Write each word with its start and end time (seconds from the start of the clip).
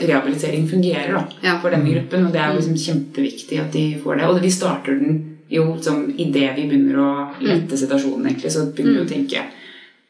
Rehabilitering 0.00 0.68
fungerer 0.68 1.12
da, 1.12 1.24
Ja. 1.42 1.58
for 1.60 1.70
denne 1.70 1.90
gruppen. 1.94 2.26
Og 2.26 2.32
det 2.32 2.40
er 2.40 2.52
jo 2.52 2.58
liksom 2.60 2.76
kjempeviktig 2.76 3.60
at 3.60 3.72
de 3.72 3.84
får 4.02 4.16
det. 4.18 4.24
Og 4.28 4.40
vi 4.42 4.50
starter 4.50 4.98
den 4.98 5.36
jo 5.50 5.76
som 5.82 6.06
idet 6.18 6.56
vi 6.56 6.66
begynner 6.68 6.96
å 6.98 7.10
lette 7.40 7.76
situasjonen, 7.76 8.26
egentlig. 8.26 8.50
Så 8.50 8.72
begynner 8.74 9.00
vi 9.00 9.06
å 9.06 9.08
tenke 9.08 9.44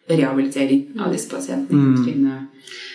rehabilitering 0.09 0.87
av 1.01 1.13
disse 1.13 1.31
pasientene. 1.31 2.05
Finne 2.05 2.47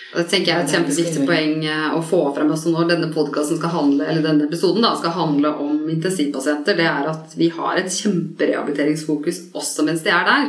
Og 0.09 0.23
det 0.23 0.25
tenker 0.31 0.49
jeg 0.49 0.57
er 0.57 0.63
et 0.65 0.71
kjempeviktig 0.73 1.23
poeng 1.27 1.65
eh, 1.69 1.89
å 1.93 1.99
få 2.01 2.23
frem 2.33 2.49
også 2.49 2.71
når 2.73 2.87
denne 2.89 3.11
podcasten 3.13 3.59
skal 3.59 3.75
handle, 3.75 4.07
eller 4.09 4.23
denne 4.25 4.47
episoden 4.47 4.81
da, 4.81 4.95
skal 4.97 5.13
handle 5.13 5.51
om 5.61 5.83
intensivpasienter. 5.93 6.77
Det 6.79 6.87
er 6.89 7.09
at 7.11 7.35
vi 7.37 7.51
har 7.53 7.77
et 7.77 7.93
kjemperehabiliteringsfokus 7.93 9.41
også 9.53 9.85
mens 9.85 10.01
de 10.05 10.13
er 10.13 10.25
der. 10.25 10.47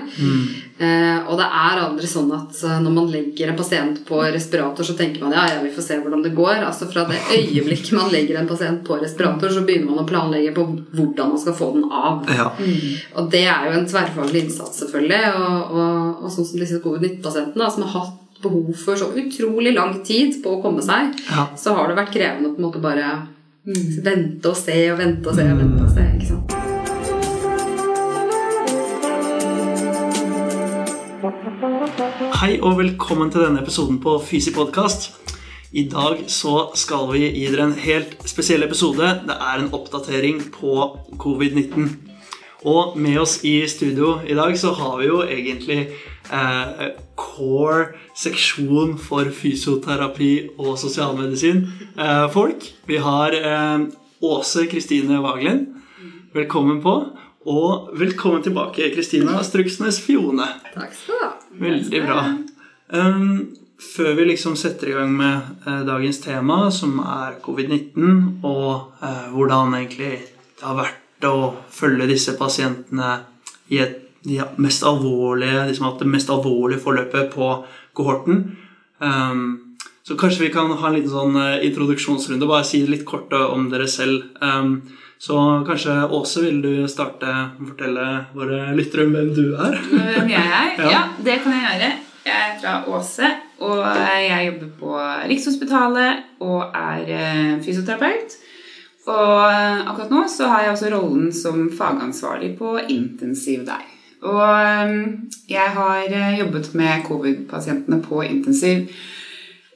Eh, 0.81 1.19
og 1.27 1.37
det 1.37 1.45
er 1.45 1.83
aldri 1.83 2.09
sånn 2.09 2.33
at 2.33 2.57
eh, 2.65 2.79
når 2.81 2.95
man 2.97 3.11
legger 3.13 3.53
en 3.53 3.59
pasient 3.59 4.01
på 4.09 4.23
respirator, 4.33 4.87
så 4.89 4.97
tenker 4.97 5.27
man 5.27 5.37
ja, 5.37 5.45
ja, 5.53 5.59
vi 5.61 5.75
får 5.75 5.87
se 5.91 6.01
hvordan 6.01 6.25
det 6.25 6.33
går. 6.39 6.65
Altså 6.65 6.89
Fra 6.89 7.05
det 7.11 7.21
øyeblikket 7.37 7.93
man 7.99 8.09
legger 8.15 8.41
en 8.41 8.49
pasient 8.49 8.81
på 8.87 8.97
respirator, 9.03 9.53
så 9.53 9.67
begynner 9.69 9.93
man 9.93 10.07
å 10.07 10.09
planlegge 10.09 10.55
på 10.57 10.65
hvordan 10.97 11.35
man 11.35 11.45
skal 11.45 11.59
få 11.61 11.69
den 11.77 11.85
av. 11.85 12.25
Ja. 12.33 12.49
Og 13.21 13.29
det 13.37 13.45
er 13.45 13.69
jo 13.69 13.77
en 13.77 13.87
tverrfaglig 13.93 14.47
innsats, 14.47 14.81
selvfølgelig. 14.87 15.21
Og, 15.37 15.77
og, 15.77 16.25
og 16.25 16.33
sånn 16.33 16.49
som 16.49 16.65
disse 16.65 16.81
covid-19-pasientene, 16.81 17.71
som 17.77 17.85
har 17.85 17.97
hatt 17.99 18.20
behov 18.43 18.75
for 18.85 18.97
så 18.97 19.11
utrolig 19.21 19.75
lang 19.77 20.01
tid 20.07 20.43
på 20.43 20.57
å 20.57 20.63
komme 20.63 20.83
seg, 20.83 21.15
Ja. 21.31 21.49
så 21.57 21.75
har 21.77 21.89
det 21.89 21.97
vært 21.97 22.13
krevende 22.15 22.51
å 22.51 22.55
på 22.55 22.63
en 22.63 22.69
måte 22.71 22.83
bare 22.83 23.29
vente 24.03 24.49
og 24.49 24.57
se 24.57 24.91
og 24.93 24.99
vente 24.99 25.29
og 25.29 25.35
se 25.35 25.43
og 25.43 25.59
vente 25.59 25.83
og 25.85 25.91
se. 25.91 26.01
ikke 26.17 26.27
sant? 26.29 26.57
Hei 32.41 32.55
og 32.65 32.79
velkommen 32.79 33.29
til 33.33 33.43
denne 33.45 33.61
episoden 33.61 33.99
på 34.01 34.15
Fysi 34.25 34.53
podkast. 34.57 35.11
I 35.77 35.83
dag 35.93 36.23
så 36.33 36.71
skal 36.79 37.11
vi 37.13 37.27
gi 37.29 37.45
dere 37.53 37.67
en 37.69 37.75
helt 37.79 38.15
spesiell 38.27 38.65
episode. 38.65 39.11
Det 39.29 39.37
er 39.37 39.61
en 39.61 39.69
oppdatering 39.77 40.41
på 40.55 40.73
covid-19. 41.21 41.91
Og 42.71 42.97
med 43.01 43.21
oss 43.21 43.39
i 43.45 43.61
studio 43.69 44.17
i 44.25 44.35
dag 44.39 44.57
så 44.59 44.73
har 44.81 44.97
vi 45.03 45.11
jo 45.11 45.21
egentlig 45.27 45.91
eh, 46.33 46.87
core 47.19 47.91
seksjon 48.19 48.97
for 49.01 49.31
fysioterapi 49.35 50.33
og 50.59 50.79
sosialmedisin 50.81 51.67
eh, 51.97 52.27
folk. 52.33 52.71
Vi 52.87 53.03
har 53.03 53.37
eh, 53.37 53.89
Åse 54.21 54.67
Kristine 54.69 55.23
Vaglin 55.25 55.69
Velkommen 56.33 56.79
på. 56.83 56.93
Og 57.51 57.89
velkommen 57.99 58.43
tilbake, 58.45 58.93
Kristina 58.95 59.41
Struksnes 59.43 59.97
Fione. 60.05 60.47
Takk 60.75 60.93
skal 60.95 61.17
du 61.17 61.25
ha. 61.25 61.31
Veldig 61.59 62.03
bra. 62.05 62.19
Um, 62.95 63.57
før 63.81 64.13
vi 64.19 64.27
liksom 64.29 64.55
setter 64.61 64.93
i 64.93 64.95
gang 64.95 65.11
med 65.17 65.65
eh, 65.67 65.81
dagens 65.89 66.21
tema, 66.23 66.61
som 66.71 67.01
er 67.03 67.41
covid-19, 67.43 68.45
og 68.47 68.93
eh, 69.03 69.27
hvordan 69.33 69.75
egentlig 69.81 70.13
det 70.21 70.69
har 70.69 70.79
vært 70.79 71.27
å 71.27 71.35
følge 71.73 72.07
disse 72.13 72.37
pasientene 72.39 73.11
i 73.73 73.81
et, 73.83 73.99
de 74.25 74.41
mest 74.61 74.85
alvorlige, 74.85 75.67
de 75.67 75.75
som 75.75 75.87
har 75.87 75.95
hatt 75.95 76.05
det 76.05 76.13
mest 76.13 76.31
alvorlige 76.31 76.83
forløpet 76.85 77.31
på 77.35 77.51
kohorten. 77.97 78.43
Um, 78.99 79.71
så 80.03 80.17
kanskje 80.19 80.47
vi 80.47 80.53
kan 80.53 80.73
ha 80.73 80.89
en 80.89 80.97
liten 80.97 81.13
sånn 81.13 81.37
eh, 81.39 81.63
introduksjonsrunde, 81.69 82.49
bare 82.49 82.67
si 82.67 82.81
litt 82.89 83.05
kort 83.09 83.33
eh, 83.37 83.47
om 83.55 83.69
dere 83.71 83.87
selv. 83.89 84.25
Um, 84.43 84.81
så 85.21 85.37
kanskje 85.69 85.95
Åse, 86.17 86.41
vil 86.47 86.63
du 86.65 86.73
starte 86.89 87.29
å 87.29 87.69
fortelle 87.69 88.07
våre 88.35 88.73
lyttere 88.77 89.05
om 89.07 89.13
hvem 89.15 89.29
du 89.37 89.45
er? 89.55 89.77
hvem 89.93 90.33
jeg 90.33 90.47
er. 90.47 90.71
Ja. 90.81 90.91
Ja. 90.95 91.03
det 91.21 91.37
kan 91.45 91.55
jeg 91.57 91.67
gjøre. 91.67 91.91
Jeg 92.25 92.37
er 92.47 92.57
fra 92.61 92.75
Åse, 92.93 93.29
og 93.65 93.85
jeg 93.85 94.49
jobber 94.49 94.73
på 94.81 94.97
Rikshospitalet 95.31 96.43
og 96.45 96.75
er 96.77 97.15
eh, 97.21 97.55
fysioterapeut. 97.65 98.37
Og 99.11 99.47
akkurat 99.91 100.13
nå 100.13 100.27
så 100.29 100.49
har 100.51 100.67
jeg 100.67 100.75
også 100.75 100.91
rollen 100.93 101.31
som 101.35 101.65
fagansvarlig 101.73 102.53
på 102.59 102.77
intensiv 102.93 103.65
der. 103.69 103.87
Og 104.23 104.43
eh, 104.45 104.95
jeg 105.49 105.73
har 105.77 106.05
eh, 106.13 106.39
jobbet 106.43 106.75
med 106.77 107.05
covid-pasientene 107.09 108.03
på 108.05 108.23
intensiv 108.27 108.89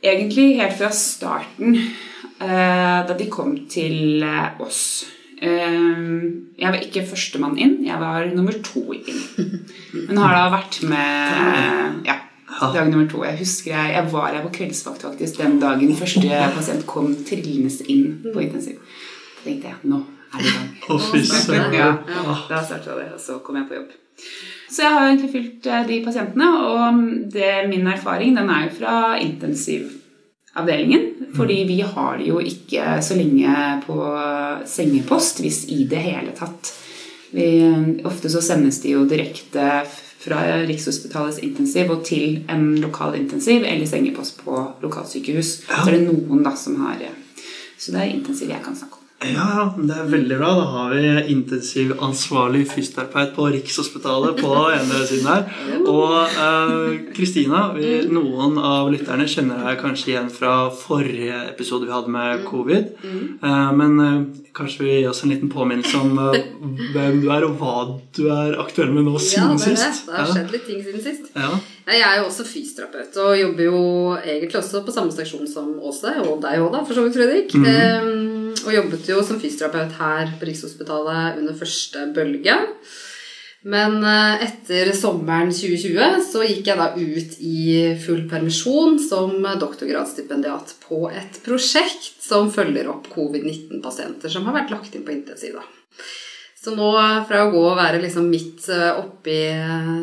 egentlig 0.04 0.58
helt 0.60 0.76
fra 0.76 0.90
starten, 0.92 1.78
eh, 2.44 2.98
da 3.08 3.14
de 3.16 3.28
kom 3.32 3.54
til 3.72 4.20
eh, 4.22 4.60
oss. 4.60 4.82
Eh, 5.40 6.02
Jeg 6.60 6.70
var 6.70 6.76
ikke 6.84 7.06
førstemann 7.08 7.56
inn, 7.58 7.78
jeg 7.86 7.96
var 8.00 8.28
nummer 8.34 8.52
to 8.64 8.84
inn. 8.94 9.64
Men 10.08 10.20
har 10.20 10.36
da 10.36 10.44
vært 10.52 10.82
med 10.88 12.06
ja, 12.06 12.18
dag 12.60 12.90
nummer 12.92 13.08
to. 13.10 13.24
Jeg 13.26 13.40
husker 13.40 13.72
jeg, 13.72 13.96
jeg 13.96 14.12
var 14.12 14.30
her 14.36 14.44
på 14.44 14.52
kveldsvakt 14.60 15.02
faktisk 15.08 15.40
den 15.40 15.56
dagen 15.62 15.96
første 15.98 16.22
pasient 16.54 16.86
kom 16.86 17.14
trillende 17.26 17.88
inn 17.90 18.20
på 18.28 18.44
intensiv. 18.44 18.78
Da 19.40 19.48
tenkte 19.48 19.72
jeg 19.72 19.90
nå 19.90 20.04
er 20.34 20.40
det 20.42 20.50
i 20.50 20.54
gang. 20.54 20.70
Ja, 21.80 21.90
da 22.50 22.62
starta 22.64 22.96
det, 23.00 23.08
og 23.16 23.20
så 23.22 23.40
kom 23.44 23.56
jeg 23.60 23.68
på 23.70 23.76
jobb. 23.80 23.92
Så 24.70 24.82
jeg 24.82 24.94
har 24.94 25.08
egentlig 25.08 25.32
fulgt 25.32 25.66
eh, 25.70 25.84
de 25.88 26.00
pasientene, 26.04 26.48
og 26.68 27.02
det, 27.34 27.52
min 27.70 27.86
erfaring 27.90 28.36
den 28.38 28.50
er 28.50 28.66
jo 28.66 28.76
fra 28.78 28.94
intensivavdelingen. 29.22 31.10
Fordi 31.34 31.60
vi 31.66 31.80
har 31.82 32.18
det 32.18 32.30
jo 32.30 32.38
ikke 32.38 32.96
så 33.02 33.18
lenge 33.18 33.52
på 33.86 33.98
sengepost, 34.70 35.42
hvis 35.42 35.64
i 35.74 35.84
det 35.90 36.02
hele 36.04 36.34
tatt. 36.36 36.72
Vi, 37.34 37.46
ofte 38.06 38.30
så 38.30 38.42
sendes 38.44 38.78
de 38.84 38.94
jo 38.94 39.06
direkte 39.10 39.82
fra 40.24 40.40
Rikshospitalets 40.64 41.42
intensiv 41.44 41.90
og 41.92 42.04
til 42.06 42.44
en 42.50 42.78
lokal 42.80 43.18
intensiv 43.18 43.66
eller 43.66 43.86
sengepost 43.86 44.40
på 44.44 44.60
lokalsykehus. 44.82 45.54
Så 45.66 45.84
er 45.84 45.98
det 45.98 46.04
noen 46.06 46.44
da 46.46 46.54
som 46.56 46.78
har 46.86 47.02
Så 47.76 47.92
det 47.92 48.00
er 48.00 48.14
intensiv 48.14 48.48
jeg 48.48 48.62
kan 48.64 48.76
snakke 48.76 49.00
om. 49.00 49.03
Ja, 49.24 49.44
ja, 49.56 49.64
det 49.78 49.94
er 49.96 50.08
veldig 50.12 50.36
bra. 50.40 50.50
Da 50.58 50.64
har 50.74 50.92
vi 50.94 51.32
intensivansvarlig 51.32 52.64
fysioterapeut 52.70 53.34
på 53.36 53.46
Rikshospitalet 53.54 54.40
på 54.42 54.52
ene 54.78 55.00
siden 55.08 55.28
her. 55.30 55.46
Og 55.88 56.14
eh, 56.28 56.98
Kristina, 57.16 57.62
eh, 57.80 58.04
noen 58.12 58.58
av 58.60 58.90
lytterne 58.92 59.26
kjenner 59.30 59.62
deg 59.68 59.80
kanskje 59.82 60.12
igjen 60.14 60.30
fra 60.32 60.54
forrige 60.76 61.40
episode 61.50 61.88
vi 61.88 61.94
hadde 61.94 62.12
med 62.14 62.44
covid. 62.48 62.90
Eh, 63.04 63.70
men 63.80 63.96
eh, 64.04 64.18
kanskje 64.56 64.84
vi 64.84 64.96
gir 64.98 65.10
oss 65.10 65.24
en 65.24 65.32
liten 65.34 65.50
påminnelse 65.52 66.00
om 66.04 66.18
eh, 66.28 66.40
hvem 66.94 67.22
du 67.24 67.30
er, 67.34 67.46
og 67.48 67.56
hva 67.62 67.76
du 68.16 68.26
er 68.34 68.58
aktuell 68.62 68.92
med 68.94 69.08
nå 69.08 69.16
Ja, 69.16 69.24
siden 69.30 69.56
det 69.56 69.70
er 69.72 69.78
det. 69.78 69.80
sist. 69.86 70.10
Det 70.10 70.18
har 70.20 70.30
skjedd 70.34 70.52
litt 70.58 70.68
ting 70.68 70.84
siden 70.84 71.02
sist. 71.08 71.32
Ja. 71.34 71.54
Jeg 71.84 72.00
er 72.00 72.20
jo 72.22 72.28
også 72.30 72.46
fysioterapeut 72.48 73.16
og 73.20 73.34
jobber 73.36 73.66
jo 73.66 73.80
egentlig 74.22 74.56
også 74.62 74.80
på 74.86 74.92
samme 74.94 75.12
stasjon 75.12 75.48
som 75.50 75.74
Åse, 75.84 76.14
og 76.24 76.38
deg 76.40 76.62
òg, 76.62 76.70
da, 76.72 76.80
for 76.88 76.96
så 76.96 77.02
vidt, 77.04 77.18
Fredrik. 77.18 77.52
Ehm, 77.60 78.43
og 78.64 78.76
jobbet 78.76 79.08
jo 79.10 79.22
som 79.24 79.40
fysioterapeut 79.40 79.98
her 80.00 80.36
på 80.38 80.48
Rikshospitalet 80.48 81.40
under 81.40 81.56
første 81.58 82.06
bølge. 82.16 82.56
Men 83.64 84.02
eh, 84.04 84.42
etter 84.44 84.90
sommeren 84.92 85.48
2020 85.54 86.18
så 86.26 86.42
gikk 86.44 86.68
jeg 86.68 86.76
da 86.76 86.90
ut 86.92 87.38
i 87.40 87.62
full 88.04 88.26
permisjon 88.28 88.98
som 89.00 89.38
doktorgradsstipendiat 89.60 90.74
på 90.84 91.06
et 91.08 91.40
prosjekt 91.46 92.12
som 92.20 92.52
følger 92.52 92.90
opp 92.92 93.08
covid-19-pasienter 93.14 94.32
som 94.32 94.44
har 94.48 94.58
vært 94.58 94.74
lagt 94.74 94.92
inn 94.92 95.06
på 95.06 95.16
intensiv. 95.16 95.56
da. 95.56 95.64
Så 96.60 96.72
nå 96.76 96.90
fra 97.28 97.42
å 97.44 97.50
gå 97.52 97.62
og 97.70 97.80
være 97.80 98.02
liksom 98.04 98.28
midt 98.28 98.68
eh, 98.72 99.00
oppi 99.00 99.40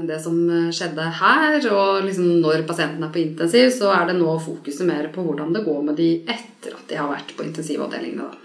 det 0.10 0.18
som 0.26 0.42
skjedde 0.74 1.14
her, 1.22 1.62
og 1.70 2.08
liksom 2.10 2.42
når 2.42 2.66
pasienten 2.70 3.06
er 3.06 3.14
på 3.14 3.22
intensiv, 3.22 3.70
så 3.78 3.94
er 3.94 4.10
det 4.10 4.18
nå 4.18 4.40
fokuset 4.42 4.90
mer 4.90 5.14
på 5.14 5.22
hvordan 5.26 5.54
det 5.54 5.68
går 5.70 5.86
med 5.86 6.02
de 6.02 6.16
etter 6.26 6.74
at 6.74 6.88
de 6.90 6.98
har 6.98 7.14
vært 7.14 7.38
på 7.38 7.46
intensivavdelingene. 7.46 8.41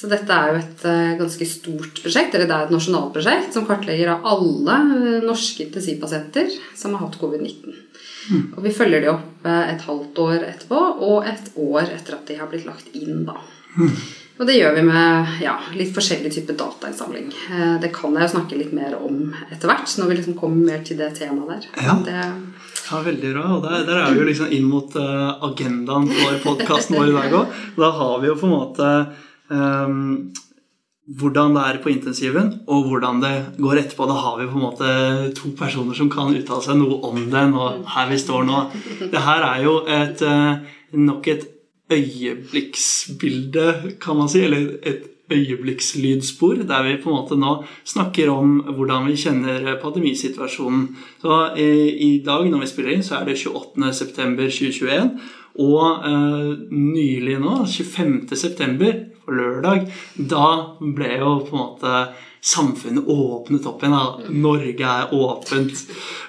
Så 0.00 0.08
dette 0.08 0.32
er 0.32 0.48
jo 0.48 0.60
et 0.62 0.84
eh, 0.88 1.16
ganske 1.18 1.46
stort 1.48 1.98
prosjekt, 2.00 2.32
eller 2.32 2.48
det 2.48 2.56
er 2.56 2.68
et 2.70 2.72
nasjonalt 2.72 3.12
prosjekt 3.12 3.52
som 3.52 3.66
kartlegger 3.68 4.14
av 4.14 4.24
alle 4.32 4.76
eh, 4.96 5.26
norske 5.26 5.66
intensivpasienter 5.66 6.48
som 6.78 6.96
har 6.96 7.04
hatt 7.04 7.18
covid-19. 7.20 7.76
Og 8.54 8.62
vi 8.64 8.72
følger 8.72 9.04
de 9.04 9.10
opp 9.12 9.44
eh, 9.44 9.74
et 9.74 9.84
halvt 9.84 10.22
år 10.24 10.46
etterpå, 10.54 10.80
og 11.04 11.28
et 11.28 11.52
år 11.60 11.92
etter 11.98 12.16
at 12.16 12.32
de 12.32 12.38
har 12.40 12.48
blitt 12.48 12.64
lagt 12.70 12.88
inn, 12.96 13.26
da. 13.28 13.36
Og 14.40 14.48
det 14.48 14.56
gjør 14.56 14.78
vi 14.78 14.86
med 14.88 15.36
ja, 15.44 15.58
litt 15.76 15.92
forskjellig 15.92 16.32
type 16.32 16.54
datainnsamling. 16.56 17.26
Det 17.82 17.90
kan 17.92 18.14
jeg 18.16 18.24
jo 18.24 18.32
snakke 18.32 18.56
litt 18.56 18.72
mer 18.72 18.94
om 18.96 19.34
etter 19.52 19.68
hvert, 19.68 19.92
når 20.00 20.08
vi 20.08 20.16
liksom 20.16 20.38
kommer 20.40 20.70
mer 20.70 20.80
til 20.80 20.96
det 20.96 21.10
temaet 21.18 21.66
der. 21.68 21.68
Ja. 21.84 21.98
Det, 22.06 22.22
Ja, 22.90 23.02
veldig 23.04 23.34
bra. 23.36 23.42
Og 23.58 23.60
der, 23.66 23.84
der 23.84 24.00
er 24.00 24.14
vi 24.14 24.22
jo 24.22 24.30
liksom 24.30 24.48
inn 24.56 24.64
mot 24.66 24.96
agendaen 24.96 26.08
for 26.08 26.40
podkasten 26.46 26.96
vår 26.96 27.12
i 27.12 27.18
dag 27.18 27.36
òg. 27.42 27.58
Da 27.76 27.92
har 28.00 28.16
vi 28.24 28.32
jo 28.32 28.38
på 28.40 28.48
en 28.48 28.56
måte 28.56 28.88
ehm, 29.50 30.30
hvordan 31.18 31.56
det 31.56 31.62
er 31.66 31.78
på 31.82 31.90
intensiven, 31.90 32.52
og 32.70 32.88
hvordan 32.88 33.22
det 33.22 33.34
går 33.58 33.82
etterpå. 33.82 34.06
Da 34.06 34.18
har 34.22 34.36
vi 34.38 34.50
på 34.50 34.58
en 34.58 34.66
måte 34.66 34.90
to 35.34 35.50
personer 35.58 35.96
som 35.98 36.10
kan 36.12 36.34
uttale 36.36 36.62
seg 36.62 36.78
noe 36.78 37.00
om 37.08 37.18
den, 37.32 37.56
og 37.58 37.82
her 37.96 38.10
vi 38.10 38.18
står 38.20 38.44
nå. 38.46 38.58
Det 39.10 39.24
her 39.26 39.46
er 39.48 39.64
jo 39.64 39.80
et, 39.86 40.22
eh, 40.22 40.54
nok 40.92 41.28
et 41.28 41.48
øyeblikksbilde, 41.90 43.96
kan 44.00 44.16
man 44.16 44.28
si, 44.28 44.44
eller 44.44 44.78
et 44.86 45.10
øyeblikkslydspor, 45.30 46.54
der 46.54 46.82
vi 46.82 47.02
på 47.02 47.10
en 47.10 47.16
måte 47.16 47.38
nå 47.38 47.64
snakker 47.84 48.30
om 48.32 48.60
hvordan 48.74 49.06
vi 49.06 49.16
kjenner 49.16 49.76
pandemisituasjonen. 49.82 50.88
Så 51.22 51.38
i, 51.56 51.90
i 51.90 52.22
dag 52.26 52.48
når 52.50 52.64
vi 52.64 52.70
spiller 52.70 52.94
inn, 52.94 53.04
så 53.06 53.20
er 53.20 53.28
det 53.28 53.38
28.9.2021. 53.38 55.10
Og 55.60 56.08
eh, 56.08 56.50
nylig 56.72 57.38
nå, 57.42 57.62
25.9., 57.68 58.92
på 59.20 59.34
lørdag, 59.36 59.86
da 60.16 60.46
ble 60.80 61.10
jo 61.20 61.32
på 61.44 61.54
en 61.54 61.60
måte 61.60 61.96
samfunnet 62.40 63.08
åpnet 63.10 63.66
opp 63.68 63.82
igjen. 63.84 63.96
Da. 63.96 64.30
Norge 64.32 64.94
er 64.94 65.12
åpent. 65.16 65.82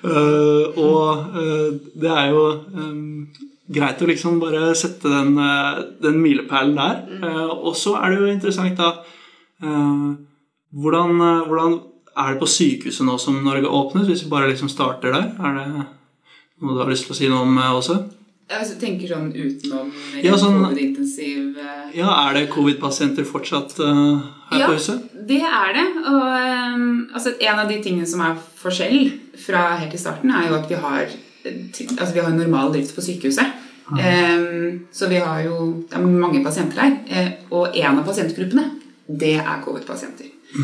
Uh, 0.03 0.67
og 0.75 1.37
uh, 1.37 1.69
det 1.95 2.11
er 2.11 2.33
jo 2.33 2.43
um, 2.75 3.29
greit 3.71 4.01
å 4.01 4.09
liksom 4.09 4.41
bare 4.41 4.73
sette 4.77 5.11
den, 5.11 5.37
uh, 5.39 5.79
den 6.03 6.19
milepælen 6.21 6.75
der. 6.77 6.99
Eh, 7.21 7.53
og 7.55 7.77
så 7.79 7.95
er 8.01 8.11
det 8.11 8.19
jo 8.19 8.35
interessant, 8.35 8.77
da 8.79 8.91
hvordan, 9.61 11.19
hvordan 11.45 11.73
er 12.17 12.31
det 12.31 12.39
på 12.41 12.47
sykehuset 12.49 13.05
nå 13.05 13.13
som 13.21 13.35
Norge 13.45 13.69
åpnes, 13.69 14.07
hvis 14.09 14.23
vi 14.25 14.31
bare 14.31 14.47
liksom 14.49 14.71
starter 14.71 15.13
der? 15.13 15.27
Er 15.37 15.59
det 15.59 15.65
noe 15.75 16.73
du 16.73 16.79
har 16.81 16.89
lyst 16.89 17.05
til 17.05 17.13
å 17.13 17.17
si 17.19 17.29
noe 17.29 17.45
om 17.45 17.59
eh, 18.51 18.57
hvis 18.59 18.73
du 18.73 18.79
tenker 18.85 19.07
sånn 19.07 19.31
utenom 19.33 19.91
Ja, 20.21 20.35
sånn- 20.37 20.59
covid-intensiv 20.65 21.57
eh, 21.57 21.97
Ja, 21.97 22.11
er 22.27 22.33
det 22.37 22.49
covid-pasienter 22.51 23.25
fortsatt 23.25 23.79
uh, 23.79 24.19
her 24.51 24.59
Ja. 24.59 24.67
på 24.67 24.73
huset? 24.77 25.01
Det 25.27 25.41
er 25.41 25.73
det. 25.73 25.87
Og 26.11 26.21
um, 26.75 27.09
altså, 27.13 27.33
en 27.39 27.59
av 27.59 27.69
de 27.69 27.81
tingene 27.83 28.07
som 28.07 28.21
er 28.21 28.35
forskjell 28.61 29.11
fra 29.37 29.77
helt 29.77 29.93
i 29.93 29.97
starten, 29.97 30.31
er 30.31 30.49
jo 30.49 30.55
at 30.59 30.69
vi 30.69 30.75
har, 30.75 31.07
altså, 31.45 32.13
vi 32.13 32.19
har 32.19 32.31
normal 32.35 32.71
drift 32.73 32.95
på 32.95 33.01
sykehuset. 33.01 33.57
Um, 33.91 34.85
så 34.91 35.09
vi 35.11 35.19
har 35.19 35.41
jo 35.43 35.83
det 35.89 35.97
er 35.97 36.05
mange 36.05 36.43
pasienter 36.45 36.79
her. 36.79 37.33
og 37.51 37.75
en 37.75 37.97
av 37.99 38.05
pasientgruppene, 38.05 38.69
det 39.07 39.35
er 39.39 39.61
covid-pasienter. 39.65 40.29
Eh, 40.55 40.63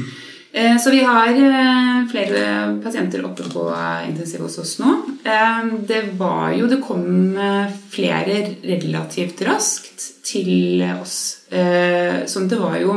Så 0.82 0.90
vi 0.92 1.00
har 1.06 1.28
eh, 1.28 1.98
flere 2.10 2.44
pasienter 2.84 3.22
oppe 3.28 3.46
på 3.54 3.64
intensiv 4.08 4.42
hos 4.42 4.58
oss 4.58 4.78
nå. 4.82 4.94
Eh, 5.24 5.66
Det 5.90 6.00
var 6.18 6.54
jo 6.58 6.68
Det 6.72 6.80
kom 6.82 7.38
eh, 7.38 7.74
flere 7.94 8.40
relativt 8.64 9.42
raskt 9.46 10.08
til 10.26 10.82
oss. 11.02 11.18
Eh, 11.52 12.24
Sånn 12.26 12.50
det 12.50 12.58
var 12.62 12.80
jo 12.82 12.96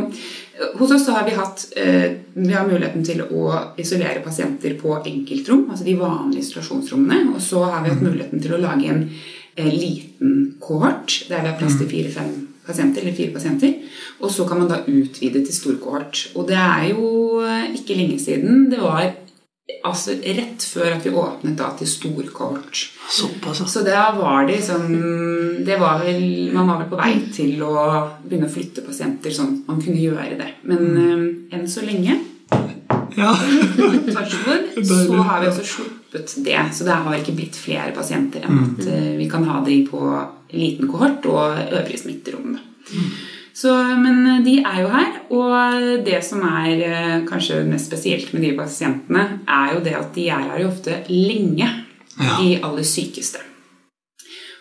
Hos 0.78 0.90
oss 0.92 1.06
så 1.06 1.14
har 1.16 1.24
vi 1.28 1.36
hatt 1.36 1.66
eh, 1.76 2.16
Vi 2.34 2.52
har 2.52 2.66
muligheten 2.68 3.04
til 3.04 3.22
å 3.24 3.54
isolere 3.80 4.20
pasienter 4.24 4.74
på 4.80 4.98
enkeltrom, 5.04 5.66
altså 5.70 5.84
de 5.86 5.96
vanlige 6.00 6.44
isolasjonsrommene. 6.46 7.34
Og 7.34 7.40
så 7.44 7.64
har 7.64 7.84
vi 7.84 7.92
hatt 7.92 8.04
muligheten 8.04 8.40
til 8.44 8.56
å 8.56 8.62
lage 8.62 8.88
en 8.92 9.04
eh, 9.56 9.68
liten 9.72 10.54
kohort 10.60 11.26
der 11.28 11.44
vi 11.44 11.52
har 11.52 11.60
plass 11.60 11.76
til 11.80 11.88
fire-fem 11.92 12.32
pasienter, 12.70 13.02
eller 13.02 13.16
fire 13.16 13.34
pasienter. 13.34 13.74
Og 14.20 14.32
så 14.32 14.46
kan 14.48 14.62
man 14.62 14.70
da 14.70 14.82
utvide 14.86 15.42
til 15.44 15.56
storkohort. 15.56 16.28
Og 16.34 16.48
det 16.48 16.58
er 16.58 16.90
jo 16.92 17.40
eh, 17.44 17.74
ikke 17.76 17.98
lenge 17.98 18.18
siden. 18.22 18.70
Det 18.72 18.80
var 18.80 19.10
altså 19.86 20.16
rett 20.20 20.64
før 20.66 20.96
at 20.96 21.04
vi 21.06 21.12
åpnet 21.14 21.58
da 21.58 21.70
til 21.78 21.88
storkohort. 21.88 22.82
Såpass. 23.10 23.62
Så 23.72 23.84
da 23.86 24.10
var 24.16 24.46
det 24.46 24.58
liksom 24.58 24.88
det 25.66 25.76
var 25.80 26.02
vel, 26.04 26.50
Man 26.54 26.68
var 26.68 26.80
vel 26.80 26.90
på 26.90 26.98
vei 27.00 27.12
til 27.34 27.62
å 27.62 27.76
begynne 28.24 28.48
å 28.48 28.52
flytte 28.52 28.84
pasienter 28.86 29.34
sånn 29.34 29.62
man 29.68 29.80
kunne 29.82 30.00
gjøre 30.00 30.38
det. 30.40 30.50
Men 30.68 30.84
eh, 31.04 31.56
enn 31.58 31.68
så 31.68 31.86
lenge 31.86 32.18
Ja. 33.16 33.32
så 34.90 35.22
har 35.26 35.40
vi 35.42 35.50
også 35.50 35.66
sluppet 36.10 36.44
det. 36.44 36.60
Så 36.72 36.84
det 36.84 36.92
har 36.92 37.16
ikke 37.16 37.36
blitt 37.36 37.56
flere 37.56 37.92
pasienter 37.94 38.44
enn 38.46 38.62
at 38.64 38.86
eh, 38.86 39.16
vi 39.18 39.28
kan 39.30 39.44
ha 39.44 39.64
de 39.64 39.86
på 39.86 40.00
liten 40.52 40.88
kohort 40.88 41.26
og 41.26 41.58
øvrige 41.70 41.98
smitterom. 41.98 42.58
Så, 43.54 43.74
men 43.74 44.26
eh, 44.26 44.44
de 44.44 44.56
er 44.62 44.80
jo 44.82 44.88
her, 44.88 45.12
og 45.30 46.04
det 46.06 46.22
som 46.24 46.42
er 46.42 46.82
eh, 46.86 47.20
kanskje 47.28 47.64
mest 47.68 47.90
spesielt 47.90 48.32
med 48.32 48.42
de 48.42 48.56
pasientene, 48.56 49.40
er 49.46 49.74
jo 49.74 49.84
det 49.84 49.94
at 49.98 50.14
de 50.14 50.28
er 50.28 50.48
her 50.50 50.60
jo 50.62 50.72
ofte 50.72 51.02
lenge. 51.08 51.70
Ja. 52.20 52.36
De 52.36 52.58
aller 52.62 52.84
sykeste. 52.84 53.38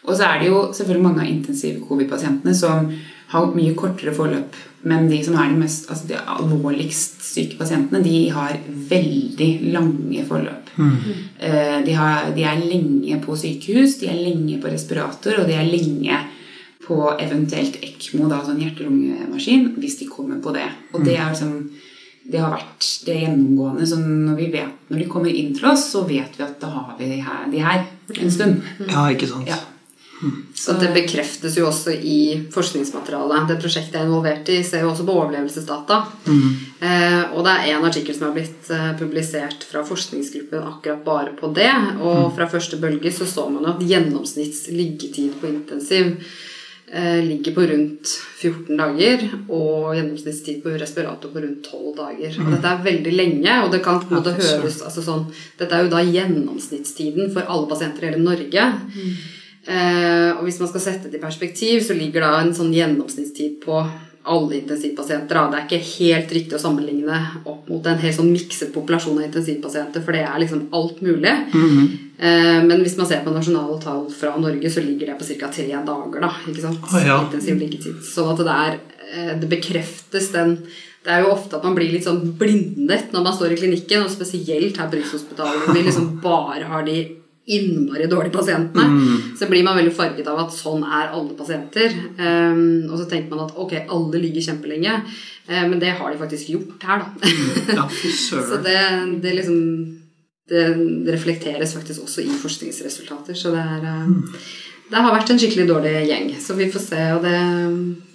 Og 0.07 0.15
så 0.15 0.23
er 0.29 0.39
det 0.39 0.47
jo 0.47 0.69
selvfølgelig 0.73 1.03
mange 1.03 1.23
av 1.25 1.29
intensive 1.29 1.81
covid-pasientene 1.85 2.53
som 2.55 2.87
har 3.29 3.49
mye 3.53 3.75
kortere 3.77 4.13
forløp. 4.15 4.55
Men 4.87 5.09
de 5.09 5.19
som 5.25 5.35
er 5.35 5.51
de, 5.51 5.57
mest, 5.59 5.89
altså 5.91 6.07
de 6.07 6.15
alvorligst 6.17 7.19
syke 7.25 7.59
pasientene, 7.59 7.99
de 8.05 8.29
har 8.31 8.55
veldig 8.89 9.49
lange 9.75 10.23
forløp. 10.29 10.68
Eh, 10.79 11.77
De, 11.85 11.93
har, 11.93 12.31
de 12.35 12.43
er 12.43 12.63
lenge 12.63 13.19
på 13.25 13.35
sykehus, 13.35 13.97
de 13.99 14.07
er 14.07 14.19
lenge 14.19 14.59
på 14.61 14.71
respirator, 14.71 15.41
og 15.41 15.47
de 15.47 15.53
er 15.57 15.67
lenge 15.67 16.17
på 16.85 16.97
eventuelt 17.19 17.77
ECMO, 17.83 18.29
da, 18.31 18.39
sånn 18.45 18.61
hjerte-lungemaskin, 18.63 19.75
hvis 19.77 19.99
de 19.99 20.07
kommer 20.09 20.39
på 20.41 20.53
det. 20.55 20.65
Og 20.93 21.05
det 21.05 21.17
er 21.19 21.29
liksom 21.29 21.69
det 22.29 22.41
har 22.41 22.51
vært 22.53 22.87
det 23.07 23.15
gjennomgående. 23.23 23.87
Så 23.89 23.97
når, 23.99 24.35
vi 24.37 24.47
vet, 24.53 24.73
når 24.89 25.01
de 25.01 25.07
kommer 25.09 25.33
inn 25.33 25.53
til 25.57 25.65
oss, 25.71 25.87
så 25.93 26.03
vet 26.05 26.35
vi 26.37 26.45
at 26.45 26.59
da 26.61 26.69
har 26.69 26.95
vi 26.99 27.09
de 27.09 27.21
her, 27.25 27.45
de 27.49 27.63
her 27.63 27.85
en 28.19 28.31
stund. 28.33 28.61
ja, 28.85 29.07
ikke 29.09 29.29
sant. 29.31 29.49
Ja. 29.49 29.57
Så 30.55 30.75
det 30.79 30.89
bekreftes 30.93 31.55
jo 31.57 31.67
også 31.69 31.93
i 31.95 32.49
forskningsmaterialet. 32.51 33.47
Det 33.47 33.57
prosjektet 33.61 33.95
jeg 33.95 34.03
er 34.03 34.09
involvert 34.09 34.51
i, 34.51 34.57
ser 34.67 34.83
jo 34.83 34.91
også 34.91 35.05
på 35.07 35.15
overlevelsesdata. 35.15 35.99
Eh, 36.27 37.23
og 37.31 37.45
det 37.47 37.55
er 37.55 37.71
en 37.77 37.87
artikkel 37.87 38.17
som 38.17 38.27
har 38.27 38.35
blitt 38.35 38.69
eh, 38.75 38.91
publisert 38.99 39.63
fra 39.69 39.85
forskningsgruppen 39.87 40.67
akkurat 40.73 41.05
bare 41.05 41.33
på 41.39 41.53
det. 41.55 41.71
Og 42.03 42.33
fra 42.35 42.49
første 42.51 42.81
bølge 42.81 43.13
så 43.15 43.27
så 43.29 43.47
man 43.51 43.71
at 43.71 43.83
gjennomsnitts 43.83 44.67
liggetid 44.75 45.39
på 45.39 45.53
intensiv 45.53 46.11
eh, 46.91 47.23
ligger 47.23 47.55
på 47.55 47.69
rundt 47.71 48.13
14 48.41 48.75
dager, 48.75 49.25
og 49.47 49.95
gjennomsnittstid 49.95 50.61
på 50.63 50.75
respirator 50.83 51.31
på 51.31 51.47
rundt 51.47 51.71
12 51.71 51.95
dager. 51.95 52.39
Og 52.43 52.53
dette 52.57 52.75
er 52.75 52.87
veldig 52.91 53.15
lenge, 53.15 53.57
og 53.63 53.71
det 53.71 53.83
kan 53.87 54.03
på 54.03 54.11
en 54.11 54.19
måte 54.19 54.35
høres 54.35 54.83
altså 54.83 55.05
sånn, 55.05 55.27
Dette 55.59 55.75
er 55.75 55.87
jo 55.87 55.95
da 55.95 56.03
gjennomsnittstiden 56.03 57.31
for 57.31 57.47
alle 57.47 57.71
pasienter 57.71 58.07
i 58.07 58.11
hele 58.11 58.25
Norge. 58.27 58.71
Eh, 58.99 59.27
og 59.69 60.45
hvis 60.47 60.59
man 60.61 60.69
skal 60.71 60.81
sette 60.81 61.11
det 61.11 61.19
i 61.19 61.21
perspektiv, 61.21 61.83
så 61.85 61.93
ligger 61.93 62.23
da 62.25 62.29
en 62.39 62.55
sånn 62.57 62.71
gjennomsnittstid 62.73 63.59
på 63.61 63.83
alle 64.29 64.57
intensivpasienter. 64.59 65.35
Da. 65.35 65.45
Det 65.49 65.59
er 65.59 65.65
ikke 65.67 65.91
helt 65.99 66.33
riktig 66.35 66.57
å 66.57 66.61
sammenligne 66.61 67.19
opp 67.49 67.69
mot 67.71 67.87
en 67.87 68.01
helt 68.01 68.17
sånn 68.17 68.31
mikset 68.33 68.73
populasjon 68.75 69.17
av 69.17 69.25
intensivpasienter, 69.25 70.03
for 70.05 70.15
det 70.15 70.25
er 70.27 70.41
liksom 70.43 70.67
alt 70.75 70.99
mulig. 71.05 71.31
eh, 72.19 72.59
men 72.65 72.83
hvis 72.83 72.97
man 72.99 73.09
ser 73.09 73.23
på 73.25 73.33
nasjonale 73.33 73.79
tall 73.83 74.05
fra 74.13 74.35
Norge, 74.37 74.69
så 74.69 74.83
ligger 74.85 75.13
det 75.13 75.17
på 75.21 75.29
ca. 75.39 75.51
tre 75.55 75.69
dager. 75.71 76.19
da, 76.19 76.33
ikke 76.51 76.67
sant? 76.67 76.83
Å, 76.83 77.01
ja. 77.05 77.17
Intensiv 77.25 77.57
liggetid. 77.63 78.03
Sånn 78.05 78.33
at 78.33 78.43
det 78.43 78.59
er 78.67 78.79
eh, 79.09 79.33
Det 79.39 79.49
bekreftes 79.49 80.31
den 80.35 80.61
det 80.99 81.13
er 81.15 81.21
jo 81.23 81.29
ofte 81.31 81.55
at 81.55 81.63
man 81.63 81.77
blir 81.77 81.93
litt 81.93 82.03
sånn 82.03 82.33
blindet 82.37 83.13
når 83.15 83.23
man 83.23 83.33
står 83.33 83.53
i 83.53 83.59
klinikken, 83.61 84.03
og 84.03 84.11
spesielt 84.11 84.75
her 84.77 84.89
på 84.91 84.97
Rikshospitalet, 84.99 85.63
hvor 85.63 85.77
vi 85.77 85.85
liksom 85.85 86.09
bare 86.21 86.67
har 86.67 86.83
de 86.83 86.97
innmari 87.49 88.07
dårlige 88.09 88.35
pasientene. 88.35 89.17
Så 89.39 89.47
blir 89.49 89.65
man 89.65 89.77
veldig 89.79 89.93
farget 89.95 90.27
av 90.29 90.41
at 90.45 90.53
sånn 90.53 90.83
er 90.85 91.13
alle 91.15 91.35
pasienter. 91.37 91.95
Um, 92.19 92.89
og 92.89 92.97
så 93.01 93.07
tenker 93.09 93.33
man 93.33 93.47
at 93.47 93.57
ok, 93.59 93.75
alle 93.89 94.21
ligger 94.21 94.45
kjempelenge, 94.49 94.97
eh, 95.49 95.63
men 95.65 95.79
det 95.81 95.95
har 95.97 96.11
de 96.11 96.21
faktisk 96.21 96.51
gjort 96.53 96.85
her, 96.85 97.05
da. 97.05 97.33
Ja, 97.79 97.87
så 98.29 98.61
det, 98.63 98.79
det 99.23 99.35
liksom 99.39 99.59
det, 100.49 100.65
reflekteres 101.13 101.73
faktisk 101.77 102.05
også 102.05 102.25
i 102.25 102.33
forskningsresultater. 102.41 103.37
Så 103.37 103.53
det 103.55 103.63
er 103.63 103.87
eh, 103.93 104.11
Det 104.89 104.97
har 104.97 105.13
vært 105.13 105.29
en 105.29 105.37
skikkelig 105.37 105.67
dårlig 105.69 105.91
gjeng. 106.09 106.31
Så 106.41 106.55
vi 106.57 106.69
får 106.73 106.81
se. 106.81 107.01
Og 107.13 107.25
det 107.25 107.35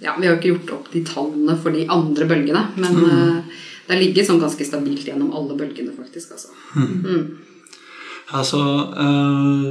Ja, 0.03 0.17
vi 0.19 0.27
har 0.27 0.35
jo 0.35 0.41
ikke 0.41 0.55
gjort 0.55 0.73
opp 0.79 0.93
de 0.93 1.05
tallene 1.07 1.55
for 1.63 1.71
de 1.71 1.87
andre 1.89 2.27
bølgene, 2.27 2.65
men 2.77 3.03
eh, 3.09 3.61
det 3.87 3.95
har 3.95 4.01
ligget 4.01 4.27
sånn 4.27 4.43
ganske 4.43 4.65
stabilt 4.67 5.07
gjennom 5.07 5.35
alle 5.37 5.59
bølgene, 5.59 5.93
faktisk. 5.97 6.33
altså. 6.33 6.55
Mm. 6.75 7.54
Altså, 8.35 8.61
eh, 8.99 9.69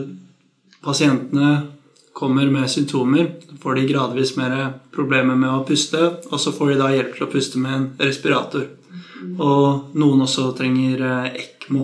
pasientene 0.83 1.67
kommer 2.13 2.49
med 2.49 2.69
symptomer. 2.69 3.31
Får 3.61 3.75
de 3.75 3.87
gradvis 3.87 4.35
mer 4.37 4.55
problemer 4.91 5.35
med 5.35 5.49
å 5.49 5.65
puste, 5.67 5.99
og 6.31 6.39
så 6.39 6.53
får 6.55 6.73
de 6.73 6.79
da 6.79 6.91
hjelp 6.93 7.17
til 7.17 7.27
å 7.27 7.31
puste 7.31 7.59
med 7.59 7.73
en 7.73 7.89
respirator. 7.99 8.69
Og 9.39 9.95
noen 9.99 10.23
også 10.23 10.51
trenger 10.57 11.03
eh, 11.09 11.43
ECMO. 11.43 11.83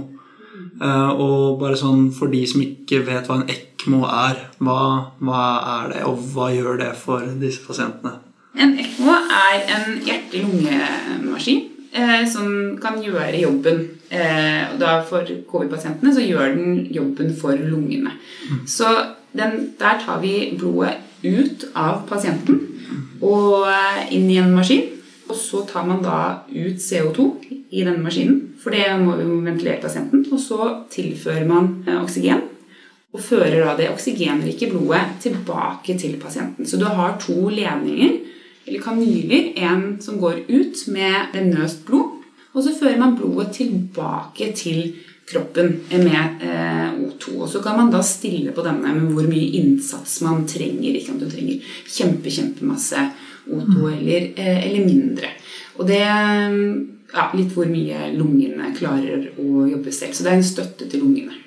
Eh, 0.80 1.12
og 1.20 1.60
bare 1.60 1.76
sånn 1.80 2.10
for 2.16 2.32
de 2.32 2.46
som 2.48 2.64
ikke 2.64 3.02
vet 3.08 3.28
hva 3.28 3.42
en 3.42 3.52
ECMO 3.52 4.04
er, 4.08 4.46
hva, 4.64 4.80
hva 5.20 5.44
er 5.76 5.94
det, 5.94 6.04
og 6.08 6.24
hva 6.34 6.50
gjør 6.56 6.80
det 6.84 6.94
for 7.00 7.26
disse 7.42 7.64
pasientene? 7.66 8.16
En 8.60 8.76
ECMO 8.80 9.16
er 9.36 9.68
en 9.76 10.00
hjerte-lungemaskin 10.08 11.66
eh, 11.92 12.24
som 12.32 12.78
kan 12.82 13.00
gjøre 13.04 13.44
jobben 13.44 13.88
Eh, 14.10 14.64
og 14.74 14.80
da 14.82 15.00
For 15.06 15.28
covid-pasientene 15.52 16.14
så 16.16 16.24
gjør 16.26 16.56
den 16.56 16.88
jobben 16.94 17.36
for 17.38 17.54
lungene. 17.54 18.16
Så 18.66 18.90
den, 19.38 19.74
der 19.80 20.02
tar 20.06 20.22
vi 20.24 20.56
blodet 20.58 20.98
ut 21.24 21.68
av 21.78 22.08
pasienten 22.10 22.62
og 23.22 23.68
eh, 23.70 24.08
inn 24.16 24.30
i 24.32 24.40
en 24.42 24.56
maskin. 24.56 24.96
Og 25.30 25.38
så 25.38 25.62
tar 25.70 25.86
man 25.86 26.02
da 26.02 26.42
ut 26.50 26.82
CO2 26.82 27.26
i 27.70 27.84
denne 27.84 28.02
maskinen, 28.02 28.56
for 28.58 28.74
det 28.74 28.88
må 28.98 29.14
jo 29.20 29.36
ventilere 29.46 29.82
pasienten. 29.84 30.24
Og 30.34 30.42
så 30.42 30.70
tilfører 30.90 31.46
man 31.46 31.84
eh, 31.86 32.00
oksygen 32.02 32.48
og 33.10 33.22
fører 33.26 33.64
da 33.64 33.76
det 33.78 33.90
oksygenrike 33.90 34.70
blodet 34.70 35.02
tilbake 35.22 35.96
til 35.98 36.18
pasienten. 36.22 36.66
Så 36.66 36.78
du 36.78 36.86
har 36.86 37.18
to 37.22 37.50
ledninger, 37.50 38.20
eller 38.68 38.82
kanyler, 38.82 39.54
en 39.58 39.98
som 40.02 40.20
går 40.22 40.44
ut 40.50 40.84
med 40.94 41.34
venøst 41.34 41.86
blod, 41.88 42.19
og 42.54 42.66
så 42.66 42.74
fører 42.74 42.98
man 42.98 43.16
blodet 43.18 43.52
tilbake 43.60 44.52
til 44.58 44.94
kroppen 45.30 45.76
med 45.92 46.42
eh, 46.42 46.88
O2. 47.06 47.36
Og 47.38 47.50
så 47.50 47.62
kan 47.64 47.78
man 47.78 47.92
da 47.94 48.02
stille 48.06 48.54
på 48.56 48.64
denne 48.66 48.94
med 48.96 49.12
hvor 49.14 49.28
mye 49.30 49.60
innsats 49.60 50.20
man 50.26 50.46
trenger. 50.50 50.96
Ikke 50.98 51.14
om 51.14 51.20
Du 51.22 51.28
trenger 51.30 51.62
kjempe, 51.86 52.34
kjempemasse 52.34 53.04
O2 53.50 53.92
eller, 53.94 54.32
eh, 54.36 54.64
eller 54.68 54.86
mindre. 54.86 55.34
Og 55.78 55.88
det 55.88 56.02
ja, 56.02 57.30
litt 57.34 57.54
hvor 57.56 57.70
mye 57.70 58.10
lungene 58.18 58.74
klarer 58.78 59.30
å 59.38 59.68
jobbe 59.70 59.94
selv. 59.94 60.18
Så 60.18 60.26
det 60.26 60.34
er 60.34 60.42
en 60.42 60.50
støtte 60.50 60.90
til 60.90 61.06
lungene. 61.06 61.38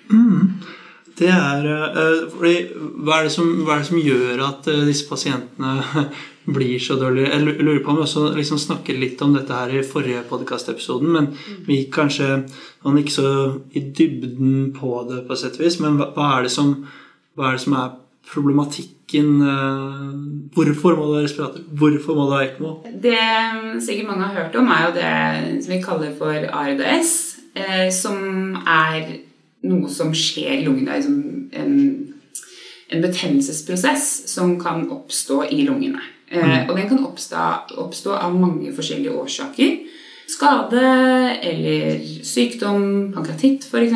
Det 1.18 1.28
er 1.28 1.66
eh, 1.66 2.22
fordi, 2.30 2.54
hva, 3.02 3.18
er 3.18 3.26
det 3.26 3.34
som, 3.34 3.50
hva 3.66 3.76
er 3.76 3.82
det 3.82 3.90
som 3.90 4.02
gjør 4.02 4.46
at 4.46 4.70
disse 4.86 5.10
pasientene 5.10 6.06
blir 6.44 6.78
så 6.82 6.96
dårlig. 6.98 7.28
Jeg 7.28 7.62
lurer 7.62 7.82
på 7.84 7.92
om 7.92 8.00
vi 8.00 8.02
også 8.06 8.24
liksom 8.34 8.58
snakket 8.58 8.98
litt 8.98 9.22
om 9.22 9.34
dette 9.36 9.54
her 9.54 9.70
i 9.78 9.84
forrige 9.86 10.24
podkastepisoden, 10.30 11.12
men 11.14 11.28
vi 11.66 11.82
gikk 11.82 11.92
kanskje 12.00 12.30
sånn 12.82 12.98
ikke 12.98 13.14
så 13.14 13.32
i 13.78 13.84
dybden 13.94 14.72
på 14.76 15.04
det 15.10 15.22
på 15.28 15.38
sett 15.38 15.58
og 15.60 15.66
vis. 15.66 15.78
Men 15.82 16.00
hva, 16.00 16.10
hva, 16.16 16.30
er 16.38 16.48
det 16.48 16.54
som, 16.54 16.74
hva 17.38 17.50
er 17.50 17.58
det 17.58 17.64
som 17.66 17.76
er 17.78 17.92
problematikken? 18.32 19.42
eh, 19.46 20.06
Hvorfor 20.56 20.96
må 20.98 21.08
du 21.08 21.18
ha 21.18 21.22
respirator? 21.22 21.62
Hvorfor 21.78 22.16
må 22.18 22.26
du 22.28 22.34
ha 22.36 22.44
ECMO? 22.46 22.72
Det 23.02 23.18
sikkert 23.84 24.08
mange 24.10 24.26
har 24.26 24.40
hørt 24.42 24.56
om, 24.58 24.70
er 24.72 24.88
jo 24.88 24.94
det 24.96 25.64
som 25.64 25.74
vi 25.74 25.82
kaller 25.84 26.16
for 26.18 26.48
ARDS, 26.62 27.12
eh, 27.54 27.90
som 27.94 28.56
er 28.66 29.20
noe 29.68 29.90
som 29.92 30.10
skjer 30.16 30.58
i 30.58 30.64
lungene. 30.66 30.96
Liksom 30.96 31.50
en, 31.52 31.76
en 32.90 33.04
betennelsesprosess 33.04 34.08
som 34.32 34.56
kan 34.60 34.88
oppstå 34.90 35.44
i 35.54 35.62
lungene. 35.68 36.02
Eh, 36.32 36.68
og 36.68 36.76
den 36.76 36.88
kan 36.88 37.04
oppstå, 37.04 37.46
oppstå 37.82 38.14
av 38.16 38.34
mange 38.36 38.72
forskjellige 38.74 39.16
årsaker. 39.20 39.70
Skade 40.32 40.82
eller 41.44 42.00
sykdom, 42.24 43.12
pankreatitt 43.12 43.66
f.eks., 43.68 43.92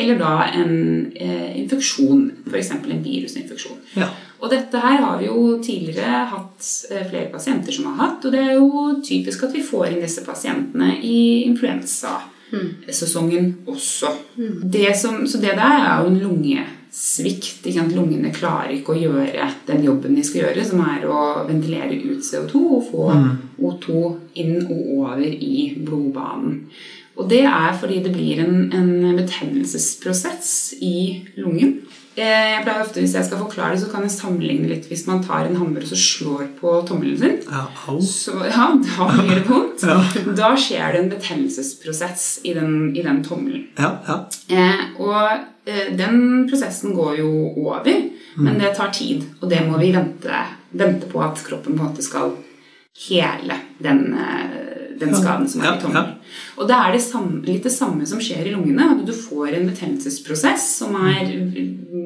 eller 0.00 0.16
da 0.20 0.46
en 0.54 0.72
eh, 1.12 1.58
infeksjon, 1.60 2.30
f.eks. 2.48 2.70
en 2.78 3.04
virusinfeksjon. 3.04 3.78
Ja. 3.98 4.08
Og 4.40 4.50
dette 4.52 4.76
her 4.80 4.98
har 5.02 5.18
vi 5.20 5.26
jo 5.28 5.58
tidligere 5.64 6.24
hatt 6.32 6.60
eh, 6.90 7.04
flere 7.10 7.32
pasienter 7.32 7.72
som 7.76 7.84
har 7.90 7.96
hatt, 8.00 8.20
og 8.24 8.30
det 8.32 8.40
er 8.40 8.54
jo 8.56 8.68
typisk 9.04 9.38
at 9.44 9.54
vi 9.56 9.62
får 9.64 9.84
inn 9.90 10.04
disse 10.04 10.22
pasientene 10.24 10.90
i 11.00 11.44
influensasesongen 11.48 13.44
også. 13.68 14.08
Det 14.62 14.96
som, 14.96 15.26
så 15.28 15.36
det 15.42 15.54
der 15.58 15.76
er 15.76 15.94
jo 16.00 16.06
en 16.12 16.22
lungesvikt. 16.22 16.83
Sant? 16.94 17.48
Lungene 17.90 18.30
klarer 18.30 18.76
ikke 18.76 18.94
å 18.94 19.00
gjøre 19.00 19.48
den 19.66 19.82
jobben 19.82 20.14
de 20.14 20.22
skal 20.22 20.44
gjøre, 20.44 20.66
som 20.68 20.82
er 20.84 21.06
å 21.10 21.22
ventilere 21.48 21.96
ut 21.98 22.22
CO2 22.22 22.60
og 22.76 22.84
få 22.86 23.08
O2 23.58 24.02
inn 24.38 24.60
og 24.62 24.92
over 25.00 25.24
i 25.24 25.72
blodbanen. 25.74 26.60
Og 27.18 27.28
det 27.30 27.42
er 27.46 27.74
fordi 27.78 28.00
det 28.02 28.12
blir 28.14 28.42
en, 28.42 28.70
en 28.74 29.18
betennelsesprosess 29.18 30.74
i 30.82 30.96
lungen. 31.38 31.80
Eh, 32.16 32.50
Jeg 32.54 32.62
pleier 32.62 32.80
ofte, 32.84 33.00
Hvis 33.02 33.14
jeg 33.16 33.26
skal 33.26 33.40
forklare 33.40 33.74
det, 33.74 33.80
så 33.82 33.88
kan 33.90 34.04
jeg 34.06 34.12
sammenligne 34.14 34.68
litt 34.70 34.84
hvis 34.86 35.06
man 35.08 35.22
tar 35.24 35.48
en 35.48 35.56
hammer 35.58 35.82
og 35.82 35.88
så 35.90 35.98
slår 35.98 36.44
på 36.60 36.74
tommelen 36.86 37.18
sin. 37.18 37.40
Ja. 37.50 37.64
Så 38.06 38.36
ja, 38.46 38.68
da 38.86 39.08
blir 39.16 39.34
det 39.40 39.48
vondt. 39.48 39.82
Ja. 39.82 39.98
Da 40.38 40.52
skjer 40.56 40.94
det 40.94 41.00
en 41.02 41.10
betennelsesprosess 41.10 42.28
i 42.44 42.54
den, 42.54 42.92
i 42.96 43.02
den 43.02 43.22
tommelen. 43.26 43.66
Ja, 43.78 43.96
ja. 44.06 44.18
Eh, 44.48 44.84
og 45.02 45.30
eh, 45.66 45.90
den 45.98 46.46
prosessen 46.50 46.94
går 46.94 47.18
jo 47.24 47.30
over, 47.66 47.90
men 48.36 48.58
det 48.62 48.74
tar 48.78 48.90
tid. 48.94 49.26
Og 49.40 49.50
det 49.50 49.62
må 49.66 49.78
vi 49.82 49.92
vente, 49.94 50.44
vente 50.74 51.10
på 51.10 51.22
at 51.22 51.42
kroppen 51.46 51.74
på 51.74 51.82
en 51.82 51.88
måte 51.88 52.02
skal 52.06 52.36
hele 53.08 53.58
den, 53.82 54.04
eh, 54.14 54.73
den 55.00 55.14
skaden 55.14 55.48
som 55.50 55.62
er 55.64 55.76
i 55.76 55.80
tungen. 55.82 56.10
Og 56.58 56.68
det 56.68 56.76
er 56.76 56.94
det 56.94 57.02
samme, 57.02 57.40
litt 57.46 57.66
det 57.66 57.72
samme 57.74 58.06
som 58.08 58.20
skjer 58.22 58.48
i 58.48 58.54
lungene. 58.54 59.04
Du 59.06 59.12
får 59.16 59.56
en 59.56 59.68
betennelsesprosess 59.70 60.66
som 60.80 60.94
er 61.00 61.32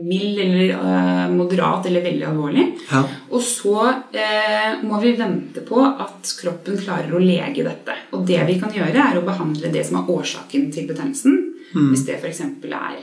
mild 0.09 0.40
eller 0.45 0.73
uh, 0.78 1.26
moderat 1.35 1.88
eller 1.90 2.04
veldig 2.07 2.26
alvorlig. 2.30 2.66
Ja. 2.88 3.02
Og 3.33 3.45
så 3.45 3.76
uh, 3.90 4.71
må 4.85 5.00
vi 5.04 5.16
vente 5.18 5.64
på 5.68 5.83
at 5.85 6.33
kroppen 6.40 6.80
klarer 6.80 7.12
å 7.14 7.23
lege 7.23 7.66
dette. 7.66 7.99
Og 8.16 8.25
det 8.28 8.40
vi 8.49 8.59
kan 8.62 8.73
gjøre, 8.75 9.11
er 9.11 9.21
å 9.21 9.26
behandle 9.26 9.73
det 9.75 9.85
som 9.88 10.00
er 10.00 10.11
årsaken 10.16 10.73
til 10.75 10.88
betennelsen. 10.90 11.45
Hvis 11.68 12.07
det 12.09 12.16
f.eks. 12.16 12.40
er 12.64 12.99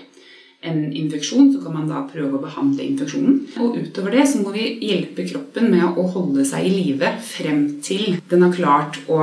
en 0.66 0.94
infeksjon, 0.94 1.52
så 1.54 1.62
kan 1.62 1.76
man 1.76 1.90
da 1.90 2.02
prøve 2.10 2.38
å 2.38 2.44
behandle 2.44 2.86
infeksjonen. 2.86 3.42
Og 3.62 3.78
utover 3.84 4.16
det 4.18 4.26
så 4.32 4.42
må 4.42 4.54
vi 4.56 4.68
hjelpe 4.88 5.28
kroppen 5.30 5.70
med 5.74 6.00
å 6.00 6.08
holde 6.16 6.46
seg 6.48 6.66
i 6.66 6.74
live 6.74 7.12
frem 7.22 7.68
til 7.86 8.18
den 8.32 8.46
har 8.48 8.56
klart 8.56 9.00
å 9.06 9.20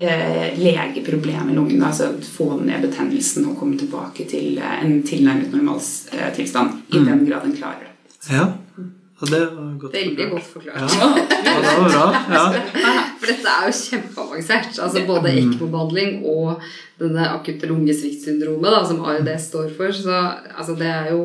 eh, 0.00 0.58
lege 0.58 1.04
problemet 1.06 1.52
i 1.52 1.56
lungen. 1.56 1.82
Altså 1.86 2.10
få 2.24 2.56
ned 2.64 2.82
betennelsen 2.86 3.46
og 3.50 3.58
komme 3.60 3.78
tilbake 3.80 4.26
til 4.30 4.58
eh, 4.58 4.80
en 4.84 5.02
tilnærmet 5.06 5.52
normal 5.54 5.80
eh, 6.12 6.30
tilstand. 6.36 6.80
I 6.92 7.04
den 7.06 7.26
grad 7.28 7.44
en 7.46 7.56
klarer 7.56 7.86
det. 7.86 7.94
ja. 8.32 8.48
Og 9.20 9.28
det 9.28 9.38
var 9.52 9.72
godt 9.80 9.92
Veldig 9.92 10.24
forklart. 10.24 10.30
godt 10.32 10.46
forklart. 10.48 10.76
Ja, 10.80 11.08
ja, 11.44 11.56
det 11.60 11.72
var 11.76 11.90
bra. 11.92 12.04
Ja. 12.32 12.44
For 13.20 13.28
dette 13.28 13.50
er 13.52 13.66
jo 13.66 13.72
kjempeavansert. 13.76 14.78
Altså 14.80 15.02
både 15.04 15.32
ECMO-behandling 15.42 16.22
og 16.24 16.62
denne 17.00 17.24
akutte 17.32 17.66
lungesviktsyndromet 17.70 18.70
da, 18.74 18.80
som 18.86 19.04
ARDS 19.08 19.44
står 19.48 19.68
for. 19.76 19.88
Så 19.96 20.12
altså, 20.12 20.74
det 20.78 20.90
er 20.90 21.10
jo 21.14 21.20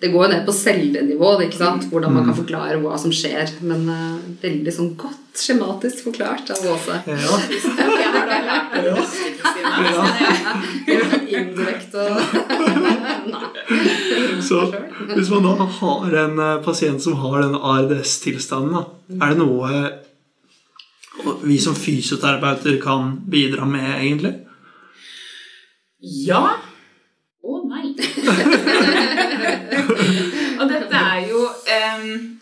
Det 0.00 0.08
går 0.12 0.22
jo 0.26 0.32
ned 0.34 0.46
på 0.46 0.52
cellenivå, 0.52 1.38
det, 1.38 1.44
ikke 1.48 1.62
sant? 1.62 1.84
hvordan 1.90 2.12
man 2.14 2.24
kan 2.28 2.36
forklare 2.36 2.80
hva 2.82 2.98
som 3.00 3.12
skjer. 3.14 3.46
Men 3.64 3.88
uh, 3.88 4.18
veldig 4.42 4.72
sånn 4.74 4.96
godt 5.00 5.20
skjematisk 5.34 6.04
forklart 6.06 6.50
av 6.54 6.58
Åse. 6.70 6.94
Ja. 7.10 7.16
Indirekte. 11.34 12.02
Så 14.48 14.74
hvis 15.14 15.30
man 15.30 15.46
da 15.46 15.66
har 15.80 16.16
en 16.24 16.38
eh, 16.38 16.62
pasient 16.64 17.02
som 17.02 17.14
har 17.22 17.42
den 17.42 17.56
ARDS-tilstanden, 17.56 18.84
er 19.18 19.28
det 19.32 19.38
noe 19.40 19.70
eh, 19.72 19.90
vi 21.44 21.58
som 21.62 21.76
fysioterapeuter 21.78 22.80
kan 22.82 23.02
bidra 23.30 23.64
med, 23.68 24.00
egentlig? 24.00 24.34
Ja 26.26 26.44
og 27.44 27.66
nei. 27.68 27.90
og 30.60 30.68
dette 30.70 30.96
er 30.96 31.26
jo 31.28 31.42
um, 31.44 32.38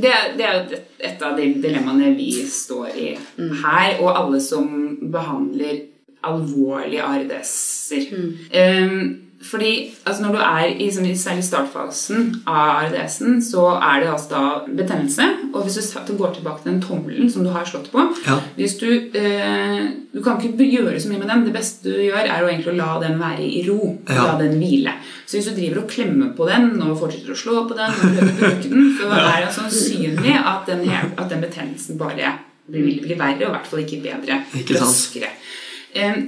det, 0.00 0.12
det 0.38 0.44
er 0.46 0.54
jo 0.54 0.60
et- 1.00 1.22
av 1.26 1.34
de 1.36 1.42
dilemmaene 1.62 2.12
vi 2.16 2.30
står 2.48 2.86
i 2.94 3.18
her, 3.36 3.98
og 4.00 4.16
alle 4.20 4.40
som 4.40 4.68
behandler 5.12 5.80
alvorlige 6.26 7.02
ARDS-er. 7.02 8.06
Em, 8.54 9.25
fordi 9.50 9.72
altså 10.04 10.22
når 10.22 10.32
du 10.36 10.38
er 10.42 10.64
i, 10.82 10.88
særlig 10.90 11.44
startfasen 11.46 12.28
av 12.46 12.86
ARDS-en, 12.86 13.38
så 13.44 13.66
er 13.76 14.02
det 14.02 14.10
altså 14.12 14.30
da 14.32 14.42
betennelse. 14.82 15.26
Og 15.52 15.64
hvis 15.64 15.92
du 16.08 16.12
går 16.18 16.34
tilbake 16.36 16.62
til 16.62 16.72
den 16.72 16.82
tommelen 16.82 17.30
som 17.32 17.44
du 17.44 17.50
har 17.54 17.64
slått 17.68 17.90
på 17.92 18.02
Ja. 18.26 18.38
hvis 18.56 18.78
du, 18.80 18.88
eh, 19.14 19.86
du 20.12 20.22
kan 20.22 20.40
ikke 20.40 20.66
gjøre 20.70 21.00
så 21.00 21.08
mye 21.10 21.18
med 21.22 21.28
den. 21.28 21.44
Det 21.46 21.54
beste 21.54 21.92
du 21.92 22.00
gjør, 22.00 22.24
er 22.24 22.42
å 22.42 22.48
egentlig 22.48 22.74
å 22.74 22.76
la 22.76 23.00
den 23.00 23.18
være 23.20 23.44
i 23.44 23.62
ro. 23.68 23.98
Ja. 24.08 24.32
La 24.32 24.38
den 24.40 24.58
hvile. 24.58 24.96
Så 25.26 25.38
hvis 25.38 25.50
du 25.50 25.54
driver 25.56 25.82
og 25.82 25.90
klemmer 25.90 26.34
på 26.36 26.48
den 26.48 26.82
og 26.82 26.98
fortsetter 27.00 27.34
å 27.34 27.38
slå 27.38 27.68
på 27.68 27.76
den, 27.76 27.90
og 27.90 28.40
bruke 28.40 28.68
den, 28.68 28.90
så 28.98 29.10
er 29.12 29.46
det 29.46 29.54
sannsynlig 29.54 30.36
at 30.42 30.66
den, 30.66 30.88
at 30.90 31.30
den 31.30 31.40
betennelsen 31.44 31.98
bare 31.98 32.34
blir, 32.66 33.00
blir 33.02 33.18
verre, 33.18 33.44
og 33.44 33.50
i 33.50 33.54
hvert 33.54 33.70
fall 33.70 33.84
ikke 33.84 34.02
bedre. 34.02 34.40
Ikke 34.54 34.78
sant. 34.78 34.86
raskere. 34.90 35.30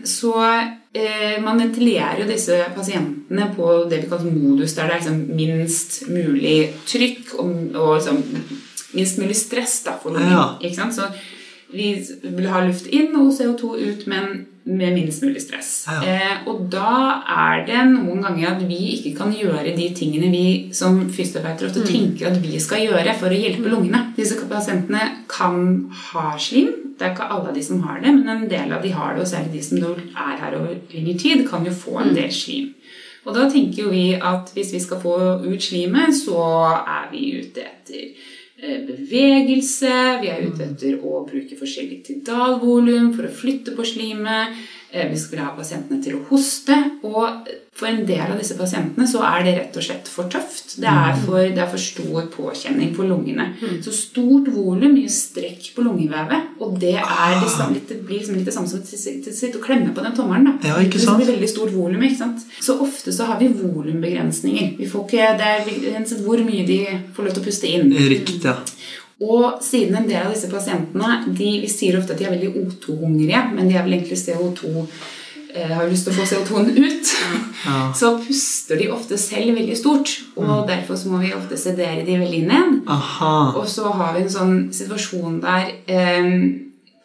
Så 0.05 0.33
eh, 0.93 1.39
man 1.45 1.61
ventilerer 1.61 2.23
jo 2.23 2.29
disse 2.29 2.59
pasientene 2.77 3.51
på 3.57 3.71
det 3.91 4.03
vi 4.03 4.11
kaller 4.11 4.33
modus, 4.33 4.75
der 4.77 4.89
det 4.89 4.97
er 4.97 5.03
liksom 5.03 5.19
minst 5.37 5.99
mulig 6.09 6.57
trykk 6.89 7.35
og, 7.39 7.51
og 7.75 7.91
liksom 7.99 8.23
minst 8.97 9.19
mulig 9.21 9.37
stress 9.37 9.81
da, 9.87 9.99
for 10.01 10.17
noen. 10.17 10.31
Ja. 10.33 10.91
Så 10.95 11.11
vi 11.73 11.91
vil 12.23 12.49
ha 12.49 12.63
luft 12.65 12.89
inn 12.89 13.13
og 13.21 13.35
CO2 13.37 13.75
ut, 13.77 14.07
men 14.09 14.47
med 14.69 14.93
minst 14.95 15.23
mulig 15.25 15.41
stress. 15.43 15.71
Ja. 15.89 15.99
Eh, 16.05 16.49
og 16.51 16.67
da 16.73 17.23
er 17.33 17.65
det 17.69 17.81
noen 17.89 18.21
ganger 18.25 18.51
at 18.51 18.65
vi 18.69 18.81
ikke 18.97 19.15
kan 19.23 19.33
gjøre 19.33 19.73
de 19.77 19.89
tingene 19.97 20.29
vi 20.33 20.45
som 20.77 21.01
fysioterapeuter 21.09 21.71
ofte 21.71 21.87
tenker 21.89 22.29
at 22.29 22.37
vi 22.43 22.61
skal 22.61 22.85
gjøre 22.85 23.15
for 23.19 23.33
å 23.33 23.39
hjelpe 23.39 23.73
lungene. 23.73 24.03
Disse 24.19 24.37
pasientene 24.51 25.25
kan 25.31 25.89
ha 26.11 26.35
slim, 26.39 26.75
Det 26.99 27.07
er 27.07 27.13
ikke 27.15 27.29
alle 27.31 27.53
av 27.53 27.55
de 27.55 27.63
som 27.63 27.83
har 27.87 28.01
det, 28.03 28.11
men 28.11 28.29
en 28.29 28.49
del 28.51 28.73
av 28.75 28.83
de 28.83 28.91
har 28.91 29.13
det, 29.15 29.23
og 29.23 29.29
særlig 29.31 29.53
de 29.53 29.61
som 29.63 29.79
er 29.79 30.41
her 30.41 30.57
over 30.59 30.73
lengre 30.91 31.13
tid, 31.15 31.45
kan 31.47 31.63
jo 31.63 31.71
få 31.71 32.01
en 32.03 32.11
del 32.17 32.33
slim. 32.35 32.73
Og 33.23 33.37
da 33.37 33.45
tenker 33.47 33.85
jo 33.85 33.93
vi 33.93 34.17
at 34.17 34.51
hvis 34.55 34.73
vi 34.75 34.81
skal 34.83 34.99
få 34.99 35.15
ut 35.45 35.63
slimet, 35.63 36.11
så 36.17 36.43
er 36.81 37.07
vi 37.13 37.39
ute 37.39 37.63
etter 37.63 38.09
bevegelse, 38.59 39.93
vi 40.23 40.31
er 40.33 40.43
ute 40.49 40.65
etter 40.67 40.99
å 40.99 41.23
bruke 41.29 41.59
forskjellig 41.59 42.01
tidalvolum 42.09 43.13
for 43.15 43.29
å 43.29 43.35
flytte 43.35 43.75
på 43.77 43.87
slimet. 43.87 44.59
Eh, 44.91 45.09
Vi 45.11 45.19
skulle 45.21 45.43
ha 45.45 45.51
pasientene 45.57 46.03
til 46.03 46.15
å 46.17 46.23
hoste, 46.31 46.75
og 47.05 47.49
for 47.79 47.87
en 47.87 48.07
del 48.09 48.21
av 48.33 48.39
disse 48.41 48.57
pasientene 48.59 49.05
så 49.07 49.21
er 49.23 49.45
det 49.45 49.53
rett 49.59 49.77
og 49.77 49.83
slett 49.85 50.09
for 50.09 50.25
tøft. 50.33 50.79
Det 50.81 50.89
er 50.89 51.15
for, 51.27 51.39
det 51.45 51.59
er 51.63 51.69
for 51.69 51.79
stor 51.79 52.25
påkjenning 52.33 52.95
på 52.97 53.05
lungene. 53.07 53.51
Så 53.85 53.93
stort 53.95 54.49
volum 54.55 54.95
mye 54.97 55.09
strekk 55.13 55.69
på 55.77 55.85
lungevevet, 55.85 56.57
og 56.65 56.79
det, 56.81 56.95
det, 56.97 57.69
litt- 57.75 57.89
det 57.93 57.99
blir 58.09 58.19
liksom 58.23 58.35
litt 58.41 58.49
det 58.49 58.55
samme 58.57 58.67
som 58.73 58.81
å 58.81 58.85
sitte 58.89 59.59
og 59.61 59.65
klemme 59.69 59.93
på 59.95 60.03
den 60.03 60.17
tommelen. 60.17 60.49
Da. 60.63 60.69
Ja, 60.73 60.81
ikke 60.83 60.99
Det 60.99 61.17
blir 61.21 61.31
veldig 61.35 61.49
stort 61.53 61.73
volum. 61.77 62.03
ikke 62.09 62.19
sant? 62.25 62.41
Så 62.61 62.79
ofte 62.81 63.13
så 63.13 63.29
har 63.29 63.39
vi 63.39 63.49
volumbegrensninger. 63.53 64.77
Vi 64.79 64.87
får 64.89 65.05
ikke, 65.07 65.29
det 65.39 65.53
er 65.53 66.25
hvor 66.25 66.39
mye 66.49 66.67
de 66.67 66.81
får 67.15 67.25
lov 67.29 67.35
til 67.35 67.43
å 67.43 67.47
puste 67.47 67.69
inn. 67.71 67.93
Riktig, 67.93 68.41
ja. 68.45 68.57
Og 69.19 69.63
siden 69.65 69.97
en 69.99 70.07
del 70.07 70.29
av 70.29 70.35
disse 70.35 70.51
pasientene 70.51 71.25
de, 71.27 71.55
Vi 71.65 71.71
sier 71.71 71.99
ofte 71.99 72.15
at 72.15 72.21
de 72.21 72.29
er 72.29 72.37
veldig 72.37 72.53
O2-hungrige, 72.63 73.41
men 73.55 73.71
de 73.71 73.75
er 73.75 73.87
vel 73.87 73.97
egentlig 73.97 74.21
CO2 74.21 74.71
eh, 74.79 75.73
har 75.75 75.89
lyst 75.91 76.07
til 76.07 76.15
å 76.15 76.19
få 76.21 76.27
CO2-en 76.31 76.71
ut. 76.77 77.11
Ja. 77.65 77.81
Så 77.99 78.13
puster 78.23 78.79
de 78.79 78.93
ofte 78.95 79.19
selv 79.19 79.59
veldig 79.59 79.75
stort, 79.77 80.13
og 80.39 80.69
derfor 80.71 81.01
så 81.01 81.11
må 81.11 81.19
vi 81.25 81.35
ofte 81.35 81.59
sedere 81.59 82.07
de 82.07 82.21
veldig 82.21 82.45
ned. 82.47 82.79
Aha. 82.95 83.35
Og 83.59 83.67
så 83.71 83.91
har 83.91 84.15
vi 84.15 84.23
en 84.23 84.33
sånn 84.37 84.57
situasjon 84.77 85.41
der 85.43 85.73
eh, 85.91 86.31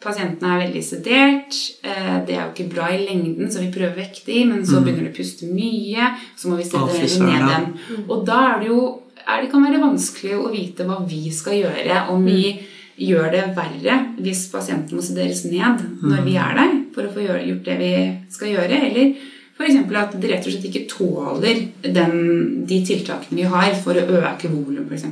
pasientene 0.04 0.54
er 0.54 0.62
veldig 0.66 0.82
sedert. 0.84 1.58
Eh, 1.82 2.16
det 2.28 2.36
er 2.36 2.42
jo 2.44 2.50
ikke 2.52 2.70
bra 2.76 2.90
i 2.94 3.02
lengden, 3.02 3.50
så 3.50 3.62
vi 3.64 3.72
prøver 3.74 3.96
å 3.96 4.02
vekke 4.04 4.26
de, 4.28 4.40
men 4.52 4.66
så 4.68 4.82
begynner 4.84 5.08
de 5.08 5.12
å 5.12 5.16
puste 5.16 5.48
mye. 5.50 6.12
Så 6.38 6.50
må 6.50 6.60
vi 6.60 6.68
søren, 6.68 7.26
ned 7.26 7.48
dem. 7.50 8.04
Og 8.06 8.22
da 8.28 8.40
er 8.52 8.62
det 8.62 8.70
jo 8.70 8.82
er 9.24 9.42
det 9.42 9.50
kan 9.52 9.64
være 9.64 9.82
vanskelig 9.82 10.38
å 10.38 10.52
vite 10.52 10.86
hva 10.88 11.00
vi 11.08 11.28
skal 11.32 11.58
gjøre. 11.62 12.00
Om 12.12 12.26
vi 12.28 12.42
gjør 13.00 13.30
det 13.32 13.44
verre 13.56 13.96
hvis 14.22 14.46
pasienten 14.52 14.98
må 14.98 15.02
sederes 15.02 15.42
ned 15.48 15.80
når 16.04 16.20
vi 16.26 16.36
er 16.38 16.58
der 16.60 16.74
for 16.94 17.08
å 17.08 17.14
få 17.14 17.24
gjort 17.24 17.64
det 17.66 17.78
vi 17.80 17.94
skal 18.30 18.52
gjøre, 18.52 18.82
eller 18.90 19.32
f.eks. 19.54 19.76
at 19.94 20.14
de 20.18 20.28
rett 20.30 20.46
og 20.48 20.50
slett 20.50 20.66
ikke 20.66 20.88
tåler 20.90 21.60
den, 21.94 22.14
de 22.66 22.78
tiltakene 22.86 23.38
vi 23.38 23.44
har 23.46 23.76
for 23.78 23.94
å 23.94 24.18
øke 24.18 24.50
volum, 24.50 24.88
f.eks. 24.88 25.04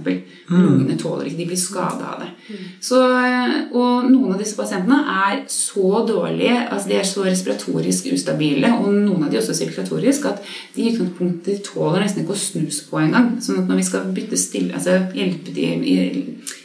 Lungene 0.50 0.96
tåler 0.98 1.28
ikke, 1.28 1.38
de 1.38 1.46
blir 1.52 1.60
skada 1.60 2.10
av 2.10 2.24
det. 2.24 2.58
Så, 2.82 2.98
og 2.98 4.10
noen 4.10 4.34
av 4.34 4.42
disse 4.42 4.58
pasientene 4.58 4.98
er 5.28 5.44
så 5.52 6.02
dårlige, 6.08 6.56
altså 6.66 6.90
de 6.90 6.98
er 6.98 7.06
så 7.06 7.26
respiratorisk 7.28 8.10
ustabile, 8.16 8.74
og 8.82 8.90
noen 8.96 9.28
av 9.28 9.30
de 9.30 9.38
også 9.38 9.54
sirkulatorisk, 9.60 10.26
at 10.32 10.42
de 10.74 10.88
i 10.88 10.92
utgangspunktet 10.96 11.62
tåler 11.70 12.02
nesten 12.02 12.24
ikke 12.24 12.34
å 12.34 12.42
snus 12.42 12.82
på 12.90 12.98
engang. 13.04 13.36
Sånn 13.44 13.62
at 13.62 13.70
når 13.70 13.78
vi 13.78 13.90
skal 13.92 14.10
bytte 14.16 14.40
stille, 14.40 14.74
altså 14.74 14.98
hjelpe 15.14 15.54
de 15.54 15.70
i, 15.78 15.98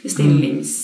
i 0.02 0.16
stillings... 0.16 0.80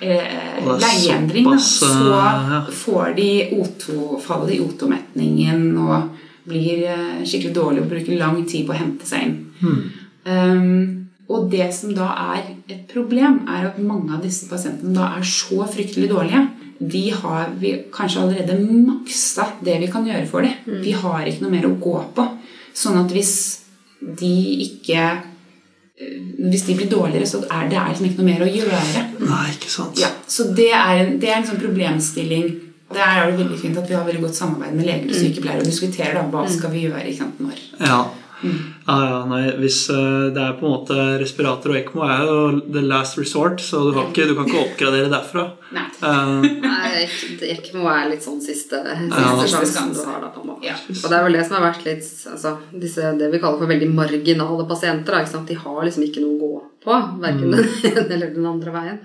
Eh, 0.00 0.60
leieendring, 0.64 1.44
da, 1.44 1.58
såpass, 1.58 1.80
så 1.80 2.12
eh, 2.12 2.52
ja. 2.52 2.60
får 2.72 3.12
de 3.16 3.30
O2, 3.52 3.96
faller 4.24 4.54
i 4.54 4.60
O2-metningen 4.64 5.66
og 5.76 6.22
blir 6.48 6.86
eh, 6.88 7.18
skikkelig 7.20 7.52
dårlig 7.58 7.82
og 7.84 7.90
bruker 7.92 8.16
lang 8.20 8.38
tid 8.48 8.64
på 8.64 8.72
å 8.72 8.80
hente 8.80 9.08
seg 9.08 9.26
inn. 9.26 9.36
Hmm. 9.60 9.82
Um, 10.24 11.00
og 11.30 11.50
det 11.52 11.68
som 11.76 11.92
da 11.94 12.08
er 12.34 12.48
et 12.70 12.88
problem, 12.90 13.42
er 13.48 13.68
at 13.68 13.78
mange 13.82 14.16
av 14.16 14.24
disse 14.24 14.48
pasientene 14.50 14.96
da 14.96 15.12
er 15.18 15.26
så 15.28 15.62
fryktelig 15.70 16.08
dårlige. 16.10 16.42
De 16.80 17.04
har 17.12 17.52
vi 17.60 17.76
kanskje 17.92 18.24
allerede 18.24 18.56
maksa 18.64 19.50
det 19.60 19.76
vi 19.82 19.90
kan 19.92 20.08
gjøre 20.08 20.26
for 20.30 20.46
dem. 20.46 20.80
Vi 20.82 20.96
har 20.96 21.28
ikke 21.28 21.44
noe 21.44 21.54
mer 21.54 21.68
å 21.68 21.76
gå 21.78 21.96
på. 22.16 22.24
Sånn 22.76 22.98
at 23.02 23.12
hvis 23.14 23.34
de 24.00 24.32
ikke 24.64 24.96
eh, 24.96 25.26
Hvis 26.50 26.62
de 26.66 26.74
blir 26.78 26.88
dårligere, 26.88 27.26
så 27.28 27.42
er 27.52 27.68
det 27.68 27.80
liksom 27.90 28.06
ikke 28.08 28.22
noe 28.22 28.30
mer 28.30 28.42
å 28.46 28.48
gjøre. 28.48 29.02
Nei, 29.20 29.46
ikke 29.52 29.68
sant. 29.70 29.98
Ja, 30.00 30.08
så 30.26 30.46
det 30.56 30.70
er, 30.72 30.92
en- 31.04 31.18
det 31.20 31.28
er 31.28 31.36
en 31.36 31.46
sånn 31.50 31.60
problemstilling. 31.60 32.46
Der 32.92 33.00
er 33.20 33.30
det 33.30 33.38
veldig 33.38 33.58
fint 33.60 33.76
at 33.78 33.88
vi 33.88 33.94
har 33.94 34.04
veldig 34.06 34.22
godt 34.24 34.34
samarbeid 34.34 34.72
med 34.74 34.86
leger 34.88 35.10
og 35.12 35.14
sykepleiere 35.14 35.60
og 35.60 35.68
diskuterer 35.68 36.14
da, 36.16 36.22
hva 36.32 36.48
skal 36.50 36.70
vi 36.72 36.86
gjøre 36.88 37.04
ikke 37.06 37.18
sant, 37.18 37.38
når. 37.44 37.60
Ja. 37.86 38.00
Ja, 38.42 38.96
ja, 39.04 39.18
nei, 39.28 39.42
hvis 39.60 39.82
eh, 39.92 40.30
det 40.34 40.40
er 40.40 40.54
på 40.56 40.64
en 40.66 40.72
måte 40.72 40.96
Respirator 41.20 41.74
og 41.74 41.78
ECMO 41.80 42.04
er 42.06 42.22
jo 42.24 42.38
the 42.72 42.82
last 42.84 43.18
resort, 43.20 43.60
så 43.60 43.82
du, 43.86 43.90
har 43.98 44.08
ikke, 44.08 44.26
du 44.30 44.34
kan 44.38 44.48
ikke 44.48 44.62
oppgradere 44.64 45.10
derfra. 45.12 45.44
Nei. 45.76 45.84
ECMO 46.00 46.62
Nei, 46.64 47.04
det 47.40 47.52
ikke 47.58 47.84
litt 48.10 48.24
sånn 48.24 48.40
siste, 48.42 48.80
siste 48.80 49.20
Ja. 49.20 49.36
sjansen 49.44 49.92
du 49.94 50.02
har 50.08 50.24
da, 50.24 50.32
på 50.34 50.42
en 50.42 50.50
måte. 50.54 50.66
Ja. 50.66 50.78
Og 50.80 51.06
det 51.06 51.18
er 51.18 51.28
vel 51.28 51.38
det 51.38 51.46
som 51.46 51.58
har 51.58 51.66
vært 51.68 51.86
litt 51.86 52.10
altså, 52.32 52.56
disse, 52.72 53.12
Det 53.20 53.30
vi 53.32 53.42
kaller 53.42 53.60
for 53.60 53.70
veldig 53.70 53.92
marginale 53.94 54.66
pasienter. 54.68 55.12
Da, 55.12 55.22
ikke 55.24 55.34
sant? 55.36 55.48
De 55.48 55.60
har 55.60 55.80
liksom 55.84 56.06
ikke 56.08 56.24
noe 56.24 56.36
å 56.36 56.42
gå 56.44 56.52
på, 56.84 57.00
verken 57.20 57.56
den 57.56 57.64
ene 57.64 58.06
eller 58.16 58.34
den 58.34 58.48
andre 58.48 58.74
veien. 58.74 59.00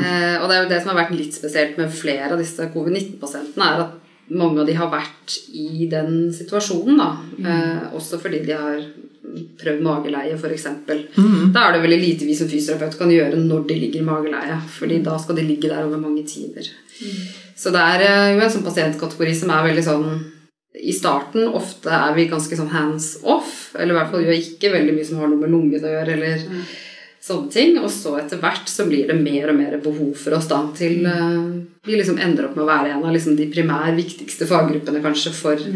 Eh, 0.00 0.36
og 0.40 0.46
det 0.48 0.54
er 0.56 0.62
jo 0.64 0.70
det 0.70 0.78
som 0.82 0.92
har 0.94 1.02
vært 1.04 1.16
litt 1.18 1.36
spesielt 1.36 1.76
med 1.80 1.92
flere 1.92 2.32
av 2.32 2.40
disse 2.40 2.70
covid-19-pasientene, 2.72 3.66
er 3.66 3.84
at 3.84 3.98
mange 4.30 4.62
av 4.62 4.66
de 4.68 4.74
har 4.78 4.90
vært 4.92 5.36
i 5.56 5.86
den 5.90 6.30
situasjonen, 6.34 7.00
da. 7.00 7.10
Eh, 7.40 7.94
også 7.98 8.20
fordi 8.22 8.42
de 8.46 8.56
har 8.56 8.82
prøvd 9.60 9.84
mageleie, 9.84 10.36
f.eks. 10.38 10.66
Da 11.54 11.66
er 11.66 11.76
det 11.76 11.82
veldig 11.84 12.00
lite 12.00 12.26
vi 12.26 12.34
som 12.38 12.50
fysioterapeut 12.50 12.98
kan 12.98 13.12
gjøre 13.12 13.38
når 13.38 13.64
de 13.68 13.78
ligger 13.78 14.02
i 14.02 14.06
mageleie, 14.06 14.58
fordi 14.78 15.00
da 15.06 15.16
skal 15.20 15.38
de 15.38 15.46
ligge 15.46 15.70
der 15.70 15.86
over 15.86 16.00
mange 16.00 16.24
timer. 16.28 16.66
Så 17.56 17.72
det 17.74 17.86
er 17.94 18.04
eh, 18.06 18.34
jo 18.34 18.44
en 18.44 18.52
sånn 18.52 18.66
pasientkategori 18.66 19.34
som 19.36 19.52
er 19.54 19.66
veldig 19.68 19.86
sånn 19.86 20.06
I 20.80 20.92
starten 20.94 21.48
ofte 21.56 21.90
er 21.92 22.14
vi 22.16 22.28
ganske 22.30 22.56
sånn 22.56 22.70
hands 22.72 23.16
off, 23.22 23.72
eller 23.74 23.94
i 23.94 23.98
hvert 23.98 24.12
fall 24.12 24.22
gjør 24.24 24.38
ikke 24.38 24.72
veldig 24.76 24.94
mye 24.96 25.08
som 25.08 25.20
har 25.20 25.32
noe 25.32 25.42
med 25.42 25.52
lungene 25.52 25.90
å 25.90 25.96
gjøre, 25.98 26.16
eller 26.16 26.46
sånne 27.30 27.54
ting. 27.54 27.78
Og 27.80 27.90
så 27.94 28.16
etter 28.20 28.42
hvert 28.42 28.68
så 28.70 28.86
blir 28.90 29.08
det 29.10 29.18
mer 29.22 29.52
og 29.52 29.58
mer 29.58 29.78
behov 29.82 30.12
for 30.18 30.36
oss 30.36 30.50
da 30.50 30.60
til 30.76 31.06
uh, 31.06 31.58
Vi 31.86 31.96
liksom 31.96 32.20
ender 32.20 32.50
opp 32.50 32.58
med 32.58 32.66
å 32.66 32.70
være 32.70 32.94
en 32.94 33.04
av 33.06 33.14
liksom 33.14 33.38
de 33.38 33.48
primær 33.52 33.94
viktigste 33.96 34.48
faggruppene 34.50 35.02
kanskje 35.04 35.34
for 35.34 35.68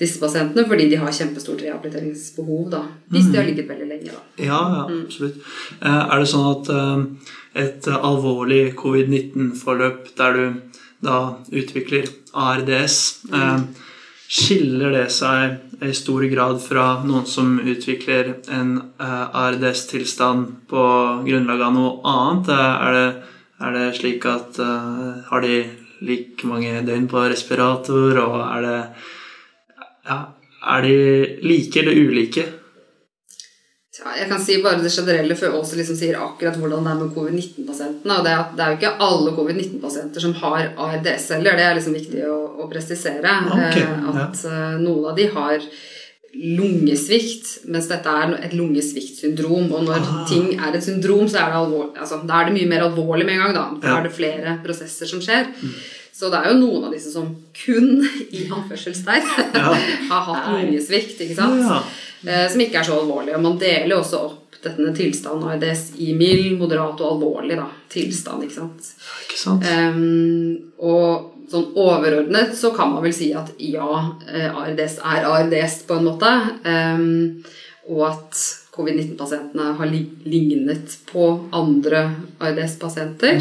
disse 0.00 0.20
pasientene, 0.20 0.64
fordi 0.68 0.88
de 0.88 0.98
har 1.00 1.12
kjempestort 1.12 1.60
rehabiliteringsbehov 1.60 2.70
da, 2.72 2.80
hvis 3.12 3.28
de 3.28 3.36
har 3.36 3.44
ligget 3.48 3.68
veldig 3.68 3.88
lenge. 3.88 4.14
da. 4.14 4.22
ja, 4.40 4.60
ja, 4.76 4.84
absolutt. 5.02 5.42
Eh, 5.76 6.00
er 6.00 6.22
det 6.22 6.30
sånn 6.30 6.46
at 6.54 6.70
uh, 6.72 7.34
et 7.60 7.88
alvorlig 7.98 8.62
covid-19-forløp 8.80 10.10
der 10.16 10.38
du 10.38 10.44
da 11.04 11.20
utvikler 11.52 12.08
ARDS 12.36 12.96
uh, 13.32 13.60
Skiller 14.30 14.92
det 14.94 15.08
seg 15.10 15.56
i 15.82 15.92
stor 15.96 16.24
grad 16.28 16.60
fra 16.62 16.86
noen 17.04 17.26
som 17.26 17.54
utvikler 17.60 18.34
en 18.52 18.74
eh, 19.00 19.36
ARDS-tilstand 19.42 20.66
på 20.70 20.82
grunnlag 21.26 21.62
av 21.64 21.76
noe 21.76 21.92
annet? 22.04 22.50
Eh, 22.52 22.74
Er 22.86 22.96
det, 22.96 23.06
er 23.60 23.76
det 23.76 23.86
slik 24.00 24.26
at 24.28 24.60
eh, 24.60 25.24
Har 25.30 25.40
de 25.44 25.62
like 26.00 26.48
mange 26.48 26.80
døgn 26.84 27.08
på 27.08 27.24
respirator, 27.28 28.20
og 28.22 28.36
er 28.44 28.66
det 28.66 28.78
ja, 30.08 30.20
Er 30.76 30.82
de 30.86 30.96
like 31.44 31.80
eller 31.80 31.96
ulike? 31.96 32.46
Ja, 34.00 34.14
jeg 34.16 34.28
kan 34.30 34.40
si 34.40 34.54
bare 34.64 34.80
det 34.80 34.90
generelle 34.94 35.34
før 35.36 35.58
Åse 35.58 35.76
liksom 35.76 35.96
sier 35.98 36.16
akkurat 36.16 36.56
hvordan 36.56 36.86
det 36.86 36.92
er 36.94 37.00
med 37.02 37.10
covid-19-pasientene. 37.16 38.14
og 38.18 38.24
Det 38.24 38.32
er, 38.32 38.44
det 38.56 38.64
er 38.64 38.70
jo 38.72 38.78
ikke 38.78 38.92
alle 39.06 39.34
covid-19-pasienter 39.36 40.20
som 40.24 40.32
har 40.40 40.70
ARDS 40.86 41.26
heller. 41.34 41.58
Det 41.60 41.66
er 41.68 41.74
liksom 41.76 41.96
viktig 41.98 42.22
å, 42.32 42.38
å 42.64 42.68
presisere. 42.70 43.34
Okay, 43.52 43.84
eh, 43.84 44.10
at 44.24 44.44
ja. 44.48 44.60
noen 44.80 45.10
av 45.12 45.16
de 45.20 45.26
har 45.34 45.66
lungesvikt, 46.30 47.48
mens 47.74 47.88
dette 47.90 48.08
er 48.22 48.34
et 48.46 48.52
lungesviktsyndrom. 48.56 49.70
Og 49.74 49.84
når 49.88 50.00
Ah. 50.00 50.24
ting 50.30 50.52
er 50.58 50.76
et 50.76 50.84
syndrom, 50.84 51.26
så 51.28 51.40
er 51.42 51.50
det, 51.52 51.60
alvor, 51.60 51.88
altså, 51.98 52.20
da 52.26 52.40
er 52.40 52.44
det 52.50 52.54
mye 52.56 52.68
mer 52.70 52.84
alvorlig 52.88 53.26
med 53.26 53.34
en 53.34 53.40
gang. 53.40 53.54
Da, 53.54 53.64
for 53.80 53.88
Ja. 53.88 53.98
er 53.98 54.02
det 54.08 54.12
flere 54.16 54.58
prosesser 54.64 55.06
som 55.06 55.20
skjer. 55.20 55.46
Så 56.14 56.30
det 56.30 56.38
er 56.40 56.52
jo 56.52 56.58
noen 56.60 56.84
av 56.84 56.92
disse 56.92 57.10
som 57.12 57.34
kun 57.54 58.06
i 58.32 58.46
anførselstegn 58.48 59.26
har 60.10 60.22
hatt 60.28 60.48
lungesvikt. 60.52 61.18
ikke 61.20 61.36
sant? 61.36 61.60
Ja. 61.62 61.82
Eh, 62.26 62.46
som 62.50 62.62
ikke 62.62 62.80
er 62.80 62.88
så 62.88 63.00
alvorlig. 63.00 63.34
Og 63.36 63.44
man 63.44 63.58
deler 63.60 63.94
jo 63.94 64.00
også 64.02 64.22
opp 64.28 64.60
denne 64.64 64.92
tilstanden 64.96 65.48
ARDS 65.48 65.86
i 66.04 66.12
mild, 66.16 66.58
moderat 66.60 67.00
og 67.00 67.14
alvorlig 67.14 67.56
da, 67.56 67.66
tilstand. 67.92 68.44
ikke 68.44 68.58
sant? 68.58 68.90
Ikke 69.24 69.40
sant? 69.40 69.64
Um, 69.64 70.72
og 70.84 71.46
sånn 71.50 71.70
overordnet 71.80 72.52
så 72.58 72.70
kan 72.76 72.92
man 72.92 73.02
vel 73.02 73.14
si 73.16 73.32
at 73.36 73.54
ja, 73.56 73.88
eh, 74.28 74.50
ARDS 74.50 75.00
er 75.00 75.28
ARDS 75.30 75.80
på 75.88 75.98
en 75.98 76.10
måte. 76.10 76.34
Um, 76.68 77.40
og 77.90 78.04
at 78.10 78.42
covid-19-pasientene 78.70 79.72
har 79.78 79.90
lignet 79.90 80.96
på 81.10 81.26
andre 81.56 82.02
ARDS-pasienter. 82.38 83.40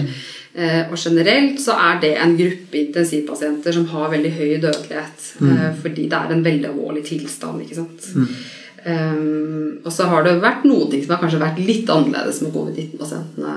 Eh, 0.53 0.81
og 0.89 0.97
generelt 0.97 1.59
så 1.61 1.75
er 1.77 1.99
det 2.01 2.13
en 2.17 2.33
gruppe 2.39 2.79
intensivpasienter 2.81 3.75
som 3.75 3.85
har 3.93 4.09
veldig 4.15 4.31
høy 4.35 4.55
dødelighet. 4.63 5.27
Eh, 5.45 5.67
fordi 5.83 6.07
det 6.09 6.17
er 6.17 6.33
en 6.33 6.45
veldig 6.47 6.71
alvorlig 6.71 7.05
tilstand. 7.11 7.61
ikke 7.61 7.77
sant? 7.77 8.09
Um, 8.85 9.79
og 9.83 9.91
så 9.91 10.05
har 10.07 10.23
det 10.23 10.37
vært 10.39 10.63
noen 10.67 10.91
ting 10.91 11.01
som 11.03 11.15
har 11.15 11.23
kanskje 11.23 11.41
vært 11.41 11.59
litt 11.59 11.89
annerledes 11.91 12.39
med 12.45 12.53
covid-19-pasientene 12.55 13.55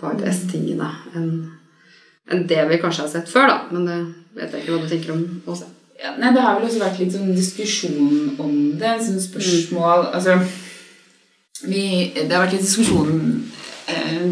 på 0.00 0.08
ARDS-tingene 0.10 0.88
enn 1.14 1.30
en 2.26 2.46
det 2.50 2.64
vi 2.66 2.78
kanskje 2.82 3.04
har 3.04 3.10
sett 3.12 3.28
før, 3.30 3.46
da. 3.52 3.58
Men 3.70 3.84
det 3.86 3.96
vet 4.34 4.54
jeg 4.54 4.64
ikke 4.64 4.72
hva 4.74 4.82
du 4.82 4.88
tenker 4.90 5.12
om 5.14 5.20
også. 5.46 5.68
Ja, 5.96 6.16
nei, 6.18 6.32
Det 6.34 6.42
har 6.42 6.58
vel 6.58 6.66
også 6.68 6.82
vært 6.82 6.98
litt 7.00 7.14
sånn 7.14 7.30
diskusjon 7.32 8.34
om 8.42 8.56
det. 8.80 8.96
Sånn 9.00 9.22
spørsmål 9.22 10.10
Altså 10.10 10.34
vi, 11.64 12.12
Det 12.12 12.28
har 12.28 12.42
vært 12.42 12.58
litt 12.58 12.66
diskusjon 12.66 13.22
eh, 13.88 14.26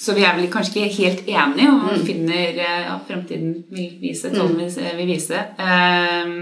Så 0.00 0.16
vi 0.16 0.24
er 0.26 0.34
vel 0.34 0.48
kanskje 0.50 0.80
ikke 0.80 1.04
helt 1.04 1.28
enige, 1.28 1.68
om 1.70 1.84
man 1.86 2.02
finner 2.08 2.58
eh, 2.58 2.80
ja, 2.88 2.96
fremtiden 3.06 3.60
vil 3.70 3.94
vise, 4.02 4.32
tallene 4.34 4.66
vil, 4.66 4.90
vil 4.98 5.12
vise. 5.12 5.44
Eh, 5.54 6.34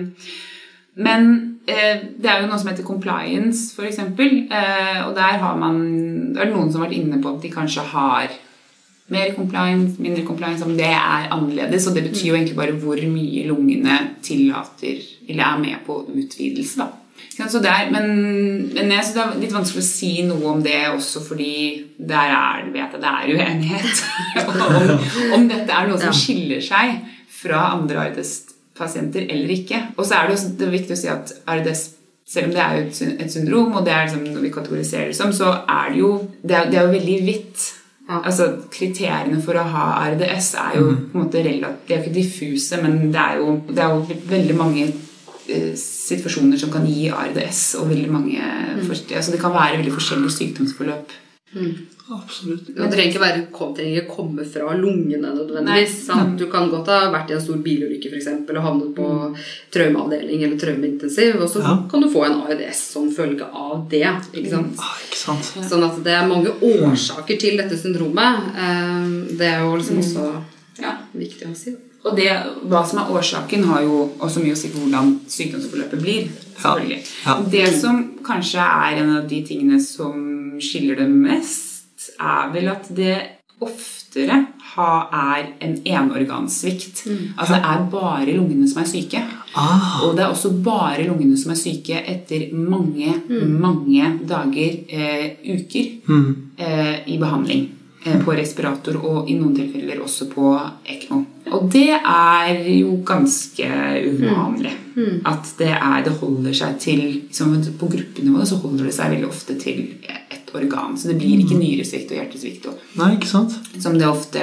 men 0.95 1.29
eh, 1.67 2.03
det 2.21 2.29
er 2.29 2.43
jo 2.43 2.49
noe 2.51 2.61
som 2.61 2.69
heter 2.69 2.87
compliance, 2.87 3.73
f.eks. 3.73 3.99
Eh, 3.99 4.99
og 5.07 5.15
der 5.17 5.39
har 5.41 5.57
man 5.57 5.79
Det 6.35 6.43
er 6.43 6.51
noen 6.53 6.73
som 6.73 6.83
har 6.83 6.91
vært 6.91 6.99
inne 6.99 7.21
på 7.23 7.33
at 7.33 7.45
de 7.45 7.53
kanskje 7.53 7.85
har 7.93 8.33
mer 9.13 9.35
compliance, 9.37 10.01
mindre 10.01 10.25
compliance, 10.25 10.65
om 10.65 10.73
det 10.77 10.89
er 10.89 11.29
annerledes. 11.33 11.87
Og 11.89 11.97
det 11.97 12.07
betyr 12.09 12.31
jo 12.31 12.35
egentlig 12.39 12.57
bare 12.57 12.77
hvor 12.81 13.01
mye 13.13 13.47
lungene 13.49 13.99
tillater, 14.25 15.01
eller 15.29 15.45
er 15.45 15.63
med 15.65 15.87
på 15.87 15.99
utvidelse, 16.09 16.81
da. 16.81 16.89
Ikke 17.33 17.49
Så 17.49 17.61
det 17.65 17.71
er, 17.71 17.91
men, 17.93 18.09
men 18.75 18.91
jeg 18.93 19.05
synes 19.05 19.15
det 19.15 19.23
er 19.23 19.41
litt 19.41 19.55
vanskelig 19.55 19.83
å 19.83 19.87
si 19.87 20.11
noe 20.27 20.49
om 20.53 20.63
det 20.65 20.79
også 20.91 21.23
fordi 21.25 21.55
der 21.97 22.33
er, 22.35 22.67
vet 22.75 22.97
jeg 22.97 23.01
det 23.01 23.13
er 23.13 23.31
uenighet 23.37 24.03
om, 24.51 24.91
om 25.39 25.47
dette 25.49 25.77
er 25.77 25.89
noe 25.89 26.01
som 26.03 26.13
skiller 26.17 26.61
seg 26.65 26.99
fra 27.33 27.71
andre 27.77 28.09
ARDS-pasienter 28.73 29.27
eller 29.31 29.51
ikke. 29.51 29.83
Og 29.97 30.07
så 30.07 30.15
er 30.15 30.27
det, 30.27 30.33
også, 30.33 30.55
det 30.59 30.67
er 30.67 30.73
viktig 30.73 30.97
å 30.97 31.01
si 31.01 31.11
at 31.13 31.35
RDS 31.49 31.85
selv 32.33 32.49
om 32.49 32.55
det 32.55 32.63
er 32.63 32.81
et, 32.81 32.99
et 33.21 33.33
syndrom, 33.33 33.73
og 33.77 33.85
det 33.85 33.93
er 33.93 34.05
liksom 34.07 34.25
noe 34.31 34.43
vi 34.45 34.53
kategoriserer 34.55 35.11
det 35.11 35.17
som, 35.19 35.33
så 35.35 35.51
er 35.69 35.91
det 35.91 35.99
jo 35.99 36.11
det 36.41 36.57
er, 36.57 36.69
det 36.71 36.79
er 36.79 36.87
jo 36.87 36.97
veldig 36.97 37.17
vidt. 37.27 37.65
Altså, 38.13 38.49
Kriteriene 38.73 39.39
for 39.43 39.57
å 39.57 39.65
ha 39.73 39.85
RDS 40.11 40.49
er 40.61 40.77
jo 40.79 40.87
på 40.91 41.17
en 41.17 41.23
måte 41.23 41.43
relativt 41.45 41.87
De 41.87 41.95
er 41.95 42.01
jo 42.01 42.03
ikke 42.03 42.17
diffuse, 42.17 42.81
men 42.83 43.13
det 43.15 43.21
er 43.21 43.41
jo, 43.41 43.57
det 43.69 43.83
er 43.85 43.95
jo 43.95 44.19
veldig 44.31 44.57
mange 44.59 44.87
eh, 44.89 45.73
situasjoner 45.79 46.61
som 46.61 46.73
kan 46.73 46.87
gi 46.89 47.07
ARDS, 47.15 47.63
og 47.81 47.91
veldig 47.93 48.11
mange 48.13 48.39
mm. 48.43 48.91
altså 48.91 49.35
Det 49.35 49.41
kan 49.41 49.55
være 49.55 49.79
veldig 49.81 49.95
forskjellige 49.99 50.37
sykdomsforløp. 50.39 51.15
Absolutt. 52.13 52.67
Det 52.67 52.89
trenger 52.93 53.09
ikke, 53.11 53.21
være, 53.23 53.43
trenger 53.77 54.03
ikke 54.03 54.15
komme 54.17 54.45
fra 54.45 54.75
lungene 54.77 55.31
nødvendigvis. 55.37 55.95
Sant? 56.07 56.39
Du 56.39 56.47
kan 56.53 56.69
godt 56.71 56.87
ha 56.93 57.11
vært 57.13 57.31
i 57.31 57.37
en 57.37 57.41
stor 57.45 57.57
bilulykke 57.65 58.11
for 58.11 58.17
eksempel, 58.21 58.59
og 58.61 58.67
havnet 58.67 58.95
på 58.97 59.07
traumeavdeling 59.75 60.43
eller 60.45 60.59
traumeintensiv, 60.61 61.41
og 61.41 61.49
så 61.51 61.61
Ja. 61.63 61.77
kan 61.91 62.01
du 62.03 62.09
få 62.11 62.25
en 62.27 62.41
ARDS 62.43 62.81
som 62.93 63.11
følge 63.15 63.45
av 63.55 63.89
det. 63.91 64.03
ikke 64.35 64.51
sant? 64.51 64.75
Ah, 64.79 64.97
ikke 65.07 65.17
sant? 65.17 65.71
Sånn 65.71 65.85
at 65.85 66.03
det 66.05 66.13
er 66.13 66.27
mange 66.29 66.51
årsaker 66.61 67.39
til 67.39 67.57
dette 67.57 67.77
syndromet. 67.79 68.53
Eh, 68.57 69.37
Det 69.39 69.47
er 69.49 69.61
jo 69.61 69.77
liksom 69.77 69.99
også 69.99 70.43
Ja. 70.81 70.97
viktig 71.15 71.47
å 71.51 71.57
si. 71.57 71.75
Og 72.05 72.17
det, 72.17 72.31
hva 72.67 72.85
som 72.87 72.99
er 72.99 73.13
årsaken, 73.15 73.65
har 73.65 73.83
jo 73.83 74.11
også 74.19 74.43
mye 74.43 74.53
å 74.53 74.57
si 74.57 74.69
for 74.69 74.81
hvordan 74.81 75.21
sykdomsforløpet 75.29 76.01
blir. 76.03 76.29
selvfølgelig. 76.63 77.07
Ja. 77.27 77.43
Det 77.51 77.81
som 77.81 78.15
kanskje 78.23 78.59
er 78.61 78.97
en 79.03 79.17
av 79.17 79.29
de 79.29 79.43
tingene 79.43 79.81
som 79.81 80.53
skiller 80.61 80.97
det 80.97 81.09
mest, 81.09 81.72
er 82.21 82.53
vel 82.55 82.69
at 82.73 82.91
det 82.97 83.17
oftere 83.63 84.39
ha, 84.73 84.89
er 85.13 85.51
en 85.63 85.77
enorgansvikt. 85.85 87.05
Altså 87.37 87.59
det 87.59 87.61
er 87.73 87.85
bare 87.93 88.35
lungene 88.35 88.69
som 88.69 88.83
er 88.83 88.89
syke. 88.91 89.21
Ah, 89.55 90.01
Og 90.07 90.17
det 90.17 90.25
er 90.25 90.33
også 90.33 90.51
bare 90.65 91.05
lungene 91.07 91.37
som 91.39 91.53
er 91.53 91.61
syke 91.61 92.01
etter 92.01 92.49
mange, 92.57 93.15
mange 93.47 94.09
dager, 94.29 94.81
eh, 94.89 95.29
uker, 95.45 95.93
mm. 96.09 96.35
eh, 96.59 96.97
i 97.15 97.19
behandling. 97.21 97.71
Eh, 98.05 98.19
på 98.19 98.33
respirator, 98.35 98.97
og 98.99 99.29
i 99.31 99.37
noen 99.39 99.55
tilfeller 99.55 100.01
også 100.03 100.27
på 100.33 100.49
ECMO. 100.91 101.21
Og 101.55 101.69
det 101.71 101.93
er 101.95 102.65
jo 102.81 102.97
ganske 103.07 103.69
uvanlig. 104.09 104.73
At 105.29 105.53
det, 105.59 105.71
er, 105.71 106.01
det 106.05 106.17
holder 106.19 106.53
seg 106.53 106.75
til 106.83 106.99
liksom, 107.01 107.55
På 107.81 107.87
gruppenivå 107.89 108.45
så 108.45 108.59
holder 108.61 108.91
det 108.91 108.93
seg 108.93 109.15
veldig 109.15 109.29
ofte 109.31 109.57
til 109.57 109.79
ett 110.05 110.22
organ. 110.59 110.97
Så 110.99 111.09
det 111.11 111.19
blir 111.21 111.41
ikke 111.43 111.59
nyresvikt 111.59 112.11
og 112.13 112.19
hjertesvikt. 112.21 112.67
Og, 112.71 112.81
Nei, 113.01 113.13
ikke 113.17 113.31
sant? 113.31 113.55
som 113.83 113.97
det 113.99 114.07
ofte, 114.09 114.43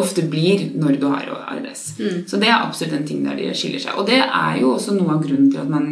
ofte 0.00 0.24
blir 0.30 0.66
når 0.76 0.98
du 1.00 1.06
har 1.10 1.28
ARDS. 1.54 1.84
Så 2.26 2.40
det 2.40 2.48
er 2.50 2.58
absolutt 2.60 2.96
en 2.98 3.06
ting 3.06 3.24
der 3.26 3.36
de 3.38 3.50
skiller 3.54 3.82
seg. 3.82 3.98
Og 4.00 4.06
det 4.10 4.20
er 4.22 4.58
jo 4.60 4.74
også 4.76 4.96
noe 4.98 5.14
av 5.16 5.22
grunnen 5.24 5.50
til 5.52 5.62
at 5.62 5.70
man 5.70 5.90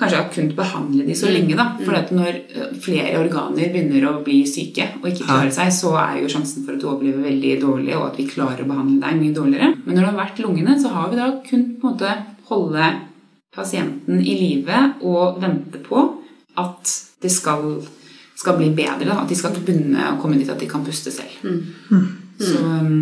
kanskje 0.00 0.16
har 0.16 0.30
kunnet 0.32 0.56
behandle 0.56 1.04
de 1.04 1.14
så 1.16 1.28
lenge. 1.32 1.56
da. 1.58 1.66
For 1.84 1.96
at 1.98 2.12
når 2.16 2.38
flere 2.80 3.18
organer 3.20 3.72
begynner 3.74 4.06
å 4.08 4.14
bli 4.24 4.40
syke 4.48 4.86
og 5.02 5.10
ikke 5.10 5.26
klarer 5.28 5.52
seg, 5.52 5.72
så 5.76 5.94
er 6.00 6.22
jo 6.22 6.30
sjansen 6.32 6.64
for 6.64 6.76
at 6.76 6.80
du 6.80 6.88
overlever 6.88 7.26
veldig 7.28 7.54
dårlig, 7.60 7.94
og 7.98 8.06
at 8.10 8.18
vi 8.20 8.28
klarer 8.30 8.64
å 8.64 8.70
behandle 8.70 9.00
deg 9.04 9.20
mye 9.20 9.36
dårligere. 9.36 9.74
Men 9.84 9.94
når 9.96 10.02
det 10.02 10.10
har 10.12 10.20
vært 10.24 10.42
lungene, 10.44 10.78
så 10.80 10.92
har 10.94 11.10
vi 11.12 11.20
da 11.20 11.30
kunnet 11.48 11.76
på 11.80 11.88
en 11.88 11.94
måte 11.94 12.16
holde 12.50 12.90
pasienten 13.54 14.20
i 14.22 14.34
live 14.38 14.80
og 15.06 15.40
vente 15.42 15.80
på 15.82 16.02
at 16.60 16.92
det 17.22 17.30
skal, 17.32 17.80
skal 18.40 18.56
bli 18.56 18.70
bedre. 18.76 19.04
Da. 19.04 19.20
At 19.22 19.30
de 19.30 19.36
skal 19.38 19.54
ikke 19.54 19.66
begynne 19.68 20.12
å 20.14 20.18
komme 20.20 20.38
dit 20.40 20.50
at 20.50 20.60
de 20.60 20.68
kan 20.70 20.84
puste 20.86 21.12
selv. 21.12 21.34
Så, 22.40 22.56
um, 22.56 22.94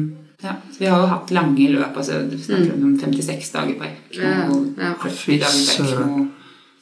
ja. 0.42 0.56
så 0.72 0.82
vi 0.82 0.88
har 0.90 1.04
jo 1.04 1.10
hatt 1.12 1.30
lange 1.34 1.68
løp. 1.70 1.94
altså 1.96 2.24
Vi 2.30 2.40
snakker 2.42 2.74
om 2.74 2.96
56 2.98 3.52
dager 3.54 3.78
på 3.78 3.86
ECMO, 3.86 4.58
Ja, 4.74 4.88
ja. 4.88 4.94
40 5.04 5.38
dager 5.44 5.62
på 5.76 5.86
ECMO. 5.86 6.26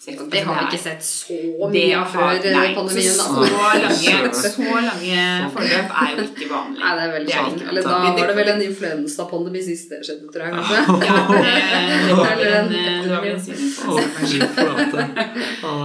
Og 0.06 0.28
det 0.30 0.40
har 0.46 0.54
vi 0.54 0.64
ikke 0.68 0.78
sett 0.78 1.02
så 1.02 1.36
mye 1.72 1.94
av 1.98 2.06
før 2.12 2.28
eh, 2.36 2.52
nei, 2.54 2.66
pandemien. 2.76 3.16
Så, 3.16 3.24
så, 3.26 3.40
lange, 3.82 4.12
så 4.42 4.50
lange 4.86 5.24
forløp 5.56 5.88
er 6.02 6.12
jo 6.12 6.26
ikke 6.28 6.46
vanlig. 6.52 6.78
Nei, 6.78 6.92
det 6.94 7.02
er 7.06 7.12
veldig 7.16 7.32
sånn. 7.34 7.56
ikke- 7.56 7.68
Eller 7.72 7.82
da 7.88 7.96
var 7.98 8.30
det 8.30 8.36
vel 8.38 8.50
en 8.52 8.62
influensapandemi 8.68 9.62
sist 9.66 9.90
det 9.90 9.98
skjedde, 10.06 10.26
tror 10.30 10.42
jeg. 10.46 10.52
kanskje. 10.54 10.76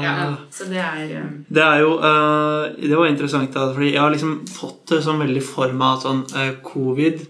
Ja, 0.02 0.14
det, 0.22 0.70
det 0.70 0.78
er 0.82 1.26
Det 1.50 1.64
er 1.64 1.80
jo 1.82 1.92
eh, 1.98 2.64
Det 2.90 2.98
var 2.98 3.08
interessant, 3.10 3.52
da, 3.54 3.68
fordi 3.74 3.92
jeg 3.94 4.02
har 4.02 4.14
liksom 4.14 4.36
fått 4.50 4.94
det 4.94 5.02
sånn 5.06 5.22
veldig 5.22 5.44
for 5.46 5.74
meg 5.74 5.98
at 5.98 6.06
sånn 6.06 6.22
eh, 6.38 6.54
covid, 6.66 7.26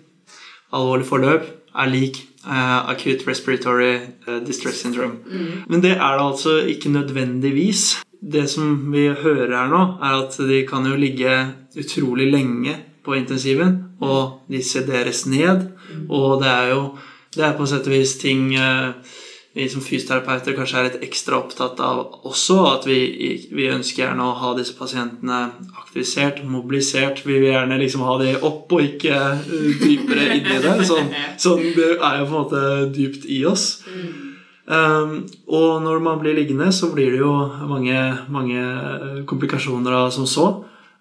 alvorlig 0.75 1.07
forløp, 1.07 1.47
er 1.71 1.87
lik 1.91 2.19
eh, 2.45 2.89
acute 2.91 3.27
respiratory 3.27 3.93
eh, 4.27 4.39
distress 4.47 4.81
syndrome. 4.81 5.19
Men 5.67 5.83
det 5.83 5.91
er 5.97 6.17
det 6.17 6.27
altså 6.27 6.57
ikke 6.67 6.89
nødvendigvis. 6.89 8.01
Det 8.21 8.49
som 8.49 8.93
vi 8.93 9.07
hører 9.07 9.55
her 9.57 9.69
nå, 9.69 9.81
er 10.01 10.19
at 10.21 10.37
de 10.37 10.65
kan 10.69 10.85
jo 10.85 10.95
ligge 10.95 11.31
utrolig 11.77 12.31
lenge 12.31 12.75
på 13.05 13.13
intensiven, 13.17 13.83
og 13.99 14.43
de 14.49 14.61
sederes 14.63 15.25
ned. 15.25 15.71
Og 16.09 16.41
det 16.43 16.49
er 16.49 16.69
jo 16.69 16.83
det 17.35 17.45
er 17.47 17.53
på 17.55 17.65
sett 17.69 17.87
og 17.87 17.93
vis 17.95 18.17
ting 18.19 18.51
eh, 18.59 18.91
vi 19.53 19.67
som 19.69 19.83
fysioterapeuter 19.83 20.55
kanskje 20.55 20.77
er 20.79 20.85
litt 20.87 21.01
ekstra 21.03 21.41
opptatt 21.41 21.79
av 21.83 21.99
også. 22.27 22.57
At 22.69 22.85
vi, 22.87 22.99
vi 23.51 23.67
ønsker 23.71 24.05
gjerne 24.05 24.29
å 24.29 24.37
ha 24.39 24.53
disse 24.55 24.77
pasientene 24.77 25.41
aktivisert, 25.75 26.39
mobilisert. 26.47 27.25
Vi 27.25 27.35
vil 27.35 27.51
gjerne 27.51 27.79
liksom 27.81 28.05
ha 28.07 28.15
de 28.21 28.37
opp 28.37 28.71
og 28.71 28.85
ikke 28.85 29.17
uh, 29.41 29.73
dypere 29.81 30.29
inni 30.37 30.61
det. 30.63 30.75
Sånn, 30.87 31.11
sånn 31.41 31.65
det 31.75 31.89
er 31.97 32.21
jo 32.21 32.29
på 32.29 32.31
en 32.31 32.37
måte 32.37 32.63
dypt 32.95 33.27
i 33.27 33.41
oss. 33.49 33.67
Um, 34.71 35.17
og 35.51 35.81
når 35.83 35.99
man 36.05 36.21
blir 36.21 36.37
liggende, 36.37 36.69
så 36.71 36.93
blir 36.95 37.11
det 37.11 37.19
jo 37.19 37.33
mange, 37.67 37.99
mange 38.31 39.25
komplikasjoner 39.27 39.99
av 39.99 40.15
som 40.15 40.29
så. 40.29 40.47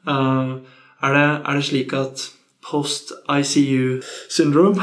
Uh, 0.08 0.58
er, 1.04 1.14
det, 1.14 1.26
er 1.38 1.54
det 1.54 1.66
slik 1.70 1.94
at 1.94 2.26
post 2.70 3.12
ICU 3.26 4.00
syndrome 4.28 4.82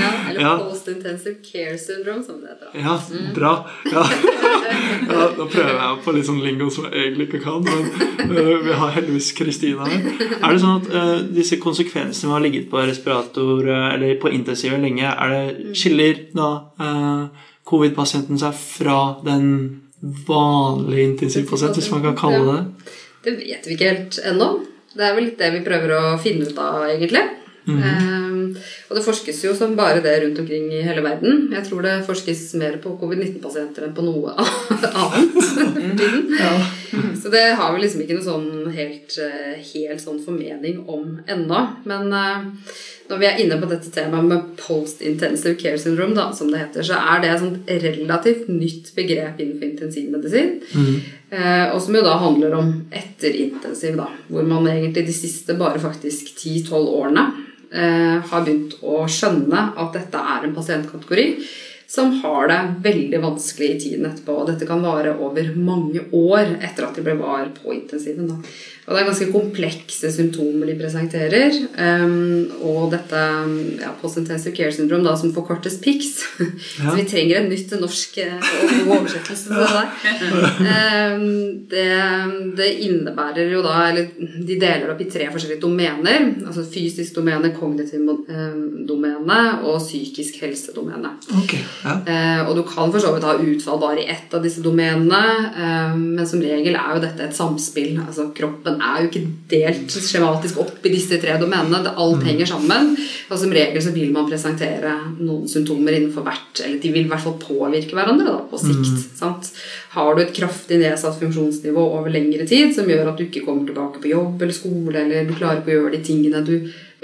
Ja, 0.00 0.30
eller 0.30 0.40
Ja. 0.40 0.58
post-intensive 0.58 1.36
care 1.52 1.78
syndrome, 1.78 2.24
som 2.24 2.40
det 2.40 2.48
heter. 2.48 2.68
Ja, 2.80 3.00
bra. 3.34 3.70
Ja. 3.92 4.04
ja, 5.12 5.30
nå 5.36 5.46
prøver 5.46 5.74
jeg 5.74 5.98
på 6.04 6.14
litt 6.16 6.28
sånn 6.28 6.40
lingo 6.44 6.70
som 6.70 6.86
jeg 6.88 7.08
egentlig 7.08 7.28
ikke 7.28 7.42
kan, 7.44 7.64
men 7.64 8.36
uh, 8.36 8.54
vi 8.64 8.76
har 8.80 8.94
heldigvis 8.96 9.32
Kristina 9.38 9.88
her. 9.88 10.06
Er 10.38 10.54
det 10.54 10.62
sånn 10.62 10.80
at 10.80 10.88
uh, 10.92 11.18
disse 11.34 11.58
konsekvensene 11.62 12.28
med 12.28 12.34
å 12.34 12.38
ha 12.38 12.44
ligget 12.46 12.70
på 12.72 12.84
respirator 12.84 13.68
uh, 13.68 13.90
eller 13.94 14.16
på 14.22 14.32
intensiv 14.32 14.78
lenge, 14.78 15.08
er 15.08 15.34
det 15.34 15.76
skiller 15.78 16.24
da 16.36 16.48
covid-pasienten 17.68 18.38
seg 18.40 18.56
fra 18.56 18.98
den 19.26 19.48
vanlige 20.28 21.10
intensivpasienten, 21.12 21.82
hvis 21.82 21.90
man 21.92 22.04
kan 22.06 22.16
kalle 22.16 22.40
det 22.46 22.56
det? 22.56 22.96
Det 23.24 23.32
vet 23.40 23.66
vi 23.66 23.74
ikke 23.74 23.88
helt 23.90 24.18
ennå. 24.24 24.52
Det 24.98 25.06
er 25.06 25.14
vel 25.14 25.28
litt 25.28 25.38
det 25.38 25.52
vi 25.54 25.60
prøver 25.66 25.92
å 25.94 26.02
finne 26.18 26.48
ut 26.48 26.56
av, 26.58 26.80
egentlig. 26.90 27.22
Ehm, 27.70 28.27
og 28.88 28.98
det 28.98 29.04
forskes 29.06 29.44
jo 29.44 29.54
som 29.56 29.76
bare 29.78 30.02
det 30.04 30.16
rundt 30.24 30.42
omkring 30.42 30.68
i 30.72 30.82
hele 30.84 31.04
verden. 31.04 31.48
Jeg 31.54 31.66
tror 31.68 31.84
det 31.86 31.94
forskes 32.08 32.44
mer 32.60 32.78
på 32.82 32.96
covid-19-pasienter 33.00 33.88
enn 33.88 33.96
på 33.96 34.06
noe 34.06 34.34
annet. 35.04 36.04
ja. 36.40 36.52
Så 37.22 37.28
det 37.28 37.42
har 37.58 37.74
vi 37.74 37.82
liksom 37.82 38.02
ikke 38.04 38.16
noe 38.16 38.24
sånn 38.24 38.70
helt, 38.72 39.16
eh, 39.20 39.58
helt 39.72 40.02
sånn 40.02 40.20
formening 40.24 40.84
om 40.88 41.18
ennå. 41.28 41.64
Men 41.88 42.12
eh, 42.14 42.46
når 43.10 43.20
vi 43.20 43.28
er 43.28 43.42
inne 43.42 43.58
på 43.60 43.68
dette 43.70 43.92
temaet 43.92 44.28
med 44.28 44.46
post-intensive 44.60 45.56
care 45.60 45.80
syndrome, 45.80 46.16
da, 46.16 46.28
som 46.36 46.50
det 46.52 46.62
heter, 46.62 46.86
så 46.86 47.00
er 47.00 47.22
det 47.22 47.32
et 47.32 47.42
sånt 47.42 47.72
relativt 47.84 48.48
nytt 48.52 48.92
begrep 48.96 49.40
innenfor 49.40 49.68
intensivmedisin. 49.70 50.58
Mm. 50.74 50.98
og 51.74 51.80
som 51.84 51.96
jo 51.96 52.00
da 52.04 52.14
handler 52.20 52.54
om 52.56 52.70
etterintensiv, 52.88 53.98
da. 54.00 54.06
Hvor 54.32 54.46
man 54.48 54.68
egentlig 54.70 55.04
de 55.08 55.16
siste 55.16 55.56
bare 55.60 55.80
faktisk 55.80 56.32
10-12 56.36 56.88
årene 57.00 57.26
eh, 57.72 58.18
har 58.30 58.44
begynt 58.44 58.78
å 58.82 59.02
skjønne 59.10 59.64
at 59.76 59.96
dette 59.96 60.22
er 60.34 60.46
en 60.46 60.54
pasientkategori 60.56 61.26
som 61.88 62.10
har 62.20 62.50
det 62.50 62.58
veldig 62.84 63.20
vanskelig 63.22 63.68
i 63.70 63.78
tiden 63.80 64.08
etterpå. 64.10 64.34
Og 64.42 64.50
dette 64.50 64.66
kan 64.68 64.82
vare 64.84 65.14
over 65.24 65.54
mange 65.56 66.02
år 66.12 66.58
etter 66.60 66.84
at 66.84 66.98
de 66.98 67.04
ble 67.06 67.14
var 67.16 67.48
på 67.56 67.72
intensiven. 67.72 68.28
Da. 68.28 68.36
Og 68.88 68.94
det 68.96 69.02
er 69.02 69.08
ganske 69.10 69.32
komplekse 69.34 70.10
symptomer 70.14 70.70
de 70.70 70.76
presenterer. 70.78 71.56
Um, 71.76 72.48
og 72.64 72.86
dette 72.94 73.20
ja, 73.82 73.90
post-intensive 74.00 74.54
care 74.56 74.72
syndrom, 74.72 75.04
da, 75.04 75.12
som 75.20 75.34
forkortes 75.36 75.76
PICS. 75.84 76.14
Ja. 76.78 76.92
Så 76.92 76.94
vi 76.96 77.04
trenger 77.08 77.40
en 77.40 77.48
nytt 77.50 77.72
norsk 77.80 78.16
eh, 78.22 78.48
oversettelse 78.86 79.50
til 79.50 79.58
det 79.58 79.68
der. 79.74 79.88
Um, 80.62 81.24
det, 81.68 81.86
det 82.58 82.68
innebærer 82.86 83.50
jo 83.52 83.62
da 83.64 83.74
Eller 83.88 84.08
de 84.16 84.56
deler 84.60 84.92
opp 84.92 85.00
i 85.02 85.08
tre 85.10 85.26
forskjellige 85.32 85.62
domener. 85.62 86.28
Altså 86.46 86.64
fysisk 86.64 87.18
domene, 87.18 87.50
kognitiv 87.56 88.08
eh, 88.30 88.56
domene 88.88 89.40
og 89.68 89.82
psykisk 89.82 90.40
helsedomene. 90.44 91.12
Okay. 91.42 91.60
ja. 91.84 91.98
Uh, 92.08 92.48
og 92.48 92.56
du 92.56 92.64
kan 92.68 92.92
for 92.94 93.02
så 93.02 93.12
vidt 93.14 93.26
ha 93.28 93.36
utfall 93.36 93.82
bare 93.82 94.04
i 94.04 94.08
ett 94.08 94.32
av 94.34 94.44
disse 94.44 94.64
domenene, 94.64 95.22
eh, 95.52 95.94
men 95.98 96.26
som 96.28 96.40
regel 96.42 96.78
er 96.78 96.96
jo 96.96 97.04
dette 97.04 97.26
et 97.28 97.36
samspill. 97.36 97.98
Altså 98.06 98.30
Kroppen 98.36 98.77
er 98.84 99.02
jo 99.02 99.08
ikke 99.08 99.22
delt 99.50 99.94
skjematisk 99.94 100.58
opp 100.62 100.84
i 100.86 100.92
disse 100.92 101.18
tre 101.22 101.36
domenene. 101.40 101.80
Det, 101.84 101.94
alt 102.00 102.24
henger 102.26 102.50
sammen. 102.50 102.92
Og 103.28 103.40
som 103.40 103.54
regel 103.54 103.82
så 103.84 103.92
vil 103.94 104.10
man 104.14 104.28
presentere 104.28 104.94
noen 105.18 105.46
symptomer 105.50 105.96
innenfor 105.96 106.26
hvert 106.26 106.62
Eller 106.64 106.80
de 106.82 106.92
vil 106.94 107.06
i 107.06 107.10
hvert 107.10 107.24
fall 107.24 107.38
påvirke 107.42 107.96
hverandre 107.98 108.28
da, 108.28 108.38
på 108.50 108.60
sikt. 108.62 109.06
Sant? 109.18 109.52
Har 109.94 110.14
du 110.14 110.22
et 110.24 110.34
kraftig 110.36 110.80
nedsatt 110.82 111.18
funksjonsnivå 111.20 111.86
over 111.98 112.12
lengre 112.12 112.46
tid 112.48 112.74
som 112.76 112.88
gjør 112.90 113.12
at 113.12 113.18
du 113.20 113.26
ikke 113.26 113.44
kommer 113.46 113.68
tilbake 113.68 114.02
på 114.02 114.12
jobb 114.12 114.42
eller 114.42 114.56
skole, 114.56 114.98
eller 115.04 115.26
du 115.28 115.34
klarer 115.38 115.62
ikke 115.62 115.74
å 115.74 115.80
gjøre 115.80 115.96
de 115.96 116.04
tingene 116.10 116.44
du 116.46 116.54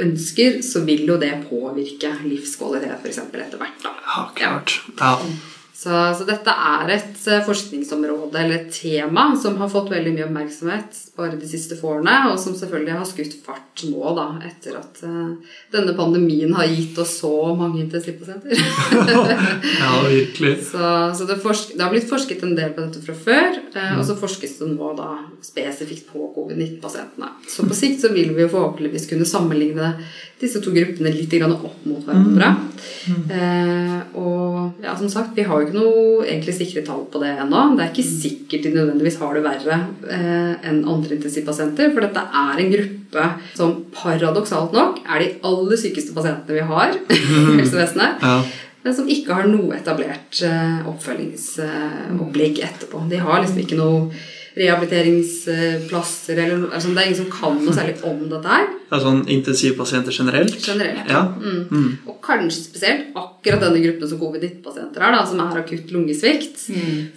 ønsker, 0.04 0.60
så 0.66 0.82
vil 0.86 1.04
jo 1.06 1.18
det 1.22 1.32
påvirke 1.48 2.10
livskvalitet 2.26 2.98
f.eks. 2.98 3.20
etter 3.30 3.60
hvert. 3.60 3.82
da. 3.84 3.94
ja, 4.10 4.28
klart. 4.34 4.78
Ja. 4.98 5.18
Så, 5.84 5.92
så 6.16 6.24
dette 6.24 6.48
er 6.48 6.90
et 6.94 7.26
eh, 7.28 7.42
forskningsområde 7.44 8.38
eller 8.40 8.62
et 8.62 8.70
tema 8.72 9.26
som 9.36 9.58
har 9.60 9.68
fått 9.68 9.90
veldig 9.92 10.14
mye 10.14 10.28
oppmerksomhet 10.30 11.00
bare 11.18 11.36
de 11.36 11.46
siste 11.46 11.76
få 11.76 11.98
årene, 11.98 12.14
og 12.30 12.38
som 12.40 12.56
selvfølgelig 12.56 12.96
har 12.96 13.06
skutt 13.06 13.34
fart 13.44 13.84
nå, 13.86 14.00
da, 14.16 14.24
etter 14.48 14.78
at 14.80 15.02
uh, 15.04 15.34
denne 15.74 15.92
pandemien 15.94 16.54
har 16.56 16.66
gitt 16.70 16.96
oss 16.98 17.18
så 17.20 17.30
mange 17.58 17.82
intensivpasienter. 17.84 18.56
ja, 19.82 19.92
virkelig. 20.08 20.56
så 20.72 20.94
så 21.14 21.28
det, 21.28 21.36
forsk 21.42 21.76
det 21.76 21.84
har 21.84 21.92
blitt 21.92 22.08
forsket 22.10 22.42
en 22.46 22.56
del 22.56 22.72
på 22.74 22.86
dette 22.86 23.04
fra 23.04 23.14
før, 23.28 23.60
eh, 23.76 23.94
og 23.98 24.02
så 24.08 24.16
forskes 24.18 24.56
det 24.62 24.70
nå 24.72 24.90
da 24.98 25.10
spesifikt 25.44 26.08
på 26.10 26.32
covid-19-pasientene. 26.34 27.30
Så 27.50 27.68
på 27.68 27.76
sikt 27.78 28.02
så 28.02 28.10
vil 28.16 28.32
vi 28.34 28.46
jo 28.46 28.52
forhåpentligvis 28.56 29.06
kunne 29.12 29.28
sammenligne 29.28 29.94
disse 30.40 30.60
to 30.62 30.72
gruppene 30.74 31.12
litt 31.14 31.34
opp 31.44 31.84
mot 31.86 32.02
hverandre. 32.04 32.48
Eh, 33.04 33.98
og 34.18 34.82
ja, 34.82 34.94
som 34.98 35.08
sagt, 35.12 35.32
vi 35.36 35.44
har 35.46 35.60
jo 35.60 35.68
ikke 35.68 35.78
noe 35.78 36.26
egentlig 36.26 36.56
sikre 36.56 36.82
tall 36.86 37.04
på 37.10 37.22
det 37.22 37.32
ennå. 37.44 37.62
Det 37.76 37.84
er 37.84 37.92
ikke 37.92 38.06
sikkert 38.08 38.66
de 38.66 38.74
nødvendigvis 38.74 39.20
har 39.22 39.36
det 39.36 39.44
verre 39.46 39.78
eh, 40.10 40.52
enn 40.66 40.82
andre 40.82 41.16
intensivpasienter, 41.18 41.94
for 41.94 42.04
dette 42.04 42.26
er 42.42 42.60
en 42.64 42.74
gruppe 42.74 43.30
som 43.54 43.74
paradoksalt 43.94 44.74
nok 44.76 45.02
er 45.06 45.22
de 45.22 45.32
aller 45.46 45.80
sykeste 45.80 46.16
pasientene 46.16 46.58
vi 46.58 46.68
har 46.74 46.94
i 47.18 47.58
helsevesenet. 47.60 48.24
Ja. 48.24 48.38
Men 48.84 48.96
som 48.96 49.08
ikke 49.08 49.32
har 49.38 49.46
noe 49.48 49.78
etablert 49.78 50.42
eh, 50.44 50.80
oppfølgingsopplegg 50.90 52.64
etterpå. 52.66 53.06
De 53.08 53.20
har 53.22 53.40
liksom 53.40 53.62
ikke 53.62 53.78
noe 53.80 54.10
rehabiliteringsplasser 54.54 56.38
eller 56.38 56.60
noe, 56.60 56.72
altså 56.74 56.92
Det 56.92 57.00
er 57.02 57.08
ingen 57.08 57.20
som 57.24 57.30
kan 57.32 57.56
noe 57.58 57.74
særlig 57.74 57.96
om 58.06 58.20
dette 58.30 58.52
her. 58.52 58.68
Ja, 58.90 59.00
sånn 59.02 59.24
intensivpasienter 59.34 60.14
generelt? 60.14 60.54
Generelt. 60.62 61.10
Ja. 61.10 61.24
Mm. 61.34 61.88
Og 62.06 62.20
kanskje 62.24 62.62
spesielt 62.62 63.16
akkurat 63.18 63.64
denne 63.64 63.82
gruppen 63.82 64.10
som 64.10 64.20
covid-19-pasienter 64.20 65.02
er, 65.02 65.16
da, 65.16 65.24
som 65.26 65.42
er 65.42 65.58
akutt 65.64 65.90
lungesvikt. 65.94 66.68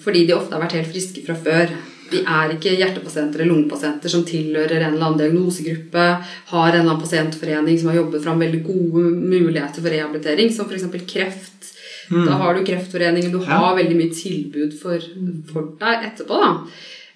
Fordi 0.04 0.26
de 0.26 0.36
ofte 0.38 0.58
har 0.58 0.66
vært 0.66 0.80
helt 0.80 0.92
friske 0.96 1.24
fra 1.28 1.38
før. 1.38 1.78
De 2.08 2.24
er 2.24 2.56
ikke 2.56 2.74
hjertepasienter 2.80 3.44
eller 3.44 3.52
lungepasienter 3.52 4.12
som 4.12 4.24
tilhører 4.26 4.80
en 4.80 4.94
eller 4.96 5.10
annen 5.10 5.22
diagnosegruppe, 5.22 6.06
har 6.54 6.68
en 6.70 6.80
eller 6.80 6.86
annen 6.86 7.04
pasientforening 7.04 7.80
som 7.82 7.92
har 7.92 8.00
jobbet 8.00 8.24
fram 8.24 8.42
veldig 8.42 8.62
gode 8.64 9.08
muligheter 9.28 9.84
for 9.84 9.92
rehabilitering, 9.92 10.54
som 10.56 10.70
f.eks. 10.72 10.88
kreft. 11.06 11.74
Da 12.08 12.38
har 12.40 12.56
du 12.56 12.64
Kreftforeningen, 12.64 13.34
du 13.34 13.42
har 13.44 13.76
veldig 13.76 13.98
mye 14.00 14.14
tilbud 14.16 14.78
for, 14.80 15.04
for 15.52 15.74
deg 15.82 16.06
etterpå. 16.08 16.40
da. 16.40 16.54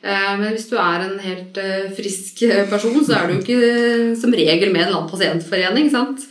Eh, 0.04 0.38
Men 0.40 0.56
hvis 0.56 0.70
du 0.72 0.78
er 0.82 1.04
en 1.06 1.18
helt 1.22 1.58
eh, 1.62 1.92
frisk 1.94 2.42
eh, 2.48 2.64
person, 2.70 2.98
så 3.06 3.20
er 3.20 3.30
du 3.30 3.38
ikke 3.38 4.16
som 4.18 4.34
regel 4.34 4.72
med 4.74 4.82
en 4.82 4.88
eller 4.88 5.00
annen 5.04 5.12
pasientforening. 5.12 5.92
sant? 5.94 6.26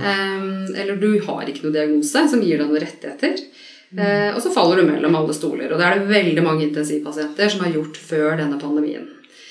Eller 0.80 0.96
du 0.96 1.10
har 1.26 1.48
ikke 1.48 1.66
noe 1.66 1.74
diagnose 1.74 2.24
som 2.32 2.40
gir 2.44 2.60
deg 2.60 2.70
noen 2.70 2.80
rettigheter. 2.80 3.44
Og 3.90 4.38
så 4.40 4.52
faller 4.54 4.80
du 4.80 4.86
mellom 4.86 5.16
alle 5.18 5.34
stoler. 5.34 5.72
Og 5.72 5.80
det 5.80 5.86
er 5.86 5.98
det 5.98 6.12
veldig 6.12 6.44
mange 6.46 6.68
intensivpasienter 6.68 7.50
som 7.50 7.64
har 7.66 7.74
gjort 7.74 7.98
før 7.98 8.36
denne 8.38 8.58
pandemien. 8.60 9.08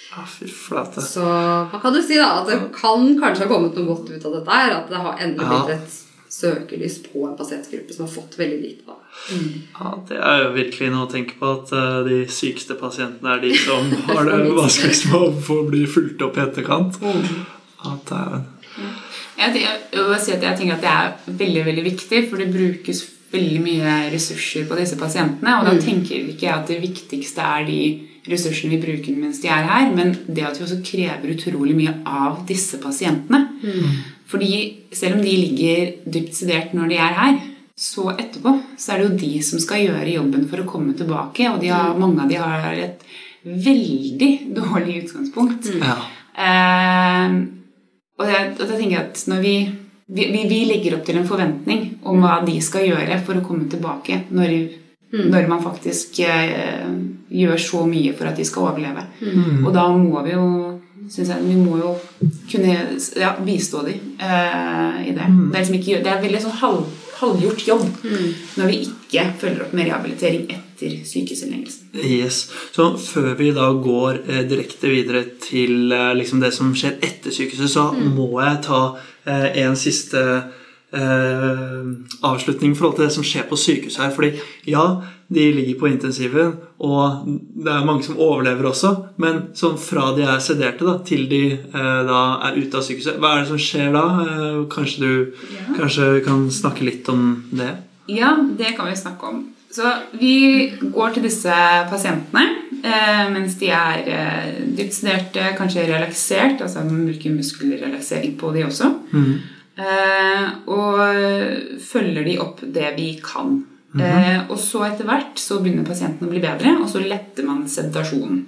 Flate. 0.09 1.03
Så 1.05 1.21
hva 1.21 1.79
kan 1.83 1.93
du 1.93 1.99
si 2.01 2.17
da 2.17 2.39
at 2.39 2.47
det 2.49 2.57
kan 2.73 3.03
kanskje 3.19 3.45
ha 3.45 3.51
kommet 3.51 3.75
noe 3.77 3.91
godt 3.91 4.09
ut 4.09 4.25
av 4.25 4.37
dette 4.39 4.55
her. 4.61 4.77
At 4.79 4.89
det 4.89 5.03
har 5.03 5.21
endelig 5.21 5.49
blitt 5.51 5.75
et 5.75 5.97
søkelys 6.29 6.99
på 7.07 7.23
en 7.27 7.35
pasientgruppe 7.39 7.93
som 7.95 8.05
har 8.05 8.11
fått 8.13 8.35
veldig 8.39 8.59
lite. 8.61 8.83
av 8.87 8.97
det. 9.01 9.35
Mm. 9.35 9.61
Ja, 9.79 9.91
Det 10.09 10.17
er 10.31 10.43
jo 10.43 10.49
virkelig 10.55 10.89
noe 10.93 11.07
å 11.07 11.11
tenke 11.11 11.37
på 11.39 11.51
at 11.55 11.73
uh, 11.73 12.03
de 12.07 12.19
sykeste 12.29 12.77
pasientene 12.79 13.33
er 13.35 13.41
de 13.43 13.53
som 13.57 13.89
har 14.09 14.25
det 14.29 14.39
vanskeligst 14.57 15.07
med 15.09 15.19
å 15.19 15.31
få 15.49 15.61
bli 15.69 15.85
fulgt 15.89 16.21
opp 16.27 16.37
i 16.37 16.43
etterkant. 16.45 16.99
Ja, 17.03 17.95
dæven. 18.09 18.45
Jeg, 19.39 19.53
tenker- 19.53 19.63
jeg, 19.63 20.03
bare 20.03 20.19
si 20.21 20.33
at 20.35 20.43
jeg 20.45 20.59
tenker 20.59 20.75
at 20.77 20.83
det 20.83 20.91
er 20.93 21.39
veldig 21.45 21.63
veldig 21.71 21.85
viktig, 21.89 22.21
for 22.29 22.37
det 22.43 22.51
brukes 22.53 23.01
veldig 23.31 23.59
mye 23.61 23.95
ressurser 24.13 24.65
på 24.69 24.77
disse 24.79 24.97
pasientene. 24.99 25.57
Og 25.59 25.67
da 25.69 25.73
tenker 25.81 26.29
ikke 26.33 26.45
jeg 26.47 26.53
at 26.55 26.69
det 26.69 26.79
viktigste 26.83 27.41
er 27.45 27.65
de 27.67 27.79
ressursene 28.29 28.75
vi 28.75 28.81
bruker 28.83 29.15
mens 29.17 29.39
de 29.41 29.49
er 29.49 29.65
her, 29.69 29.89
men 29.95 30.11
det 30.27 30.43
at 30.45 30.57
vi 30.59 30.65
også 30.67 30.79
krever 30.85 31.31
utrolig 31.33 31.75
mye 31.77 31.93
av 32.05 32.41
disse 32.49 32.77
pasientene. 32.83 33.45
Fordi 34.29 34.51
selv 34.93 35.17
om 35.17 35.23
de 35.25 35.37
ligger 35.37 35.93
dypt 36.05 36.37
sedert 36.37 36.75
når 36.77 36.91
de 36.91 36.99
er 37.01 37.17
her, 37.17 37.39
så 37.79 38.11
etterpå 38.11 38.53
så 38.77 38.93
er 38.93 38.99
det 38.99 39.07
jo 39.07 39.19
de 39.21 39.31
som 39.45 39.61
skal 39.63 39.85
gjøre 39.85 40.15
jobben 40.17 40.45
for 40.51 40.61
å 40.61 40.67
komme 40.67 40.93
tilbake, 40.99 41.47
og 41.49 41.61
de 41.63 41.71
har, 41.71 41.95
mange 41.97 42.25
av 42.25 42.31
de 42.31 42.39
har 42.41 42.75
et 42.75 43.05
veldig 43.43 44.31
dårlig 44.57 45.03
utgangspunkt. 45.05 45.69
Ja. 45.79 45.95
Eh, 46.39 47.37
og, 48.19 48.25
jeg, 48.27 48.49
og 48.57 48.65
jeg 48.65 48.75
tenker 48.75 49.05
at 49.05 49.23
når 49.31 49.41
vi, 49.45 49.55
vi, 50.11 50.27
vi, 50.33 50.43
vi 50.51 50.59
legger 50.67 50.97
opp 50.97 51.07
til 51.07 51.21
en 51.21 51.29
forventning 51.29 51.87
om 52.09 52.19
hva 52.21 52.41
de 52.45 52.59
skal 52.63 52.85
gjøre 52.89 53.21
for 53.23 53.39
å 53.39 53.45
komme 53.45 53.69
tilbake 53.71 54.25
når, 54.35 54.55
når 55.15 55.47
man 55.49 55.63
faktisk 55.63 56.19
eh, 56.27 56.83
gjør 57.31 57.63
så 57.63 57.85
mye 57.87 58.11
for 58.19 58.27
at 58.29 58.37
de 58.37 58.45
skal 58.47 58.73
overleve. 58.73 59.07
Og 59.63 59.71
da 59.73 59.87
må 59.95 60.21
vi 60.27 60.35
jo 60.35 60.45
synes 61.09 61.29
jeg, 61.33 61.45
vi 61.45 61.57
må 61.57 61.77
jo 61.79 61.93
kunne 62.51 62.75
ja, 63.17 63.33
bistå 63.45 63.83
dem 63.87 64.15
eh, 64.21 64.99
i 65.09 65.13
det. 65.15 65.25
Det 65.25 65.57
er, 65.57 65.59
liksom 65.59 65.77
ikke, 65.79 66.01
det 66.05 66.11
er 66.11 66.23
veldig 66.23 66.41
sånn 66.43 66.57
halv, 66.61 66.83
halvgjort 67.19 67.65
jobb 67.67 67.85
når 68.05 68.69
vi 68.69 68.79
ikke 68.85 69.25
følger 69.41 69.65
opp 69.65 69.73
med 69.75 69.89
rehabilitering 69.89 70.45
etter 70.53 70.95
sykehusinnleggelsen. 71.09 71.89
Yes. 72.05 72.43
Så 72.75 72.91
før 73.01 73.33
vi 73.39 73.51
da 73.55 73.71
går 73.73 74.21
eh, 74.27 74.43
direkte 74.49 74.91
videre 74.91 75.25
til 75.43 75.91
eh, 75.95 76.13
liksom 76.19 76.43
det 76.43 76.53
som 76.55 76.71
skjer 76.77 76.99
etter 77.01 77.33
sykehuset, 77.35 77.73
så 77.73 77.89
må 77.97 78.31
jeg 78.43 78.61
ta 78.69 78.83
eh, 79.25 79.49
en 79.65 79.77
siste 79.79 80.23
eh, 80.93 81.79
avslutning 82.21 82.73
i 82.73 82.77
forhold 82.77 82.99
til 82.99 83.07
det 83.07 83.15
som 83.17 83.25
skjer 83.25 83.49
på 83.49 83.59
sykehuset 83.59 84.05
her. 84.05 84.13
Fordi 84.15 84.35
ja, 84.69 84.85
de 85.29 85.43
ligger 85.53 85.77
på 85.79 85.89
intensiven, 85.91 86.55
og 86.81 87.27
det 87.29 87.69
er 87.69 87.85
mange 87.85 88.05
som 88.07 88.17
overlever 88.17 88.71
også. 88.71 88.93
Men 89.21 89.51
sånn 89.57 89.77
fra 89.77 90.07
de 90.17 90.25
er 90.25 90.41
sederte 90.41 90.87
da, 90.87 90.95
til 91.05 91.27
de 91.29 91.43
eh, 91.53 91.99
da 92.09 92.21
er 92.47 92.57
ute 92.57 92.79
av 92.79 92.85
sykehuset, 92.85 93.19
hva 93.21 93.35
er 93.35 93.43
det 93.43 93.51
som 93.51 93.61
skjer 93.61 93.93
da? 93.93 94.05
Eh, 94.25 94.57
kanskje 94.73 95.03
du 95.03 95.45
kanskje 95.77 96.09
kan 96.25 96.47
snakke 96.53 96.87
litt 96.87 97.09
om 97.13 97.29
det? 97.53 97.69
Ja, 98.09 98.33
det 98.57 98.73
kan 98.77 98.89
vi 98.89 98.97
snakke 98.97 99.29
om. 99.29 99.45
Så 99.69 99.85
vi 100.17 100.73
går 100.81 101.13
til 101.13 101.27
disse 101.27 101.53
pasientene 101.91 102.47
eh, 102.81 103.25
mens 103.29 103.53
de 103.61 103.69
er 103.69 104.07
eh, 104.09 104.47
dypt 104.79 104.95
sederte, 104.97 105.51
kanskje 105.59 105.85
relaksert, 105.91 106.63
altså 106.65 106.81
man 106.87 107.05
bruker 107.05 107.35
muskelrelaksering 107.37 108.33
på 108.39 108.49
de 108.55 108.65
også. 108.65 108.89
Eh, 109.79 110.47
og 110.73 111.03
følger 111.85 112.25
de 112.25 112.39
opp 112.41 112.65
det 112.65 112.95
vi 112.97 113.11
kan. 113.21 113.59
Eh, 113.97 114.43
og 114.51 114.57
så 114.61 114.83
etter 114.85 115.07
hvert 115.07 115.39
så 115.41 115.57
begynner 115.63 115.87
pasienten 115.87 116.27
å 116.27 116.29
bli 116.29 116.41
bedre, 116.43 116.75
og 116.77 116.89
så 116.91 117.01
letter 117.01 117.47
man 117.47 117.63
sedasjonen. 117.69 118.43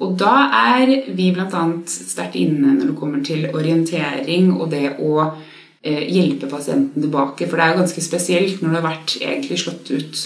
Og 0.00 0.16
da 0.20 0.34
er 0.56 0.94
vi 1.12 1.30
bl.a. 1.36 1.64
sterkt 1.84 2.38
inne 2.40 2.78
når 2.78 2.92
det 2.92 2.98
kommer 3.00 3.24
til 3.24 3.50
orientering 3.52 4.54
og 4.56 4.70
det 4.72 4.94
å 4.96 5.12
eh, 5.26 6.06
hjelpe 6.08 6.48
pasienten 6.48 7.04
tilbake. 7.04 7.48
For 7.48 7.60
det 7.60 7.66
er 7.66 7.74
jo 7.74 7.82
ganske 7.82 8.06
spesielt 8.08 8.62
når 8.62 8.70
du 8.70 8.78
har 8.78 8.88
vært 8.88 9.16
egentlig 9.20 9.60
slått 9.60 9.92
ut 9.92 10.24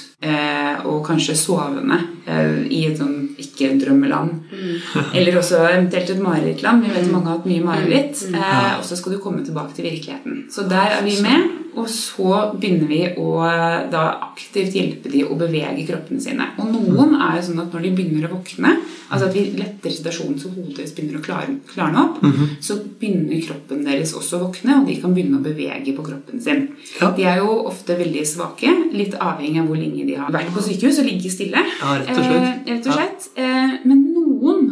og 0.84 1.00
kanskje 1.06 1.34
sovende 1.36 1.98
eh, 2.26 2.62
i 2.72 2.84
et 2.88 3.00
sånn 3.00 3.34
ikke-drømmeland. 3.40 4.54
Eller 5.16 5.40
også 5.40 5.64
eventuelt 5.66 6.14
et 6.14 6.22
marerittland. 6.22 6.84
Vi 6.84 6.94
vet 6.94 7.10
mange 7.12 7.30
har 7.30 7.40
hatt 7.40 7.50
mye 7.50 7.64
mareritt. 7.66 8.24
Eh, 8.30 8.72
og 8.78 8.86
så 8.86 8.98
skal 8.98 9.16
du 9.16 9.22
komme 9.22 9.44
tilbake 9.46 9.76
til 9.76 9.90
virkeligheten. 9.90 10.46
Så 10.52 10.68
der 10.70 10.98
er 10.98 11.04
vi 11.06 11.18
med. 11.24 11.60
Og 11.74 11.88
så 11.90 12.52
begynner 12.54 12.86
vi 12.86 13.00
å 13.18 13.30
eh, 13.42 13.86
da 13.90 14.04
aktivt 14.28 14.76
hjelpe 14.78 15.10
de 15.10 15.24
å 15.26 15.34
bevege 15.38 15.86
kroppene 15.88 16.22
sine. 16.22 16.46
Og 16.62 16.70
noen 16.70 17.16
er 17.18 17.40
jo 17.40 17.48
sånn 17.48 17.64
at 17.64 17.74
når 17.74 17.88
de 17.88 17.90
begynner 17.98 18.28
å 18.28 18.36
våkne, 18.36 18.76
altså 19.08 19.26
at 19.26 19.34
vi 19.34 19.42
letter 19.58 19.90
situasjonen 19.90 20.38
så 20.38 20.52
hodet 20.54 20.76
deres 20.78 20.94
begynner 20.94 21.18
å 21.18 21.24
klare, 21.24 21.56
klarne 21.72 22.04
opp, 22.04 22.20
så 22.62 22.78
begynner 22.78 23.42
kroppen 23.42 23.82
deres 23.88 24.14
også 24.14 24.38
å 24.38 24.44
våkne, 24.46 24.78
og 24.80 24.86
de 24.86 24.96
kan 25.02 25.16
begynne 25.16 25.40
å 25.40 25.44
bevege 25.44 25.96
på 25.96 26.06
kroppen 26.06 26.42
sin. 26.44 26.68
Ja. 27.00 27.10
De 27.16 27.26
er 27.26 27.42
jo 27.42 27.50
ofte 27.66 27.98
veldig 27.98 28.22
svake, 28.28 28.70
litt 28.94 29.18
avhengig 29.18 29.64
av 29.64 29.70
hvor 29.70 29.80
lenge 29.80 30.03
de 30.06 30.14
har 30.20 30.32
vært 30.34 30.52
på 30.54 30.62
sykehus 30.64 30.98
og 31.02 31.06
ligget 31.08 31.32
stille. 31.32 31.62
Ja, 31.80 31.94
rett 32.00 32.10
og 32.16 32.24
slett. 32.24 32.44
Eh, 32.44 32.72
rett 32.72 32.86
og 32.86 32.98
slett. 32.98 33.28
Eh, 33.36 33.74
men 33.84 34.04
noen 34.14 34.70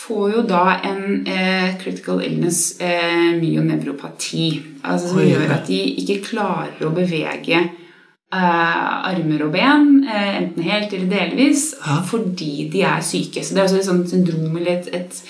får 0.00 0.32
jo 0.34 0.42
da 0.48 0.62
en 0.84 1.26
eh, 1.28 1.76
critical 1.82 2.22
illness 2.26 2.80
eh, 2.82 3.30
myonevropati. 3.40 4.46
Altså 4.82 5.12
som 5.12 5.20
Oi, 5.22 5.28
gjør 5.30 5.52
at 5.58 5.68
de 5.68 5.78
ikke 6.02 6.16
klarer 6.30 6.86
å 6.88 6.90
bevege 6.96 7.60
eh, 7.60 9.10
armer 9.10 9.44
og 9.46 9.52
ben, 9.54 9.86
eh, 10.08 10.32
enten 10.40 10.62
helt 10.66 10.92
eller 10.96 11.10
delvis, 11.12 11.74
Ja. 11.86 12.00
fordi 12.06 12.68
de 12.72 12.82
er 12.82 13.00
syke. 13.02 13.44
Så 13.44 13.54
det 13.54 13.62
er 13.62 13.68
også 13.68 13.78
et 13.82 13.88
sånt 13.90 14.10
syndrom 14.10 14.56
eller 14.56 14.78
et, 14.78 14.88
et 14.94 15.22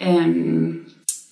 em, 0.00 0.79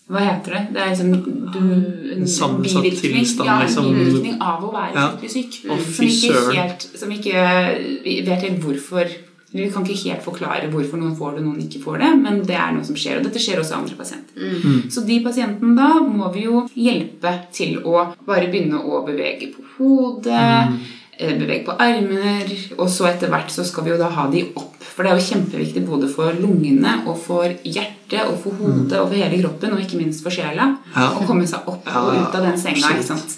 hva 0.08 0.20
heter 0.24 0.54
det? 0.56 0.62
Det 0.72 0.80
er 0.82 0.90
liksom 0.94 1.10
du, 1.52 1.58
en, 1.60 2.20
En 2.22 2.26
sammensatt 2.26 2.82
bivirkning, 2.82 3.18
tilstand, 3.24 3.48
ja, 3.50 3.58
liksom. 3.62 3.88
bivirkning 3.94 4.36
av 4.40 4.62
å 4.64 4.72
være 4.72 4.94
Ja. 4.94 5.06
skikkelig 5.12 5.32
syk. 5.34 5.58
Å, 5.68 5.78
som, 5.84 6.04
ikke 6.06 6.54
helt, 6.56 6.86
som 6.96 7.10
ikke 7.12 8.26
vet 8.26 8.42
helt 8.48 8.62
hvorfor 8.64 9.08
Vi 9.50 9.64
kan 9.72 9.82
ikke 9.86 10.10
helt 10.10 10.24
forklare 10.26 10.66
hvorfor 10.70 10.98
noen 11.00 11.14
får 11.16 11.36
det 11.36 11.40
og 11.40 11.46
noen 11.46 11.62
ikke 11.64 11.80
får 11.80 11.98
det, 12.02 12.08
men 12.20 12.42
det 12.44 12.54
er 12.60 12.72
noe 12.76 12.84
som 12.84 12.94
skjer. 13.00 13.16
Og 13.16 13.24
dette 13.24 13.40
skjer 13.40 13.56
også 13.62 13.78
andre 13.78 13.96
pasienter. 13.96 14.36
Mm. 14.36 14.90
Så 14.92 15.00
de 15.08 15.16
pasientene 15.24 15.72
da 15.74 16.00
må 16.04 16.28
vi 16.34 16.42
jo 16.44 16.66
hjelpe 16.76 17.32
til 17.56 17.78
å 17.80 18.14
bare 18.28 18.50
begynne 18.52 18.76
å 18.84 19.00
bevege 19.06 19.48
på 19.54 19.64
hodet, 19.78 20.68
Mm. 20.68 20.78
eh, 21.18 21.32
bevege 21.40 21.64
på 21.64 21.78
armer, 21.80 22.52
og 22.78 22.88
så 22.92 23.08
etter 23.08 23.28
hvert 23.32 23.48
så 23.50 23.64
skal 23.64 23.84
vi 23.84 23.90
jo 23.90 23.96
da 23.96 24.10
ha 24.10 24.28
de 24.30 24.44
opp. 24.54 24.77
For 24.98 25.06
det 25.06 25.12
er 25.12 25.18
jo 25.20 25.26
kjempeviktig 25.28 25.84
både 25.86 26.08
for 26.10 26.34
lungene 26.42 26.96
og 27.06 27.14
for 27.22 27.44
hjertet 27.62 28.24
og 28.26 28.34
for 28.42 28.56
hodet 28.58 28.96
og 28.98 29.04
for 29.12 29.14
hele 29.14 29.38
kroppen, 29.38 29.76
og 29.76 29.82
ikke 29.84 30.00
minst 30.00 30.24
for 30.24 30.34
sjela, 30.34 30.64
Ja. 30.96 31.04
å 31.14 31.22
komme 31.28 31.46
seg 31.46 31.68
opp 31.70 31.86
og 31.86 32.08
ut 32.16 32.34
av 32.34 32.42
den 32.42 32.58
senga. 32.58 32.90
ikke 32.96 33.04
sant? 33.06 33.36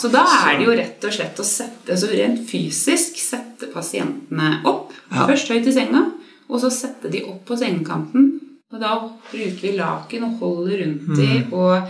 Så 0.00 0.08
da 0.10 0.22
er 0.48 0.56
det 0.56 0.64
jo 0.70 0.72
rett 0.78 1.04
og 1.04 1.12
slett 1.12 1.36
å 1.36 1.44
sette, 1.44 1.90
altså 1.92 2.08
rent 2.16 2.40
fysisk 2.48 3.20
sette 3.20 3.68
pasientene 3.74 4.62
opp. 4.64 4.88
Først 5.12 5.52
høyt 5.52 5.66
i 5.68 5.72
senga, 5.76 6.12
og 6.48 6.60
så 6.64 6.70
sette 6.72 7.10
de 7.12 7.20
opp 7.28 7.44
på 7.44 7.58
sengekanten. 7.60 8.40
Og 8.72 8.80
da 8.80 8.94
bruker 9.30 9.60
vi 9.60 9.76
laken 9.76 10.24
og 10.24 10.38
holder 10.40 10.78
rundt 10.86 11.08
Mm. 11.08 11.16
de, 11.16 11.44
og 11.52 11.82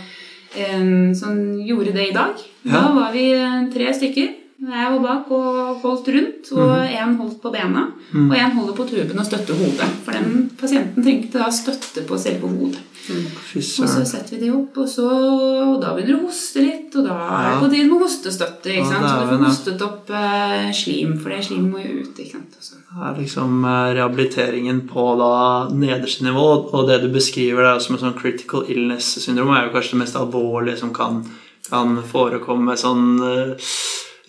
eh, 0.56 1.14
sånn 1.14 1.64
gjorde 1.64 1.92
det 1.94 2.08
i 2.10 2.12
dag. 2.12 2.34
Da 2.64 2.92
var 2.92 3.12
vi 3.12 3.30
eh, 3.32 3.70
tre 3.72 3.86
stykker. 3.94 4.34
Jeg 4.62 4.90
var 4.92 5.00
bak 5.02 5.30
og 5.34 5.80
holdt 5.82 6.08
rundt, 6.14 6.52
og 6.52 6.68
Mm. 6.70 6.92
én 6.94 7.16
holdt 7.18 7.40
på 7.42 7.50
bena. 7.52 7.80
Og 8.14 8.30
én 8.36 8.52
holder 8.54 8.74
på 8.76 8.84
tuben 8.88 9.18
og 9.18 9.24
støtter 9.26 9.54
hodet. 9.58 9.88
For 10.04 10.12
den 10.12 10.50
pasienten 10.60 11.02
trengte 11.02 11.32
da 11.38 11.48
støtte 11.50 12.06
på 12.06 12.16
selve 12.18 12.46
hodet. 12.48 12.78
Fy 13.02 13.58
Og 13.58 13.88
så 13.90 14.04
setter 14.06 14.36
vi 14.38 14.44
de 14.46 14.50
opp, 14.54 14.76
og, 14.78 14.86
så, 14.86 15.02
og 15.10 15.80
da 15.82 15.90
begynner 15.96 16.06
du 16.14 16.18
å 16.22 16.26
hoste 16.28 16.62
litt. 16.62 16.94
Og 16.94 17.04
da 17.08 17.16
er 17.16 17.48
det 17.50 17.62
på 17.64 17.70
tide 17.72 17.88
med 17.90 18.00
hostestøtte. 18.04 18.70
Ikke 18.70 18.86
sant? 18.92 19.08
Så 19.08 19.16
du 19.18 19.26
får 19.32 19.44
hostet 19.48 19.82
opp 19.82 20.10
eh, 20.10 20.70
slim, 20.72 21.18
for 21.18 21.28
det 21.30 21.44
slim 21.44 21.66
må 21.72 21.82
jo 21.82 21.98
ut. 22.04 22.14
ikke 22.22 22.30
sant? 22.32 22.54
Og 22.56 22.62
så- 22.62 22.78
Det 22.92 23.02
er 23.02 23.20
liksom 23.20 23.64
eh, 23.64 23.94
rehabiliteringen 23.98 24.80
på 24.88 25.18
da 25.18 25.68
nederste 25.74 26.22
nivå, 26.22 26.72
og 26.72 26.86
det 26.86 27.00
du 27.02 27.08
beskriver 27.08 27.62
der 27.72 27.80
som 27.80 27.96
en 27.96 28.00
sånn 28.12 28.16
critical 28.20 28.62
illness-syndrom, 28.68 29.50
er 29.56 29.66
jo 29.66 29.74
kanskje 29.74 29.90
det 29.90 29.98
mest 29.98 30.14
alvorlige 30.14 30.78
som 30.78 30.92
kan, 30.94 31.24
kan 31.68 31.96
forekomme 32.04 32.76
sånn 32.78 33.56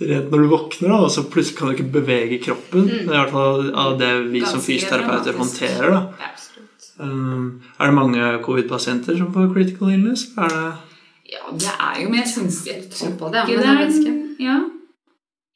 rent 0.01 0.31
når 0.31 0.43
du 0.45 0.47
våkner, 0.51 0.89
da, 0.89 0.97
og 1.05 1.11
så 1.11 1.23
plutselig 1.29 1.57
kan 1.57 1.67
du 1.69 1.73
ikke 1.77 1.91
bevege 1.93 2.39
kroppen. 2.43 2.87
Det 2.87 3.01
er 3.03 3.13
i 3.13 3.17
hvert 3.19 3.31
fall 3.31 3.69
av 3.75 3.97
det 3.99 4.11
vi 4.33 4.41
som 4.45 4.59
Mm. 4.59 4.65
Fysioterapeuter 4.67 5.33
håndterer. 5.37 5.89
da. 5.91 6.29
Um, 6.99 7.61
er 7.79 7.85
det 7.89 7.93
mange 7.97 8.39
covid-pasienter 8.45 9.17
som 9.17 9.33
får 9.33 9.53
critical 9.53 9.89
illness? 9.89 10.27
Er 10.37 10.49
det 10.49 10.73
Ja, 11.33 11.49
det 11.57 11.71
er 11.79 12.03
jo 12.03 12.09
mer 12.09 12.25
syns 12.29 12.65
jeg 12.67 12.83
tror 12.91 13.15
på 13.17 13.31
det, 13.33 13.47
ikke 13.49 13.61
det 13.61 13.69
er 13.69 14.43
ja. 14.43 14.57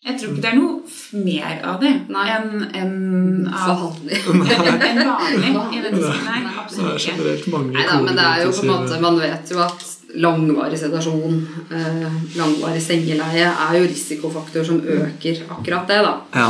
Jeg 0.07 0.19
tror 0.19 0.29
ikke 0.31 0.41
det 0.41 0.49
er 0.49 0.55
noe 0.55 0.81
mer 1.25 1.61
av 1.67 1.79
det 1.81 1.91
enn 2.07 2.65
en, 2.73 3.47
av 3.53 3.77
Vanlig. 3.83 4.21
Nei, 4.25 5.77
det 5.81 5.91
er 5.91 6.59
absolutt 6.63 6.95
ikke. 6.95 7.11
generelt 7.11 7.47
mange 7.51 7.73
Nei 7.73 7.85
da, 7.89 7.99
men 8.01 8.15
det 8.15 8.25
er 8.25 8.43
jo 8.45 8.51
på 8.55 8.63
en 8.65 8.71
måte 8.71 8.99
Man 9.01 9.19
vet 9.19 9.51
jo 9.51 9.61
at 9.65 9.85
langvarig 10.17 10.79
sedasjon, 10.79 11.37
eh, 11.71 12.17
langvarig 12.37 12.81
sengeleie, 12.83 13.47
er 13.47 13.77
jo 13.77 13.85
risikofaktor 13.87 14.65
som 14.65 14.81
øker 14.81 15.45
akkurat 15.49 15.87
det, 15.87 16.01
da. 16.05 16.17
Ja. 16.33 16.49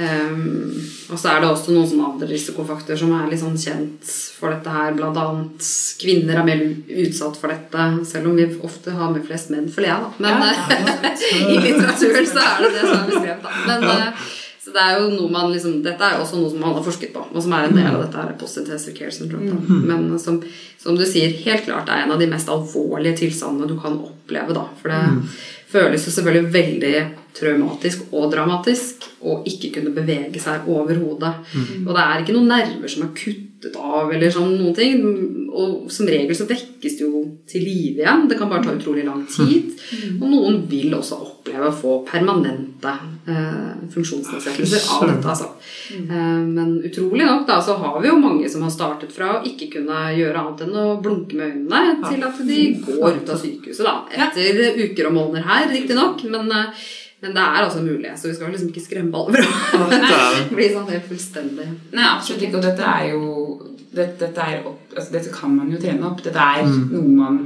Um, 0.00 0.70
og 1.10 1.18
så 1.18 1.32
er 1.32 1.40
det 1.42 1.48
også 1.50 1.74
noen 1.74 1.88
sånne 1.90 2.06
andre 2.12 2.28
risikofaktorer 2.30 2.96
som 2.96 3.10
er 3.16 3.26
litt 3.28 3.40
sånn 3.42 3.58
kjent 3.58 4.12
for 4.38 4.54
dette 4.54 4.72
her. 4.72 4.94
Blant 4.96 5.18
annet 5.18 5.70
kvinner 6.00 6.38
er 6.40 6.46
mer 6.46 6.62
utsatt 7.02 7.36
for 7.36 7.52
dette, 7.52 7.88
selv 8.08 8.30
om 8.30 8.38
vi 8.38 8.46
ofte 8.64 8.94
har 8.96 9.10
med 9.12 9.26
flest 9.26 9.50
menn, 9.52 9.66
føler 9.72 9.90
jeg, 9.90 10.04
da. 10.06 10.12
Men 10.22 10.46
Ja, 10.46 10.52
ja, 10.70 11.10
i 11.52 11.58
litteraturen 11.66 12.30
så 12.30 12.46
er 12.46 12.62
det 12.62 12.70
det 12.76 12.84
som 12.86 12.94
er 12.94 13.10
beskrevet, 13.10 13.42
da. 13.44 13.56
Men, 13.66 13.88
eh, 13.90 14.30
så 14.70 14.76
det 14.76 14.82
er 14.86 15.00
jo 15.00 15.06
noe 15.16 15.30
man 15.34 15.48
liksom, 15.50 15.80
Dette 15.82 16.06
er 16.06 16.14
jo 16.14 16.22
også 16.22 16.38
noe 16.38 16.50
som 16.52 16.60
man 16.62 16.76
har 16.76 16.84
forsket 16.86 17.10
på, 17.10 17.24
og 17.26 17.42
som 17.42 17.54
er 17.56 17.66
en 17.66 17.74
del 17.74 17.88
av 17.90 18.04
dette 18.04 18.22
her 18.22 18.36
positive 18.38 18.94
care 18.94 19.10
syndrome. 19.10 19.50
Da. 19.50 19.78
Men 19.90 20.04
som, 20.22 20.38
som 20.78 20.98
du 20.98 21.02
sier, 21.08 21.34
helt 21.42 21.66
klart 21.66 21.90
er 21.90 22.04
en 22.04 22.14
av 22.14 22.22
de 22.22 22.28
mest 22.30 22.50
alvorlige 22.52 23.24
tilstandene 23.24 23.66
du 23.66 23.74
kan 23.82 23.98
oppleve. 23.98 24.54
da, 24.54 24.68
For 24.78 24.94
det 24.94 25.26
føles 25.72 26.06
jo 26.06 26.14
selvfølgelig 26.14 26.54
veldig 26.54 26.94
traumatisk 27.34 28.14
og 28.14 28.30
dramatisk 28.30 29.10
å 29.26 29.40
ikke 29.50 29.72
kunne 29.80 29.94
bevege 29.94 30.42
seg 30.42 30.70
overhodet. 30.70 31.34
Og 31.82 31.90
det 31.90 32.06
er 32.06 32.22
ikke 32.22 32.38
noen 32.38 32.52
nerver 32.54 32.94
som 32.94 33.08
er 33.08 33.14
kuttet 33.18 33.49
av, 33.76 34.12
eller 34.12 34.32
sånn 34.32 34.54
noen 34.56 34.74
ting. 34.76 35.02
Og 35.50 35.90
som 35.92 36.08
regel 36.08 36.36
så 36.36 36.46
vekkes 36.48 36.96
det 36.98 37.04
jo 37.04 37.22
til 37.50 37.64
live 37.66 38.04
igjen. 38.04 38.26
Det 38.30 38.38
kan 38.38 38.50
bare 38.50 38.64
ta 38.64 38.74
utrolig 38.76 39.04
lang 39.06 39.24
tid. 39.28 39.74
Og 40.20 40.26
noen 40.30 40.60
vil 40.70 40.94
også 40.96 41.18
oppleve 41.24 41.68
å 41.68 41.74
få 41.74 41.96
permanente 42.08 42.92
eh, 43.26 43.88
funksjonsnedsettelser 43.92 44.86
av 44.96 45.06
dette. 45.10 45.34
altså. 45.34 45.50
Eh, 45.96 46.40
men 46.46 46.76
utrolig 46.86 47.26
nok 47.26 47.46
da, 47.48 47.58
så 47.64 47.76
har 47.82 47.98
vi 48.00 48.10
jo 48.12 48.20
mange 48.22 48.48
som 48.52 48.64
har 48.66 48.74
startet 48.74 49.12
fra 49.14 49.32
å 49.36 49.42
ikke 49.48 49.70
kunne 49.76 50.00
gjøre 50.16 50.44
annet 50.44 50.64
enn 50.66 50.80
å 50.80 50.86
blunke 51.02 51.38
med 51.38 51.56
øynene, 51.56 51.98
til 52.06 52.24
at 52.26 52.40
de 52.46 52.62
går 52.86 53.20
ut 53.20 53.34
av 53.34 53.42
sykehuset 53.42 53.86
da, 53.86 53.96
etter 54.28 54.80
uker 54.86 55.10
og 55.10 55.16
måneder 55.18 55.46
her, 55.50 55.68
riktignok. 55.74 56.24
Men, 56.30 56.50
eh, 56.54 56.88
men 57.22 57.34
det 57.36 57.42
er 57.42 57.58
altså 57.62 57.82
mulig, 57.84 58.10
så 58.16 58.28
vi 58.30 58.34
skal 58.34 58.52
liksom 58.54 58.70
ikke 58.70 58.82
skremme 58.84 59.18
alle 59.20 59.42
fra 59.44 59.80
å 59.84 60.54
bli 60.56 60.68
sånn 60.72 60.88
helt 60.88 61.08
fullstendig 61.10 61.66
Nei, 61.92 62.06
absolutt 62.06 62.46
ikke. 62.46 62.56
Og 62.56 62.64
dette 62.64 62.86
er 62.94 63.10
jo 63.10 63.24
dette, 63.90 64.14
dette, 64.22 64.40
er 64.46 64.66
opp, 64.70 64.86
altså, 64.96 65.10
dette 65.12 65.32
kan 65.34 65.52
man 65.56 65.70
jo 65.74 65.80
trene 65.82 66.06
opp. 66.06 66.22
Dette 66.24 66.38
er 66.38 66.64
noe 66.70 67.08
man 67.10 67.40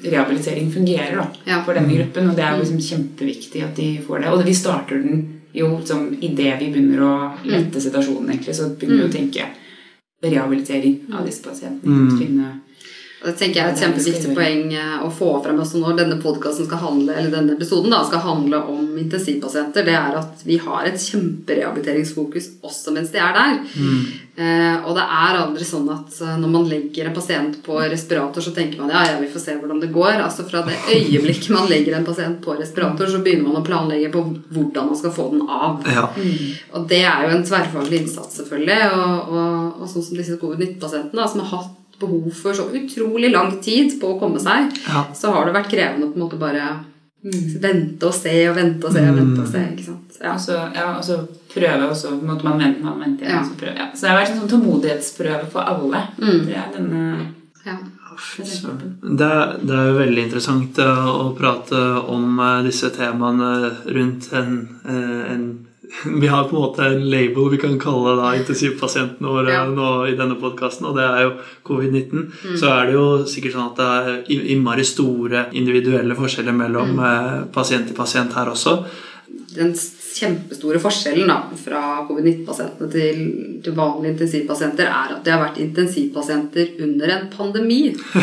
Rehabilitering 0.00 0.70
fungerer 0.72 1.18
da, 1.18 1.26
Ja. 1.44 1.58
for 1.62 1.76
denne 1.76 1.92
gruppen, 1.92 2.30
og 2.30 2.36
det 2.38 2.42
er 2.46 2.54
jo 2.56 2.62
liksom 2.62 2.78
kjempeviktig 2.80 3.62
at 3.66 3.74
de 3.76 3.88
får 4.06 4.22
det. 4.22 4.30
Og 4.32 4.44
vi 4.46 4.54
starter 4.56 5.02
den 5.02 5.18
jo 5.52 5.68
som 5.84 6.06
idet 6.24 6.54
vi 6.58 6.70
begynner 6.72 7.02
å 7.04 7.12
lette 7.44 7.82
situasjonen, 7.84 8.30
egentlig, 8.32 8.54
så 8.56 8.70
begynner 8.80 9.02
vi 9.02 9.08
å 9.10 9.12
tenke 9.12 9.44
rehabilitering 10.24 11.12
av 11.12 11.26
disse 11.28 11.42
pasientene. 11.44 12.16
Finne 12.18 12.48
Og 13.20 13.26
Det 13.28 13.34
tenker 13.36 13.58
jeg 13.60 13.68
er 13.68 13.74
et 13.74 13.80
kjempeviktig 13.82 14.30
poeng 14.32 14.70
eh, 14.72 15.02
å 15.04 15.10
få 15.12 15.34
frem 15.44 15.58
også 15.60 15.82
når 15.82 15.98
denne 15.98 16.16
podcasten 16.22 16.64
skal 16.64 16.80
handle, 16.80 17.12
eller 17.12 17.34
denne 17.34 17.52
episoden 17.52 17.92
da, 17.92 17.98
skal 18.08 18.22
handle 18.24 18.62
om 18.72 18.94
intensivpasienter. 18.96 19.84
Det 19.84 19.96
er 19.98 20.14
at 20.22 20.44
vi 20.48 20.56
har 20.62 20.88
et 20.88 20.96
kjemperehabiliteringsfokus 21.04 22.48
også 22.64 22.94
mens 22.96 23.12
de 23.12 23.20
er 23.20 23.36
der. 23.36 23.58
Eh, 24.40 24.86
og 24.88 24.96
det 24.96 25.02
er 25.04 25.36
aldri 25.36 25.66
sånn 25.68 25.90
at 25.92 26.16
eh, 26.24 26.38
når 26.40 26.52
man 26.54 26.64
legger 26.70 27.10
en 27.10 27.16
pasient 27.18 27.58
på 27.66 27.76
respirator, 27.92 28.40
så 28.40 28.54
tenker 28.56 28.80
man 28.80 28.94
ja, 28.94 29.02
ja, 29.10 29.18
vi 29.20 29.28
får 29.28 29.44
se 29.44 29.56
hvordan 29.58 29.82
det 29.84 29.90
går. 29.92 30.14
Altså 30.16 30.46
Fra 30.48 30.62
det 30.64 30.78
øyeblikket 30.94 31.50
man 31.52 31.68
legger 31.68 31.98
en 31.98 32.08
pasient 32.08 32.40
på 32.40 32.54
respirator, 32.56 33.10
så 33.12 33.20
begynner 33.20 33.50
man 33.50 33.60
å 33.60 33.66
planlegge 33.66 34.08
på 34.14 34.22
hvordan 34.54 34.88
man 34.94 35.00
skal 35.02 35.12
få 35.12 35.28
den 35.34 35.44
av. 35.44 35.84
Ja. 35.84 36.06
Og 36.72 36.88
det 36.88 37.02
er 37.04 37.26
jo 37.26 37.36
en 37.36 37.44
tverrfaglig 37.44 38.00
innsats, 38.06 38.40
selvfølgelig. 38.40 38.80
Og, 38.96 39.36
og, 39.36 39.84
og 39.84 39.92
sånn 39.92 40.08
som 40.08 40.22
disse 40.22 40.40
covid-19-pasientene, 40.40 41.28
som 41.28 41.44
har 41.44 41.52
hatt 41.58 41.76
behov 42.00 42.30
for 42.42 42.52
så 42.56 42.68
utrolig 42.74 43.30
lang 43.32 43.58
tid 43.62 43.98
på 44.00 44.14
å 44.14 44.18
komme 44.20 44.40
seg, 44.40 44.70
Ja. 44.88 45.04
så 45.14 45.32
har 45.34 45.44
det 45.46 45.54
vært 45.54 45.70
krevende 45.70 46.06
å 46.08 46.12
på 46.12 46.18
en 46.20 46.24
måte 46.26 46.38
bare 46.40 46.68
vente 47.60 48.06
og 48.08 48.14
se 48.16 48.32
og 48.48 48.56
vente 48.56 48.86
og 48.88 48.92
se 48.94 49.00
og 49.10 49.16
vente 49.18 49.42
og 49.42 49.48
se. 49.52 49.58
ikke 49.74 49.84
sant? 49.84 50.16
Ja. 50.22 50.32
Og 50.34 50.40
så 50.40 50.56
ja, 50.74 50.86
og 50.96 51.04
så 51.04 51.18
prøve 51.52 51.90
også 51.90 52.14
på 52.16 52.20
en 52.24 52.30
måte 52.32 52.44
man 52.48 52.58
venter, 52.58 52.82
man 52.84 53.00
venter 53.04 53.28
Ja. 53.28 53.42
så, 53.44 53.54
prøve, 53.60 53.76
ja. 53.76 53.88
så 53.94 54.00
det 54.06 54.10
har 54.10 54.20
vært 54.22 54.30
en 54.34 54.40
sånn 54.40 54.52
tålmodighetsprøve 54.54 55.46
for 55.52 55.60
alle. 55.60 56.02
Mm. 56.18 56.46
Det 56.46 56.56
er 56.56 56.68
denne 56.76 57.26
Ja. 57.66 57.76
Det, 59.02 59.26
er- 59.26 59.56
det 59.64 59.74
er 59.76 59.86
jo 59.90 59.98
veldig 59.98 60.22
interessant 60.26 60.78
eh, 60.78 61.06
å 61.08 61.34
prate 61.38 61.78
om 62.08 62.38
eh, 62.40 62.62
disse 62.66 62.90
temaene 62.92 63.70
rundt 63.86 64.32
en, 64.36 64.68
eh, 64.84 65.32
en 65.32 65.44
Vi 66.04 66.26
har 66.30 66.44
på 66.44 66.56
en 66.56 66.62
måte 66.62 66.86
en 66.86 67.10
label 67.10 67.50
vi 67.50 67.58
kan 67.58 67.78
kalle 67.82 68.14
da 68.18 68.30
intensivpasientene 68.38 69.28
våre 69.28 69.52
Ja. 69.52 69.64
nå 69.66 70.06
i 70.06 70.16
denne 70.16 70.36
podkasten, 70.38 70.86
og 70.86 70.96
det 70.96 71.04
er 71.04 71.22
jo 71.22 71.32
covid-19. 71.66 72.56
Så 72.56 72.70
er 72.70 72.86
det 72.86 72.94
jo 72.94 73.06
sikkert 73.26 73.56
sånn 73.56 73.70
at 73.72 73.76
det 73.76 73.88
er 73.98 74.44
innmari 74.54 74.84
store 74.84 75.46
individuelle 75.52 76.14
forskjeller 76.14 76.52
mellom 76.52 76.94
mm. 76.96 77.50
pasient 77.52 77.88
til 77.90 77.96
pasient 77.96 78.32
her 78.38 78.52
også. 78.52 78.84
Den 79.56 79.74
kjempestore 80.16 80.80
forskjellen 80.82 81.28
da, 81.30 81.36
fra 81.58 81.80
covid-19-pasientene 82.08 82.88
til, 82.92 83.20
til 83.64 83.76
vanlige 83.76 84.14
intensivpasienter 84.14 84.88
er 84.88 85.14
at 85.14 85.22
de 85.26 85.32
har 85.34 85.42
vært 85.42 85.60
intensivpasienter 85.62 86.74
under 86.86 87.12
en 87.14 87.28
pandemi. 87.32 87.80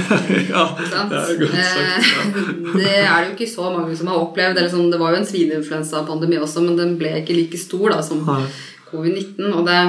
ja, 0.51 0.65
det 0.79 0.89
er 0.91 1.39
godt 1.39 1.55
sagt. 1.55 1.55
Ja. 1.55 2.33
Eh, 2.33 2.57
Det 2.77 2.91
er 2.97 3.15
det 3.15 3.29
jo 3.29 3.35
ikke 3.37 3.49
så 3.49 3.69
mange 3.71 3.95
som 3.97 4.11
har 4.11 4.19
opplevd. 4.21 4.57
Eller 4.59 4.71
sånn, 4.73 4.91
det 4.91 4.99
var 5.01 5.13
jo 5.13 5.21
en 5.21 5.29
svineinfluensapandemi 5.29 6.41
også, 6.43 6.65
men 6.65 6.77
den 6.79 6.97
ble 6.99 7.15
ikke 7.21 7.37
like 7.37 7.61
stor 7.61 7.95
da, 7.95 8.03
som 8.05 8.23
covid-19. 8.91 9.47
Og 9.53 9.63
det, 9.67 9.79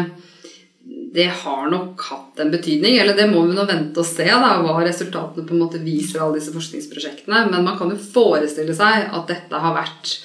det 1.18 1.28
har 1.42 1.68
nok 1.72 2.07
hatt 2.09 2.42
en 2.44 2.53
betydning. 2.55 2.99
Eller 3.03 3.18
det 3.18 3.28
må 3.32 3.44
vi 3.49 3.57
nå 3.59 3.66
vente 3.68 4.05
og 4.05 4.09
se, 4.09 4.28
da, 4.28 4.55
hva 4.62 4.78
resultatene 4.86 5.46
på 5.49 5.57
en 5.57 5.64
måte 5.66 5.82
viser 5.82 6.20
av 6.22 6.28
alle 6.28 6.40
disse 6.40 6.55
forskningsprosjektene. 6.55 7.46
Men 7.51 7.66
man 7.66 7.78
kan 7.80 7.90
jo 7.92 7.99
forestille 7.99 8.76
seg 8.76 9.09
at 9.11 9.30
dette 9.30 9.64
har 9.66 9.76
vært 9.76 10.18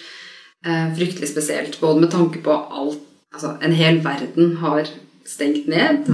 fryktelig 0.63 1.27
spesielt. 1.27 1.79
Både 1.81 2.05
med 2.05 2.11
tanke 2.13 2.39
på 2.43 2.53
alt 2.55 3.01
Altså, 3.33 3.55
en 3.65 3.73
hel 3.73 3.97
verden 4.05 4.57
har 4.61 4.89
stengt 5.25 5.67
ned. 5.71 6.05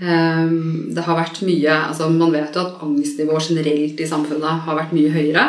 Um, 0.00 0.88
det 0.94 1.02
har 1.04 1.18
vært 1.18 1.42
mye 1.44 1.74
altså 1.90 2.06
Man 2.08 2.32
vet 2.32 2.54
jo 2.56 2.62
at 2.62 2.78
angstnivået 2.80 3.50
generelt 3.50 4.00
i 4.00 4.06
samfunnet 4.08 4.62
har 4.64 4.78
vært 4.78 4.94
mye 4.96 5.10
høyere. 5.12 5.44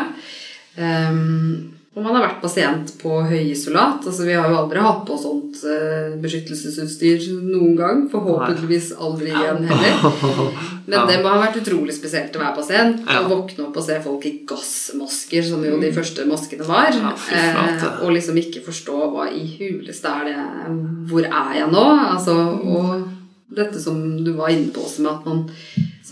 Um, 0.76 1.72
og 1.92 2.06
man 2.06 2.16
har 2.16 2.24
vært 2.24 2.38
pasient 2.40 2.94
på 3.02 3.18
høyisolat. 3.28 4.06
Altså, 4.08 4.24
vi 4.24 4.36
har 4.38 4.46
jo 4.48 4.62
aldri 4.62 4.80
hatt 4.80 5.02
på 5.10 5.18
sånt 5.20 5.58
eh, 5.68 6.14
beskyttelsesutstyr 6.24 7.26
noen 7.50 7.74
gang. 7.76 8.06
Forhåpentligvis 8.14 8.94
aldri 8.96 9.34
igjen 9.34 9.68
heller. 9.68 10.06
Men 10.88 11.10
det 11.10 11.18
må 11.20 11.34
ha 11.34 11.42
vært 11.42 11.60
utrolig 11.60 11.92
spesielt 11.98 12.36
å 12.36 12.42
være 12.42 12.56
pasient 12.56 13.04
Å 13.12 13.26
våkne 13.28 13.68
opp 13.68 13.76
og 13.82 13.84
se 13.86 14.00
folk 14.04 14.24
i 14.28 14.34
gassmasker, 14.48 15.44
som 15.44 15.68
jo 15.68 15.82
de 15.84 15.92
første 15.92 16.24
maskene 16.32 16.70
var. 16.70 16.96
Eh, 16.96 17.86
og 18.06 18.16
liksom 18.16 18.40
ikke 18.40 18.64
forstå 18.72 19.12
hva 19.12 19.28
i 19.28 19.44
huleste 19.60 20.16
er 20.16 20.32
det 20.32 20.78
Hvor 21.12 21.28
er 21.28 21.56
jeg 21.60 21.72
nå? 21.76 21.86
Altså, 22.08 22.38
og 22.72 23.04
dette 23.52 23.84
som 23.84 24.00
du 24.24 24.32
var 24.40 24.56
inne 24.56 24.72
på 24.72 24.88
også 24.88 25.04
med 25.04 25.12
at 25.12 25.28
man 25.28 25.44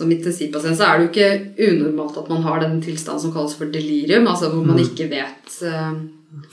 som 0.00 0.10
intensivpasient 0.14 0.78
så 0.80 0.86
er 0.88 0.98
det 0.98 1.06
jo 1.06 1.10
ikke 1.12 1.70
unormalt 1.70 2.16
at 2.22 2.30
man 2.32 2.44
har 2.46 2.62
den 2.64 2.78
tilstanden 2.84 3.20
som 3.26 3.34
kalles 3.34 3.56
for 3.58 3.68
delirium, 3.72 4.28
altså 4.32 4.48
hvor 4.52 4.64
man 4.64 4.80
ikke 4.80 5.10
vet 5.12 5.58
uh, 5.68 5.98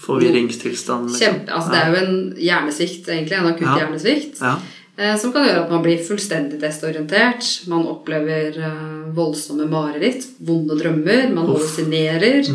Forvirringstilstand. 0.04 1.12
liksom. 1.12 1.22
Kjempe, 1.22 1.54
altså 1.54 1.72
Det 1.72 1.80
er 1.80 1.94
jo 1.94 2.02
en 2.02 2.18
hjernesvikt, 2.42 3.08
egentlig. 3.14 3.38
En 3.38 3.52
akutt 3.52 3.68
Ja. 3.70 3.78
hjernesvikt. 3.82 4.42
Ja. 4.42 4.56
Uh, 4.98 5.16
Som 5.22 5.32
kan 5.32 5.46
gjøre 5.46 5.64
at 5.66 5.72
man 5.72 5.84
blir 5.86 6.02
fullstendig 6.04 6.60
desorientert. 6.62 7.46
Man 7.70 7.86
opplever 7.86 8.58
uh, 8.58 9.16
voldsomme 9.16 9.68
mareritt, 9.70 10.26
vonde 10.42 10.78
drømmer, 10.80 11.30
man 11.34 11.46
hallusinerer. 11.46 12.50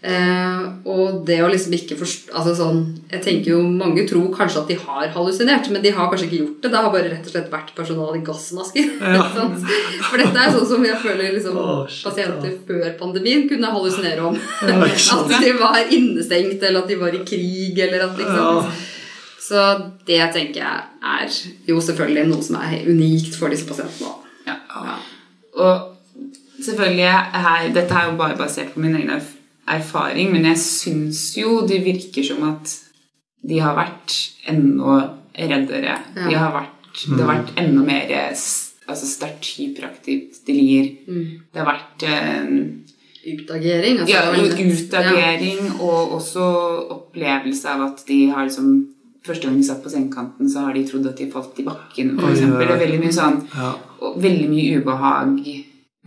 Eh, 0.00 0.60
og 0.88 1.26
det 1.28 1.42
å 1.44 1.48
liksom 1.52 1.74
ikke 1.76 1.96
forstå 2.00 2.32
altså 2.32 2.54
sånn, 2.56 2.78
Jeg 3.12 3.20
tenker 3.20 3.50
jo 3.50 3.58
Mange 3.68 4.06
tror 4.08 4.30
kanskje 4.32 4.62
at 4.62 4.70
de 4.70 4.76
har 4.80 5.10
hallusinert, 5.12 5.66
men 5.68 5.82
de 5.84 5.90
har 5.92 6.06
kanskje 6.08 6.24
ikke 6.24 6.38
gjort 6.38 6.62
det. 6.62 6.70
Det 6.72 6.80
har 6.80 6.92
bare 6.94 7.10
rett 7.10 7.26
og 7.28 7.34
slett 7.34 7.50
vært 7.52 7.74
personal 7.76 8.16
i 8.16 8.22
gassmasker. 8.24 8.86
Ja. 9.16 9.26
For 10.08 10.16
dette 10.22 10.40
er 10.40 10.54
sånn 10.54 10.64
som 10.70 10.86
jeg 10.86 10.96
føler 11.02 11.34
liksom, 11.34 11.58
oh, 11.60 11.82
shit, 11.84 12.06
pasienter 12.06 12.54
før 12.68 12.86
pandemien 13.00 13.44
kunne 13.50 13.72
hallusinere 13.74 14.24
om. 14.30 14.38
Ja, 14.70 14.78
at 14.86 15.34
de 15.44 15.52
var 15.60 15.92
innestengt, 15.92 16.62
eller 16.62 16.80
at 16.80 16.88
de 16.88 16.96
var 17.00 17.16
i 17.16 17.20
krig, 17.26 17.76
eller 17.84 18.06
at 18.06 18.16
liksom 18.16 18.40
ja. 18.40 18.72
Så 19.50 19.62
det 20.06 20.20
tenker 20.32 20.60
jeg 20.62 20.82
er 21.02 21.36
jo 21.66 21.80
selvfølgelig 21.82 22.28
noe 22.30 22.44
som 22.46 22.56
er 22.60 22.84
unikt 22.86 23.34
for 23.34 23.50
disse 23.52 23.66
pasientene. 23.66 24.12
Ja. 24.46 24.96
Og 25.58 25.90
selvfølgelig 26.62 27.10
her, 27.44 27.68
Dette 27.74 27.98
er 27.98 28.08
jo 28.12 28.16
bare 28.20 28.38
basert 28.38 28.70
på 28.72 28.80
min 28.84 28.94
egen 29.00 29.10
erf- 29.16 29.36
erfaring, 29.70 30.32
men 30.34 30.46
jeg 30.50 30.60
syns 30.62 31.24
jo 31.38 31.60
det 31.68 31.82
virker 31.84 32.26
som 32.26 32.44
at 32.50 32.76
de 33.46 33.58
har 33.62 33.76
vært 33.78 34.16
enda 34.50 35.00
reddere. 35.36 35.96
De 36.16 36.34
har 36.36 36.52
vært, 36.54 37.04
det 37.06 37.20
har 37.22 37.30
vært 37.30 37.54
enda 37.60 37.84
mer 37.86 38.14
altså 38.90 39.06
sterkt 39.06 39.46
hyperaktivt 39.56 40.42
delir. 40.46 40.92
Det 41.06 41.62
har 41.62 41.68
vært 41.68 42.06
eh, 42.08 42.54
Utagering. 43.20 43.98
altså, 44.00 44.14
ja, 44.16 44.30
utagering 44.32 45.58
ja. 45.66 45.74
og 45.84 46.14
også 46.16 46.44
opplevelse 46.94 47.68
av 47.68 47.82
at 47.90 48.06
de 48.08 48.22
har 48.32 48.48
liksom 48.48 48.86
Første 49.20 49.44
gang 49.44 49.58
de 49.58 49.64
satt 49.68 49.82
på 49.84 49.90
sengekanten, 49.92 50.48
så 50.48 50.62
har 50.64 50.72
de 50.72 50.80
trodd 50.88 51.04
at 51.10 51.18
de 51.20 51.26
falt 51.28 51.58
i 51.60 51.64
bakken. 51.66 52.14
Oi, 52.24 52.30
Det 52.32 52.64
er 52.64 52.78
veldig 52.80 53.00
mye 53.02 53.12
sånn 53.12 53.34
Ja. 53.52 53.74
og 54.00 54.14
veldig 54.16 54.46
mye 54.48 54.78
ubehag, 54.80 55.34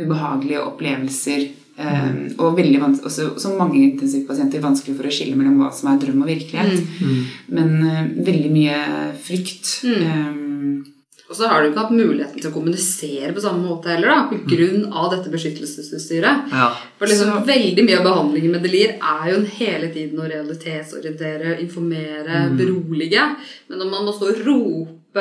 ubehagelige 0.01 0.63
opplevelser. 0.63 1.43
Mm. 1.73 2.35
og 2.37 2.59
også, 2.59 3.39
som 3.41 3.57
mange 3.57 3.79
intensivpasienter 3.81 4.61
vanskelig 4.61 4.93
for 4.97 5.09
å 5.09 5.13
skille 5.13 5.35
mellom 5.35 5.57
hva 5.57 5.71
som 5.73 5.89
er 5.89 6.01
drøm 6.03 6.21
og 6.21 6.29
virkelighet. 6.29 6.83
Mm. 7.01 7.23
Men 7.49 7.71
uh, 7.81 8.25
veldig 8.27 8.51
mye 8.53 8.77
frykt. 9.23 9.79
Mm. 9.83 10.03
Um, 10.05 10.85
Og 11.29 11.37
så 11.39 11.47
har 11.49 11.63
du 11.63 11.71
ikke 11.71 11.81
hatt 11.81 11.95
muligheten 11.95 12.37
til 12.37 12.51
å 12.51 12.53
kommunisere 12.53 13.31
på 13.33 13.41
samme 13.41 13.65
måte 13.65 13.89
heller, 13.89 14.11
da, 14.11 14.27
på 14.29 14.37
grunn 14.51 14.83
av 14.93 15.07
dette 15.15 15.31
beskyttelsesutstyret. 15.33 16.51
Ja. 16.51 16.67
For 16.99 17.09
liksom 17.09 17.31
Så- 17.39 17.45
Veldig 17.47 17.85
mye 17.87 17.97
av 17.97 18.05
behandlingen 18.05 18.51
med 18.51 18.61
delir 18.61 18.99
er 19.01 19.31
jo 19.31 19.39
hele 19.57 19.89
tiden 19.89 20.19
å 20.19 20.29
realitetsorientere, 20.29 21.59
informere, 21.63 22.51
Mm. 22.51 22.57
berolige. 22.59 23.23
Men 23.69 23.79
når 23.79 23.89
man 23.89 24.05
må 24.05 24.13
stå 24.13 24.29
og 24.29 24.45
rope 24.45 25.02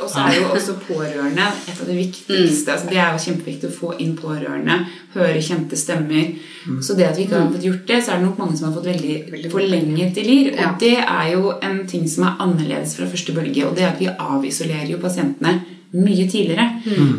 og 0.00 0.08
så 0.08 0.22
er 0.22 0.36
jo 0.38 0.46
også 0.54 0.76
pårørende 0.86 1.44
et 1.68 1.80
av 1.80 1.86
det 1.90 1.96
viktigste. 1.98 2.72
Altså, 2.72 2.86
det 2.88 2.96
er 2.96 3.10
jo 3.12 3.24
kjempeviktig 3.26 3.68
å 3.68 3.74
få 3.74 3.90
inn 4.00 4.14
pårørende. 4.16 4.78
Høre 5.12 5.42
kjente 5.44 5.76
stemmer. 5.76 6.30
Så 6.80 6.96
det 6.96 7.04
at 7.10 7.18
vi 7.18 7.26
ikke 7.26 7.38
har 7.38 7.52
fått 7.52 7.68
gjort 7.68 7.84
det, 7.88 8.00
så 8.02 8.14
er 8.14 8.20
det 8.20 8.26
nok 8.30 8.38
mange 8.40 8.56
som 8.56 8.70
har 8.70 8.76
fått 8.78 8.88
veldig 8.88 9.50
forlenget 9.52 10.16
lir 10.24 10.52
Og 10.54 10.60
Ja. 10.60 10.72
det 10.80 10.96
er 11.04 11.26
jo 11.34 11.52
en 11.62 11.86
ting 11.86 12.08
som 12.08 12.24
er 12.24 12.40
annerledes 12.40 12.96
fra 12.96 13.06
første 13.12 13.32
bølge. 13.36 13.66
Og 13.68 13.76
det 13.76 13.84
er 13.84 13.92
at 13.92 14.00
vi 14.00 14.08
avisolerer 14.08 14.88
jo 14.90 15.02
pasientene 15.02 15.60
mye 15.92 16.28
tidligere. 16.28 16.70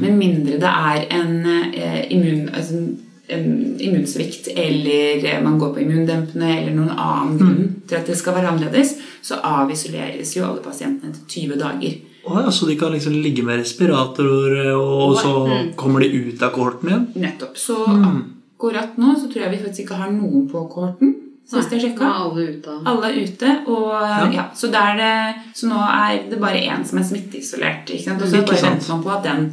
Med 0.02 0.18
mindre 0.18 0.58
det 0.62 0.74
er 0.74 1.06
en 1.22 1.46
eh, 1.74 2.06
immun... 2.10 2.50
Altså, 2.54 2.88
immunsvikt, 3.30 4.48
eller 4.56 5.26
eh, 5.26 5.44
man 5.44 5.60
går 5.60 5.74
på 5.74 5.82
immundempende, 5.84 6.48
eller 6.48 6.76
noen 6.76 6.94
annen 6.94 7.40
grunn 7.40 7.74
til 7.88 8.00
at 8.00 8.08
det 8.08 8.16
skal 8.20 8.38
være 8.38 8.54
annerledes, 8.54 8.96
så 9.22 9.42
avisoleres 9.44 10.32
jo 10.38 10.46
alle 10.48 10.64
pasientene 10.64 11.16
til 11.16 11.50
20 11.52 11.60
dager. 11.60 11.98
Oh, 12.28 12.40
ja, 12.44 12.52
så 12.52 12.68
de 12.68 12.76
kan 12.80 12.92
liksom 12.92 13.16
ligge 13.24 13.44
med 13.44 13.62
respiratorer, 13.62 14.74
og 14.76 15.16
så 15.20 15.34
kommer 15.80 16.04
de 16.04 16.12
ut 16.12 16.42
av 16.44 16.52
kohorten 16.56 16.92
igjen? 16.92 17.06
Nettopp. 17.24 17.56
Så 17.60 17.78
akkurat 17.88 18.98
nå 19.00 19.14
så 19.16 19.30
tror 19.32 19.46
jeg 19.46 19.54
vi 19.54 19.62
faktisk 19.64 19.86
ikke 19.86 20.02
har 20.02 20.12
noen 20.12 20.48
på 20.52 20.64
kohorten, 20.72 21.16
sist 21.48 21.72
jeg 21.72 21.82
sjekka. 21.82 22.10
alle 22.24 22.46
ute. 22.52 22.74
Alle 22.92 23.12
ute, 23.16 23.54
og 23.72 24.34
ja. 24.36 24.44
så, 24.56 24.68
da 24.74 24.84
er 24.92 25.00
det, 25.00 25.14
så 25.56 25.70
nå 25.70 25.80
er 25.80 26.18
det 26.32 26.40
bare 26.42 26.60
én 26.60 26.84
som 26.88 27.00
er 27.00 27.08
smitteisolert. 27.08 27.88
Ikke 27.96 28.10
sant? 28.10 28.22
Og 28.22 28.32
så 28.32 28.44
bare 28.44 28.62
venter 28.66 28.92
man 28.94 29.06
på 29.06 29.14
at 29.16 29.26
den 29.28 29.48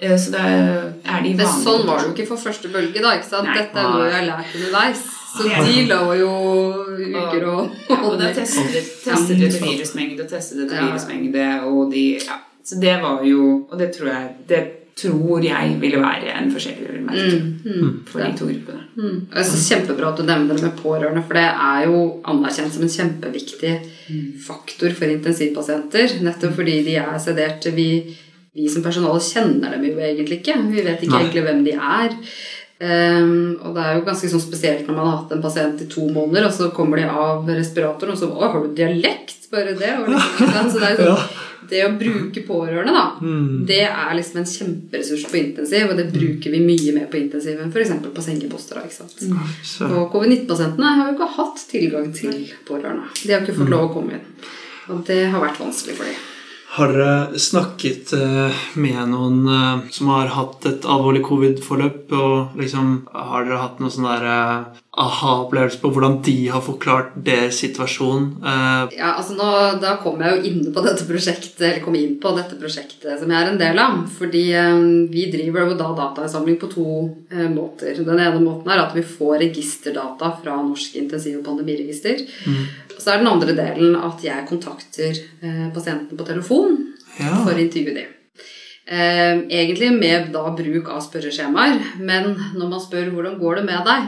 eh, 0.00 0.16
Så 0.16 0.32
da 0.32 0.46
er 0.48 1.22
de 1.26 1.34
vanlige 1.36 1.52
sånn 1.60 1.86
var 1.88 2.00
det 2.00 2.08
jo 2.08 2.16
ikke 2.16 2.28
for 2.32 2.46
første 2.48 2.72
bølge, 2.72 3.04
da. 3.04 3.14
ikke 3.18 3.28
sant? 3.28 3.50
Nei. 3.50 3.60
Dette 3.60 3.84
er 3.84 3.92
noe 3.92 4.08
jeg 4.08 4.16
har 4.16 4.28
lært 4.30 4.58
underveis. 4.60 5.06
Så 5.28 5.44
de 5.44 5.84
lå 5.90 6.02
jo 6.16 6.32
uker 6.96 7.44
og 7.52 7.76
Ja, 7.90 7.98
og 8.00 8.16
da 8.18 8.32
testet, 8.34 8.88
testet 9.04 9.36
vi 9.36 9.50
virusmengde 9.52 10.24
og 10.24 10.30
testet 10.32 10.64
ut 10.64 10.72
virusmengde, 10.72 11.48
og 11.68 11.92
de 11.92 12.04
ja. 12.16 12.40
Så 12.68 12.76
det 12.80 12.98
var 13.00 13.22
jo 13.24 13.44
Og 13.70 13.78
det 13.80 13.92
tror 13.96 14.08
jeg 14.08 14.28
Det 14.48 14.62
tror 14.98 15.44
jeg 15.44 15.76
ville 15.80 16.00
være 16.02 16.32
en 16.34 16.50
forskjellig 16.52 16.88
vi 16.90 17.00
mm. 17.00 17.60
mm. 17.64 17.92
for 18.08 18.18
de 18.18 18.32
to 18.36 18.48
gruppene. 18.48 18.87
Mm. 18.98 19.18
Jeg 19.30 19.46
synes 19.46 19.66
Kjempebra 19.70 20.10
at 20.10 20.18
du 20.18 20.26
nevner 20.26 20.58
det 20.58 20.64
med 20.66 20.78
pårørende, 20.80 21.22
for 21.26 21.38
det 21.38 21.44
er 21.46 21.84
jo 21.86 21.98
anerkjent 22.26 22.74
som 22.74 22.82
en 22.82 22.94
kjempeviktig 22.94 23.74
faktor 24.42 24.94
for 24.98 25.12
intensivpasienter. 25.12 26.18
Nettopp 26.26 26.56
fordi 26.58 26.80
de 26.88 26.96
er 26.98 27.18
sederte. 27.22 27.70
Vi, 27.76 27.88
vi 28.58 28.68
som 28.72 28.82
personale 28.82 29.22
kjenner 29.22 29.76
dem 29.76 29.86
jo 29.86 29.98
egentlig 30.02 30.40
ikke. 30.40 30.58
Vi 30.66 30.82
vet 30.82 31.04
ikke 31.04 31.14
Nei. 31.14 31.24
egentlig 31.24 31.44
hvem 31.46 31.62
de 31.68 31.76
er. 31.78 32.16
Um, 32.78 33.58
og 33.66 33.72
det 33.74 33.82
er 33.82 33.96
jo 33.96 34.04
ganske 34.06 34.28
sånn 34.30 34.42
spesielt 34.42 34.86
når 34.86 34.94
man 34.94 35.08
har 35.08 35.16
hatt 35.16 35.32
en 35.34 35.40
pasient 35.42 35.80
i 35.82 35.88
to 35.90 36.04
måneder, 36.14 36.46
og 36.46 36.54
så 36.54 36.68
kommer 36.74 37.00
de 37.00 37.08
av 37.10 37.48
respiratoren, 37.50 38.14
og 38.14 38.20
så 38.20 38.28
Å, 38.30 38.50
har 38.52 38.66
du 38.66 38.76
dialekt? 38.78 39.48
Bare 39.50 39.72
det? 39.74 39.94
Liksom, 40.04 40.68
så 40.70 40.78
det 40.78 40.90
er 40.90 40.94
jo 40.94 41.08
sånn, 41.08 41.32
det 41.70 41.82
å 41.86 41.90
bruke 41.98 42.42
pårørende, 42.46 42.94
da, 42.94 43.32
det 43.68 43.82
er 43.88 44.14
liksom 44.18 44.40
en 44.42 44.48
kjemperessurs 44.52 45.26
på 45.30 45.40
intensiv, 45.40 45.90
og 45.90 46.00
det 46.00 46.08
bruker 46.14 46.54
vi 46.54 46.62
mye 46.64 46.94
mer 46.96 47.10
på 47.12 47.20
intensiv 47.20 47.60
enn 47.60 47.72
f.eks. 47.74 47.92
på 48.14 48.24
sengeposter. 48.24 48.80
da, 48.80 48.86
ikke 48.88 48.98
sant? 49.00 49.20
Mm. 49.24 49.92
Og 49.98 50.08
covid-19-pasientene 50.14 50.94
har 51.00 51.10
jo 51.10 51.18
ikke 51.18 51.30
hatt 51.36 51.68
tilgang 51.70 52.08
til 52.16 52.40
pårørende. 52.68 53.12
De 53.20 53.34
har 53.34 53.44
ikke 53.44 53.60
fått 53.60 53.74
lov 53.74 53.90
å 53.90 53.92
komme 53.98 54.18
inn. 54.18 54.26
Og 54.88 55.04
det 55.08 55.22
har 55.32 55.44
vært 55.44 55.60
vanskelig 55.60 55.96
for 55.98 56.08
dem. 56.08 56.26
Har 56.68 56.92
dere 56.92 57.38
snakket 57.40 58.12
eh, 58.12 58.58
med 58.76 59.00
noen 59.10 59.38
eh, 59.48 59.86
som 59.94 60.10
har 60.12 60.28
hatt 60.34 60.66
et 60.68 60.84
alvorlig 60.84 61.22
covid-forløp? 61.24 62.12
Og 62.12 62.58
liksom, 62.60 62.90
har 63.08 63.46
dere 63.46 63.62
hatt 63.62 63.80
noe 63.80 63.92
sånn 63.92 64.08
der 64.08 64.26
eh, 64.28 64.82
aha-opplevelse 65.04 65.78
på 65.82 65.90
hvordan 65.94 66.16
de 66.26 66.34
har 66.50 66.62
forklart 66.64 67.12
deres 67.26 67.60
situasjon? 67.62 68.24
Eh, 68.42 68.96
Ja, 68.98 69.12
altså 69.18 69.36
nå, 69.38 69.48
Da 69.80 69.96
kom 70.02 70.20
jeg 70.24 70.34
jo 70.36 70.50
inne 70.50 70.72
på 70.74 70.82
dette 70.84 71.06
prosjektet 71.08 71.60
eller 71.60 71.84
kom 71.84 71.94
inn 71.98 72.16
på 72.22 72.32
dette 72.36 72.58
prosjektet 72.60 73.20
som 73.20 73.30
jeg 73.30 73.38
er 73.46 73.52
en 73.52 73.60
del 73.60 73.78
av. 73.78 74.00
Fordi 74.18 74.44
eh, 74.58 74.82
vi 75.14 75.28
driver 75.32 75.68
jo 75.68 75.78
da 75.78 75.92
datainnsamling 76.02 76.58
på 76.60 76.70
to 76.74 76.86
eh, 77.30 77.46
måter. 77.52 77.94
Den 78.02 78.18
ene 78.18 78.42
måten 78.42 78.70
er 78.74 78.84
at 78.84 78.94
vi 78.98 79.02
får 79.06 79.38
registerdata 79.46 80.32
fra 80.42 80.58
Norsk 80.62 80.98
intensiv- 81.00 81.38
og 81.40 81.46
pandemiregister. 81.46 82.26
Og 82.96 83.00
så 83.00 83.14
er 83.14 83.22
den 83.22 83.30
andre 83.30 83.54
delen 83.54 83.94
at 84.02 84.22
jeg 84.26 84.46
kontakter 84.50 85.14
pasienten 85.74 86.18
på 86.18 86.26
telefon 86.26 86.78
Ja. 87.18 87.34
for 87.44 87.54
å 87.54 87.58
intervjue 87.62 87.94
dem. 87.94 88.14
Eh, 88.88 89.42
egentlig 89.52 89.90
med 89.92 90.30
da 90.32 90.46
bruk 90.56 90.86
av 90.88 91.02
spørreskjemaer, 91.04 91.74
men 92.00 92.30
når 92.56 92.70
man 92.70 92.80
spør 92.80 93.10
'hvordan 93.12 93.38
går 93.38 93.56
det 93.56 93.64
med 93.68 93.84
deg', 93.84 94.06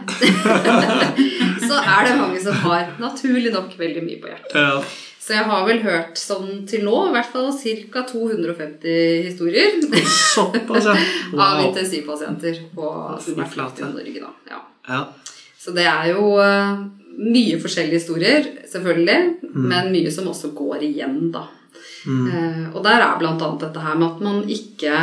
så 1.68 1.76
er 1.84 2.06
det 2.08 2.16
mange 2.16 2.40
som 2.40 2.54
har 2.64 2.86
naturlig 2.98 3.52
nok 3.52 3.74
veldig 3.78 4.02
mye 4.06 4.20
på 4.22 4.30
hjertet. 4.32 4.54
ja. 4.56 4.82
Så 5.20 5.34
jeg 5.36 5.44
har 5.44 5.66
vel 5.66 5.82
hørt 5.84 6.16
sånn 6.18 6.66
til 6.66 6.80
nå 6.82 6.94
i 7.06 7.12
hvert 7.12 7.28
fall 7.30 7.52
ca. 7.92 8.02
250 8.08 9.22
historier 9.28 9.76
Såpass, 10.34 10.84
ja. 10.88 10.96
av 11.44 11.60
intensivpasienter 11.68 12.56
på 12.74 12.88
som 13.20 13.36
har 13.36 13.52
vært 13.52 13.78
i 13.78 13.92
Norge. 13.92 14.20
da. 14.24 14.32
Ja. 14.50 14.60
Ja. 14.88 15.04
Så 15.60 15.74
det 15.76 15.84
er 15.86 16.08
jo 16.14 16.40
eh, 16.40 16.80
mye 17.20 17.60
forskjellige 17.60 18.00
historier, 18.00 18.48
selvfølgelig, 18.72 19.36
Mm. 19.50 19.64
men 19.68 19.92
mye 19.92 20.10
som 20.14 20.28
også 20.30 20.52
går 20.54 20.82
igjen, 20.86 21.32
da. 21.32 21.44
Eh, 22.06 22.62
og 22.72 22.80
der 22.84 23.00
er 23.00 23.18
annet 23.20 23.60
dette 23.64 23.82
her 23.84 23.98
med 23.98 24.08
at 24.08 24.22
man 24.24 24.40
ikke 24.48 25.02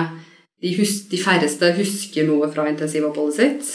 De, 0.58 0.72
hus 0.74 1.04
de 1.12 1.20
færreste 1.22 1.68
husker 1.78 2.26
noe 2.26 2.48
fra 2.50 2.64
intensivoppholdet 2.66 3.36
sitt. 3.38 3.68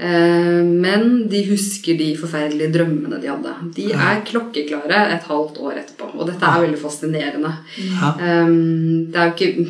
Eh, 0.00 0.62
men 0.64 1.26
de 1.28 1.42
husker 1.50 1.98
de 1.98 2.06
forferdelige 2.16 2.72
drømmene 2.72 3.18
de 3.20 3.28
hadde. 3.28 3.52
De 3.76 3.90
er 3.92 4.22
klokkeklare 4.24 5.02
et 5.12 5.28
halvt 5.28 5.60
år 5.60 5.82
etterpå. 5.82 6.08
Og 6.16 6.30
dette 6.30 6.48
er 6.48 6.64
veldig 6.64 6.80
fascinerende. 6.80 7.52
Ja. 7.76 8.14
Eh, 8.16 8.54
det 9.12 9.20
er 9.20 9.28
jo 9.28 9.36
ikke 9.36 9.68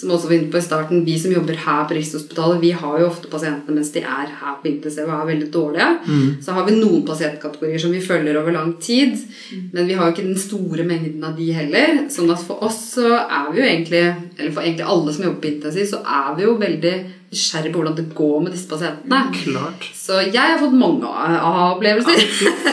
som 0.00 0.12
også 0.14 0.30
var 0.30 0.36
inne 0.38 0.50
på 0.52 0.58
i 0.58 0.64
starten, 0.64 1.04
Vi 1.04 1.18
som 1.20 1.32
jobber 1.34 1.58
her 1.60 1.84
på 1.84 1.96
Rikshospitalet, 1.96 2.60
vi 2.62 2.70
har 2.72 2.98
jo 3.00 3.08
ofte 3.10 3.28
pasientene 3.28 3.76
mens 3.76 3.92
de 3.92 4.00
er 4.00 4.32
her 4.40 4.56
på 4.62 4.70
intensiv 4.70 5.04
og 5.04 5.14
er 5.18 5.28
veldig 5.34 5.50
dårlige. 5.52 5.88
Så 6.44 6.56
har 6.56 6.64
vi 6.66 6.78
noen 6.78 7.04
pasientkategorier 7.06 7.82
som 7.82 7.92
vi 7.92 8.00
følger 8.00 8.40
over 8.40 8.56
lang 8.56 8.74
tid, 8.80 9.16
men 9.74 9.86
vi 9.86 9.98
har 9.98 10.08
jo 10.08 10.14
ikke 10.14 10.28
den 10.30 10.40
store 10.40 10.86
mengden 10.88 11.24
av 11.24 11.36
de 11.36 11.52
heller. 11.52 12.04
sånn 12.10 12.32
at 12.32 12.42
for 12.42 12.64
oss 12.64 12.80
så 12.96 13.12
er 13.20 13.52
vi 13.52 13.60
jo 13.60 13.68
egentlig, 13.68 14.04
eller 14.38 14.52
for 14.52 14.64
egentlig 14.64 14.88
alle 14.96 15.12
som 15.12 15.24
jobber 15.24 15.40
på 15.44 15.52
intensiv, 15.54 15.86
så 15.92 16.02
er 16.04 16.36
vi 16.36 16.46
jo 16.48 16.58
veldig 16.60 16.94
nysgjerrig 17.30 17.70
på 17.72 17.78
hvordan 17.78 17.96
det 17.96 18.06
går 18.14 18.38
med 18.42 18.52
disse 18.56 18.68
pasientene. 18.70 19.20
Klart. 19.36 19.90
Så 19.94 20.18
jeg 20.24 20.40
har 20.40 20.58
fått 20.58 20.74
mange 20.74 21.06
aha-opplevelser 21.06 22.24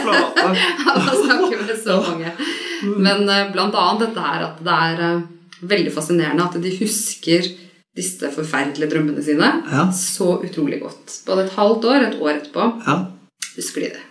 av 0.08 1.10
å 1.12 1.18
snakke 1.26 1.60
med 1.62 1.76
så 1.84 2.00
mange. 2.02 2.32
Men 2.98 3.28
eh, 3.30 3.50
blant 3.54 3.76
annet 3.76 4.08
dette 4.08 4.24
her 4.24 4.48
at 4.48 4.64
det 4.66 4.78
er 4.88 5.04
eh, 5.06 5.26
veldig 5.62 5.94
fascinerende 5.94 6.44
at 6.46 6.58
de 6.62 6.74
husker 6.80 7.48
disse 7.98 8.30
forferdelige 8.34 8.90
drømmene 8.92 9.24
sine 9.26 9.48
Ja. 9.72 9.88
så 9.92 10.38
utrolig 10.46 10.82
godt. 10.84 11.22
Både 11.26 11.46
et 11.46 11.56
halvt 11.58 11.86
år, 11.86 12.08
et 12.12 12.20
år 12.22 12.30
etterpå, 12.36 12.68
Ja. 12.86 12.98
husker 13.56 13.82
de 13.82 13.90
det. 13.96 14.04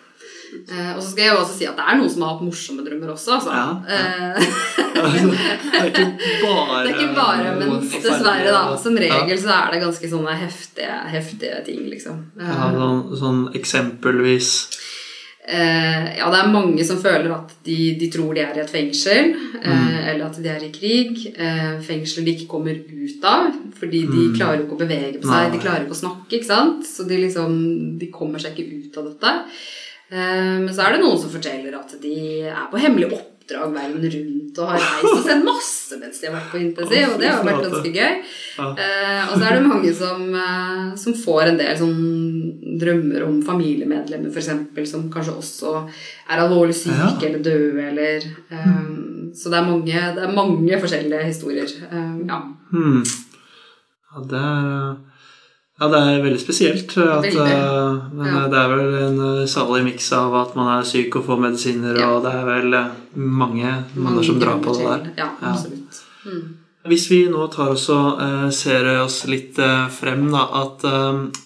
Eh, 0.72 0.97
og 0.97 1.03
så 1.03 1.11
skal 1.11 1.22
jeg 1.24 1.32
jo 1.34 1.40
også 1.42 1.59
si 1.59 1.66
at 1.66 1.76
det 1.76 1.84
er 1.86 1.97
noen 1.99 2.11
som 2.11 2.22
har 2.22 2.30
hatt 2.34 2.42
morsomme 2.47 2.82
drømmer 2.86 3.11
også. 3.12 3.34
Altså. 3.36 3.51
Ja, 3.53 3.68
Eh, 3.86 4.47
Det 4.97 5.82
er 5.82 5.86
ikke 5.86 6.07
bare 6.42 6.84
det 6.86 6.90
er 6.90 7.01
ikke 7.01 7.14
bare, 7.14 7.57
men 7.61 7.88
dessverre, 7.90 8.53
da. 8.55 8.76
Som 8.80 8.97
regel 8.97 9.38
så 9.38 9.51
er 9.53 9.72
det 9.74 9.82
ganske 9.82 10.09
sånne 10.11 10.34
heftige, 10.40 10.94
heftige 11.12 11.59
ting, 11.66 11.82
liksom. 11.90 12.22
Ja, 12.40 12.70
sånn, 12.72 13.03
sånn 13.20 13.42
eksempelvis 13.59 14.51
ja, 15.47 16.26
det 16.32 16.38
er 16.40 16.51
mange 16.51 16.84
som 16.86 16.99
føler 16.99 17.30
at 17.30 17.53
de, 17.66 17.76
de 18.01 18.09
tror 18.11 18.34
de 18.34 18.42
er 18.42 18.57
i 18.59 18.62
et 18.64 18.72
fengsel, 18.72 19.30
eh, 19.61 19.99
eller 20.11 20.26
at 20.26 20.40
de 20.42 20.51
er 20.51 20.64
i 20.66 20.72
krig. 20.74 21.22
Eh, 21.38 21.76
fengsler 21.86 22.26
de 22.26 22.34
ikke 22.34 22.49
kommer 22.51 22.74
ut 22.74 23.26
av, 23.30 23.53
fordi 23.78 24.03
de 24.11 24.24
klarer 24.34 24.59
jo 24.61 24.66
ikke 24.66 24.78
å 24.78 24.82
bevege 24.82 25.20
på 25.20 25.28
seg. 25.28 25.36
Nei. 25.36 25.55
De 25.55 25.62
klarer 25.62 25.86
ikke 25.86 25.94
å 25.94 26.03
snakke, 26.03 26.40
ikke 26.40 26.51
sant? 26.51 26.82
Så 26.88 27.07
de 27.07 27.20
liksom, 27.22 27.55
de 28.01 28.11
kommer 28.11 28.42
seg 28.42 28.59
ikke 28.59 28.80
ut 28.88 28.99
av 28.99 29.11
dette. 29.12 29.34
Eh, 30.11 30.57
men 30.64 30.72
så 30.74 30.86
er 30.86 30.97
det 30.97 31.05
noen 31.05 31.22
som 31.22 31.30
forteller 31.30 31.78
at 31.78 31.94
de 32.03 32.16
er 32.51 32.66
på 32.72 32.82
hemmelig 32.82 33.12
oppdrag 33.47 33.74
verden 33.74 34.11
rundt 34.11 34.59
og 34.59 34.70
har 34.72 34.80
reist 34.82 35.12
og 35.12 35.24
sett 35.26 35.44
masse 35.47 35.99
mens 36.01 36.20
de 36.20 36.26
har 36.26 36.34
vært 36.34 36.51
på 36.51 36.61
intensiv, 36.61 37.12
og 37.12 37.20
det 37.20 37.28
har 37.30 37.44
vært 37.47 37.66
ganske 37.66 37.92
gøy. 37.94 38.14
Eh, 38.59 39.22
og 39.30 39.34
så 39.36 39.42
er 39.47 39.55
det 39.55 39.66
mange 39.66 39.92
som, 39.94 40.22
eh, 40.34 40.94
som 40.99 41.14
får 41.14 41.42
en 41.51 41.61
del 41.61 41.76
sånn 41.78 42.01
drømmer 42.80 43.26
om 43.26 43.40
familiemedlemmer 43.47 44.34
eksempel, 44.34 44.86
som 44.86 45.07
kanskje 45.12 45.36
også 45.36 45.74
er 46.28 46.42
alvorlig 46.42 46.74
syke 46.74 47.28
eller 47.28 47.42
døde, 47.44 47.86
eller 47.90 48.26
eh, 48.51 48.86
Så 49.36 49.51
det 49.53 49.59
er, 49.59 49.66
mange, 49.68 49.92
det 50.16 50.22
er 50.24 50.32
mange 50.32 50.78
forskjellige 50.80 51.26
historier. 51.26 51.68
Ja. 51.92 52.40
hmm. 52.70 53.03
Ja, 53.05 54.22
det 54.30 54.40
er 54.40 54.97
ja, 55.80 55.88
det 55.92 55.98
er 56.00 56.22
veldig 56.24 56.40
spesielt. 56.40 56.96
At, 56.98 57.24
eh, 57.26 57.96
men 58.12 58.26
Ja. 58.26 58.46
det 58.48 58.58
er 58.60 58.68
vel 58.76 58.94
en 59.06 59.18
eh, 59.42 59.46
salig 59.46 59.84
miks 59.84 60.10
av 60.12 60.34
at 60.34 60.54
man 60.56 60.78
er 60.78 60.84
syk 60.88 61.16
og 61.16 61.26
får 61.26 61.38
medisiner, 61.40 61.98
Ja. 61.98 62.10
og 62.16 62.22
det 62.24 62.32
er 62.34 62.44
vel 62.44 62.74
eh, 62.74 62.86
mange 63.16 63.84
måneder 63.96 64.24
som 64.24 64.38
drar 64.40 64.58
på 64.62 64.72
det 64.76 64.86
der. 64.86 65.10
Ja, 65.18 65.28
absolutt. 65.42 66.00
Mm. 66.26 66.54
Hvis 66.86 67.08
vi 67.10 67.26
nå 67.28 67.48
tar 67.52 67.68
oss 67.74 67.88
og 67.90 68.20
eh, 68.22 68.50
ser 68.50 68.86
oss 69.02 69.26
litt 69.26 69.58
eh, 69.58 69.88
frem, 69.88 70.30
da, 70.30 70.44
at 70.62 70.84
eh, 70.84 71.42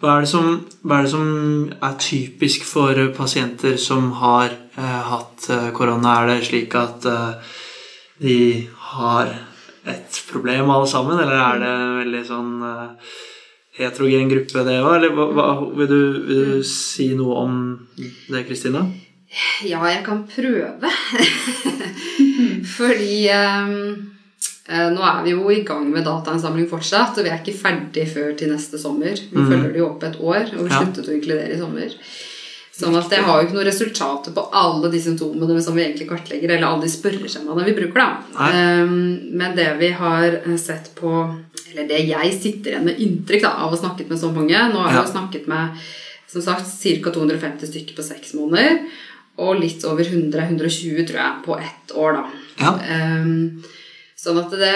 hva, 0.00 0.16
er 0.18 0.20
det 0.20 0.28
som, 0.28 0.60
hva 0.84 0.98
er 0.98 1.02
det 1.06 1.10
som 1.10 1.70
er 1.82 1.94
typisk 1.98 2.64
for 2.68 2.94
pasienter 3.16 3.78
som 3.80 4.10
har 4.20 4.50
eh, 4.76 5.02
hatt 5.10 5.48
eh, 5.50 5.70
korona? 5.72 6.20
Er 6.22 6.26
det 6.34 6.44
slik 6.50 6.74
at 6.76 7.06
eh, 7.08 7.54
de 8.20 8.68
har 8.92 9.32
et 9.86 10.20
problem 10.30 10.70
alle 10.70 10.86
sammen, 10.90 11.18
eller 11.18 11.40
er 11.40 11.58
det 11.64 11.74
veldig 12.04 12.22
sånn 12.28 12.52
eh, 12.68 13.16
heterogen 13.78 14.28
gruppe, 14.32 14.64
det 14.64 14.76
var? 14.84 14.98
Eller 15.00 15.14
hva, 15.16 15.26
hva, 15.36 15.46
vil, 15.76 15.88
du, 15.90 16.20
vil 16.28 16.44
du 16.56 16.62
si 16.66 17.10
noe 17.18 17.40
om 17.44 17.56
det, 17.98 18.44
Kristina? 18.48 18.84
Ja, 19.66 19.82
jeg 19.90 20.04
kan 20.06 20.22
prøve. 20.30 20.90
Fordi 22.76 23.16
eh, 23.32 24.86
nå 24.92 25.02
er 25.06 25.20
vi 25.26 25.34
jo 25.34 25.50
i 25.52 25.62
gang 25.66 25.88
med 25.92 26.06
datainnsamling 26.06 26.68
fortsatt, 26.70 27.18
og 27.18 27.26
vi 27.26 27.32
er 27.32 27.42
ikke 27.42 27.56
ferdig 27.58 28.06
før 28.12 28.32
til 28.38 28.52
neste 28.54 28.80
sommer. 28.80 29.12
Vi 29.18 29.44
følger 29.44 29.72
det 29.74 29.82
jo 29.82 29.90
opp 29.90 30.06
et 30.08 30.18
år, 30.20 30.48
og 30.56 30.64
vi 30.64 30.72
Ja. 30.72 30.80
sluttet 30.80 31.10
å 31.10 31.16
inkludere 31.16 31.54
i 31.54 31.60
sommer. 31.60 31.92
Sånn 32.76 32.96
at 32.98 33.08
jeg 33.08 33.24
har 33.24 33.38
jo 33.40 33.46
ikke 33.46 33.56
noen 33.56 33.70
resultater 33.70 34.34
på 34.36 34.42
alle 34.52 34.90
de 34.92 34.98
symptomene 35.00 35.62
som 35.64 35.74
vi 35.78 35.80
egentlig 35.86 36.10
kartlegger, 36.10 36.50
eller 36.50 36.66
alle 36.68 36.84
de 36.84 36.92
spørreskjemaene 36.92 37.64
vi 37.64 37.72
bruker, 37.78 37.96
da. 38.02 38.50
Ehm, 38.50 39.30
men 39.32 39.54
det 39.56 39.70
vi 39.80 39.88
har 39.96 40.42
eh, 40.42 40.56
sett 40.60 40.90
på 40.98 41.12
Eller 41.76 41.90
det 41.90 42.06
jeg 42.08 42.32
sitter 42.32 42.72
igjen 42.72 42.86
med 42.88 43.00
inntrykk 43.04 43.44
da, 43.44 43.52
av 43.60 43.68
å 43.68 43.74
ha 43.74 43.80
snakket 43.82 44.08
med 44.08 44.20
så 44.20 44.30
mange 44.32 44.62
Nå 44.72 44.80
har 44.80 44.94
jeg 44.94 45.02
jo 45.02 45.10
snakket 45.12 45.50
med 45.52 45.82
som 46.32 46.42
sagt 46.42 46.70
ca. 47.04 47.12
250 47.12 47.68
stykker 47.68 47.98
på 47.98 48.04
seks 48.04 48.32
måneder. 48.36 48.80
Og 49.36 49.60
litt 49.60 49.84
over 49.84 50.08
100-120, 50.08 51.04
tror 51.06 51.20
jeg, 51.20 51.42
på 51.44 51.58
ett 51.60 51.92
år, 51.92 52.16
da. 52.16 52.24
Ja. 52.64 52.72
Um, 53.20 53.62
sånn 54.16 54.40
at 54.40 54.56
det, 54.56 54.72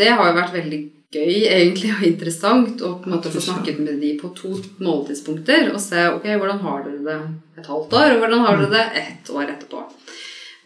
det 0.00 0.08
har 0.10 0.30
jo 0.30 0.38
vært 0.38 0.56
veldig 0.56 0.80
gøy 1.12 1.42
egentlig 1.44 1.90
og 1.92 2.04
interessant 2.08 2.80
å 2.80 2.94
på 3.02 3.10
en 3.10 3.14
måte 3.18 3.30
få 3.32 3.42
snakket 3.44 3.82
med 3.84 4.00
de 4.00 4.14
på 4.20 4.30
to 4.36 4.54
måltidspunkter 4.80 5.68
og 5.74 5.80
se 5.84 6.06
ok, 6.08 6.24
hvordan 6.40 6.62
har 6.64 6.86
dere 6.86 7.02
det 7.04 7.18
et 7.60 7.68
halvt 7.68 7.96
år, 7.98 8.14
og 8.14 8.24
hvordan 8.24 8.46
har 8.46 8.62
dere 8.62 8.72
det 8.72 9.02
ett 9.02 9.32
år 9.34 9.44
etterpå. 9.44 9.82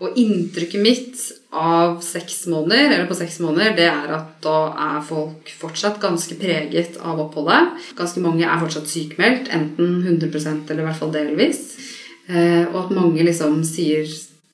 Og 0.05 0.19
inntrykket 0.21 0.83
mitt 0.85 1.21
av 1.57 2.03
seks 2.05 2.43
måneder, 2.53 2.91
eller 2.91 3.07
på 3.09 3.17
seks 3.17 3.39
måneder, 3.41 3.73
det 3.79 3.87
er 3.89 4.11
at 4.13 4.35
da 4.45 4.57
er 4.91 4.99
folk 5.09 5.49
fortsatt 5.57 5.97
ganske 6.03 6.37
preget 6.37 6.99
av 7.01 7.23
oppholdet. 7.23 7.79
Ganske 7.97 8.21
mange 8.21 8.45
er 8.45 8.61
fortsatt 8.61 8.91
sykemeldt, 8.93 9.49
enten 9.57 10.03
100% 10.05 10.69
eller 10.69 10.85
i 10.85 10.89
hvert 10.91 11.01
fall 11.01 11.15
delvis. 11.17 11.63
Eh, 12.29 12.67
og 12.67 12.81
at 12.83 12.97
mange 12.99 13.25
liksom 13.25 13.63
sier 13.65 14.05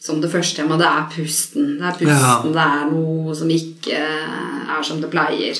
som 0.03 0.19
det 0.21 0.33
første 0.33 0.57
temaet, 0.59 0.81
det 0.83 0.89
er 0.91 1.05
pusten. 1.15 1.67
Det 1.79 1.87
er 1.87 1.99
pusten, 2.01 2.53
det 2.57 2.63
er 2.65 2.89
noe 2.91 3.35
som 3.39 3.51
ikke 3.55 4.01
er 4.03 4.83
som 4.83 4.99
det 5.03 5.11
pleier. 5.13 5.55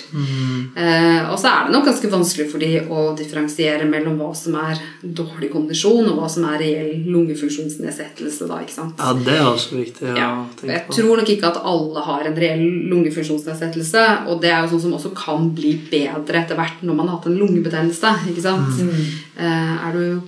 Eh, 0.75 1.29
og 1.31 1.37
så 1.39 1.47
er 1.53 1.69
det 1.69 1.75
nok 1.77 1.85
ganske 1.87 2.11
vanskelig 2.11 2.47
for 2.51 2.59
de 2.63 2.71
å 2.91 3.05
differensiere 3.19 3.87
mellom 3.87 4.17
hva 4.19 4.33
som 4.35 4.57
er 4.59 4.81
dårlig 5.05 5.53
kondisjon, 5.53 6.09
og 6.11 6.19
hva 6.19 6.29
som 6.33 6.47
er 6.51 6.59
reell 6.65 7.05
lungefunksjonsnedsettelse. 7.13 8.49
da, 8.51 8.59
ikke 8.65 8.75
sant? 8.81 8.99
Ja, 8.99 9.13
det 9.15 9.37
er 9.39 9.47
også 9.47 9.79
viktig 9.79 10.11
å 10.11 10.17
Ja, 10.19 10.31
tenke 10.59 10.73
jeg 10.75 10.87
på. 10.89 10.97
tror 10.99 11.17
nok 11.23 11.33
ikke 11.37 11.51
at 11.53 11.63
alle 11.63 12.01
har 12.09 12.27
en 12.27 12.37
reell 12.43 12.65
lungefunksjonsnedsettelse. 12.91 14.05
Og 14.29 14.41
det 14.43 14.51
er 14.51 14.63
jo 14.67 14.73
sånn 14.75 14.85
som 14.89 14.95
også 14.99 15.15
kan 15.17 15.51
bli 15.55 15.75
bedre 15.91 16.43
etter 16.43 16.59
hvert 16.59 16.83
når 16.83 16.95
man 16.99 17.09
har 17.09 17.19
hatt 17.19 17.27
en 17.31 17.39
lungebetennelse. 17.39 18.15
ikke 18.33 18.43
sant? 18.43 18.81
Eh, 19.39 19.89
er 19.89 19.93
du 19.93 20.21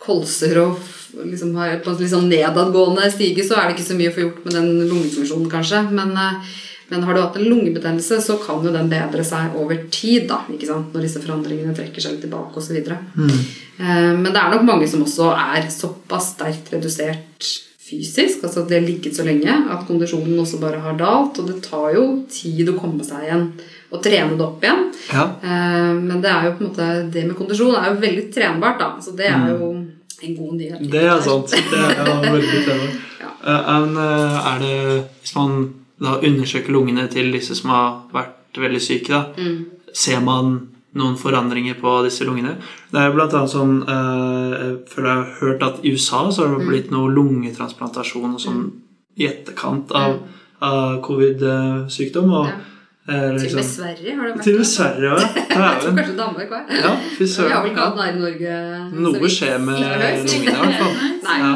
kolser 0.00 0.58
og 0.64 0.78
liksom 1.26 1.54
har 1.58 1.78
på 1.84 1.90
en 1.92 2.00
litt 2.00 2.12
sånn 2.12 2.28
nedadgående 2.30 3.08
stige, 3.12 3.44
så 3.46 3.58
er 3.58 3.68
det 3.68 3.76
ikke 3.76 3.88
så 3.90 3.96
mye 3.98 4.10
å 4.12 4.16
få 4.16 4.24
gjort 4.24 4.44
med 4.46 4.56
den 4.56 4.68
lungefunksjonen, 4.88 5.48
kanskje. 5.52 5.84
Men, 5.92 6.16
eh, 6.16 6.42
Men 6.90 7.04
har 7.06 7.14
du 7.14 7.20
hatt 7.20 7.36
en 7.36 7.44
lungebetennelse, 7.46 8.16
så 8.20 8.34
kan 8.44 8.64
jo 8.64 8.72
den 8.72 8.88
bedre 8.90 9.22
seg 9.22 9.54
over 9.54 9.76
tid. 9.90 10.26
da, 10.26 10.40
ikke 10.50 10.66
sant? 10.66 10.92
Når 10.92 11.02
disse 11.02 11.20
forandringene 11.22 11.72
trekker 11.72 12.02
seg 12.02 12.16
litt 12.16 12.22
tilbake 12.22 12.56
osv. 12.56 12.74
Mm. 13.14 13.30
Eh, 13.78 14.16
men 14.18 14.24
det 14.24 14.34
er 14.34 14.50
nok 14.50 14.64
mange 14.66 14.88
som 14.88 15.04
også 15.04 15.30
er 15.30 15.68
såpass 15.70 16.34
sterkt 16.34 16.72
redusert 16.72 17.46
fysisk, 17.78 18.42
altså 18.42 18.62
at 18.62 18.68
de 18.68 18.74
har 18.74 18.82
ligget 18.86 19.14
så 19.14 19.24
lenge 19.26 19.50
at 19.70 19.86
kondisjonen 19.86 20.38
også 20.38 20.60
bare 20.60 20.80
har 20.80 20.98
dalt. 20.98 21.38
Og 21.38 21.46
det 21.46 21.62
tar 21.62 21.94
jo 21.94 22.24
tid 22.28 22.68
å 22.68 22.78
komme 22.78 23.04
seg 23.04 23.22
igjen 23.22 23.52
og 23.90 24.02
trene 24.02 24.36
det 24.36 24.46
opp 24.46 24.62
igjen. 24.62 24.84
Ja. 25.12 25.24
Eh, 25.42 25.94
Men 25.94 26.20
det 26.20 26.30
er 26.30 26.44
jo 26.46 26.56
på 26.58 26.64
en 26.64 26.70
måte 26.70 27.10
det 27.10 27.26
med 27.26 27.36
kondisjon 27.36 27.74
er 27.74 27.94
jo 27.94 28.00
veldig 28.00 28.32
trenbart, 28.34 28.78
da. 28.78 28.96
Så 29.00 29.14
det 29.16 29.26
er 29.26 29.48
jo 29.54 29.79
en 30.22 30.36
god 30.36 30.54
nyhet. 30.56 30.80
Mm. 30.80 30.90
Det 30.90 31.02
er 31.02 31.20
sant. 31.20 31.46
Det 31.50 31.78
er 31.78 31.94
ja, 32.06 32.20
veldig 32.32 32.62
spennende. 32.64 32.98
Ja. 33.20 33.30
Eh, 33.46 33.80
men, 33.80 33.96
eh, 33.96 34.54
er 34.54 34.58
det 34.58 35.04
Hvis 35.22 35.34
man 35.36 35.74
da 36.00 36.16
undersøker 36.20 36.72
lungene 36.72 37.08
til 37.12 37.32
disse 37.32 37.54
som 37.54 37.70
har 37.70 38.02
vært 38.12 38.56
veldig 38.58 38.80
syke, 38.80 39.08
da, 39.08 39.24
Mm. 39.36 39.64
ser 39.94 40.20
man 40.20 40.68
noen 40.94 41.16
forandringer 41.16 41.74
på 41.80 42.02
disse 42.04 42.24
lungene? 42.24 42.56
Det 42.90 42.98
er 43.00 43.12
blant 43.12 43.32
annet 43.32 43.50
sånn 43.50 43.82
eh, 43.88 44.58
Jeg 44.60 44.88
føler 44.88 45.08
jeg 45.08 45.16
har 45.24 45.36
hørt 45.40 45.62
at 45.62 45.84
i 45.84 45.92
USA 45.92 46.30
så 46.30 46.46
har 46.48 46.48
Mm. 46.48 46.58
det 46.58 46.68
blitt 46.68 46.90
noe 46.90 47.10
lungetransplantasjon 47.14 48.34
og 48.34 48.40
sånn 48.40 48.70
i 49.18 49.26
etterkant 49.26 49.90
av, 49.92 50.18
av 50.62 51.02
covid-sykdom. 51.02 52.32
Og 52.32 52.46
Ja. 52.46 52.52
Eh, 53.10 53.20
Til 53.20 53.26
og 53.26 53.34
med 53.34 53.42
liksom, 53.42 53.68
Sverige 53.70 54.16
har 54.16 54.26
det 54.26 54.34
vært. 54.36 54.44
til 54.46 54.54
og 54.54 54.62
med 54.62 54.70
Sverige 54.70 55.10
ja. 55.10 55.18
Jeg 55.20 55.82
tror 55.82 55.96
kanskje 56.00 56.16
Danmark 56.22 56.56
òg. 56.56 56.72
Ja, 56.80 56.94
Vi 57.18 57.28
har 57.50 57.62
vel 57.62 57.70
ikke 57.72 57.84
hatt 57.86 58.00
den 58.00 58.16
i 58.16 58.24
Norge. 58.24 58.56
Noe 59.04 59.30
skjer 59.36 59.58
med 59.66 59.82
lungene, 59.82 60.10
i 60.24 60.56
hvert 60.56 60.82
fall. 60.82 60.98
Nei. 61.28 61.38
Ja. 61.44 61.54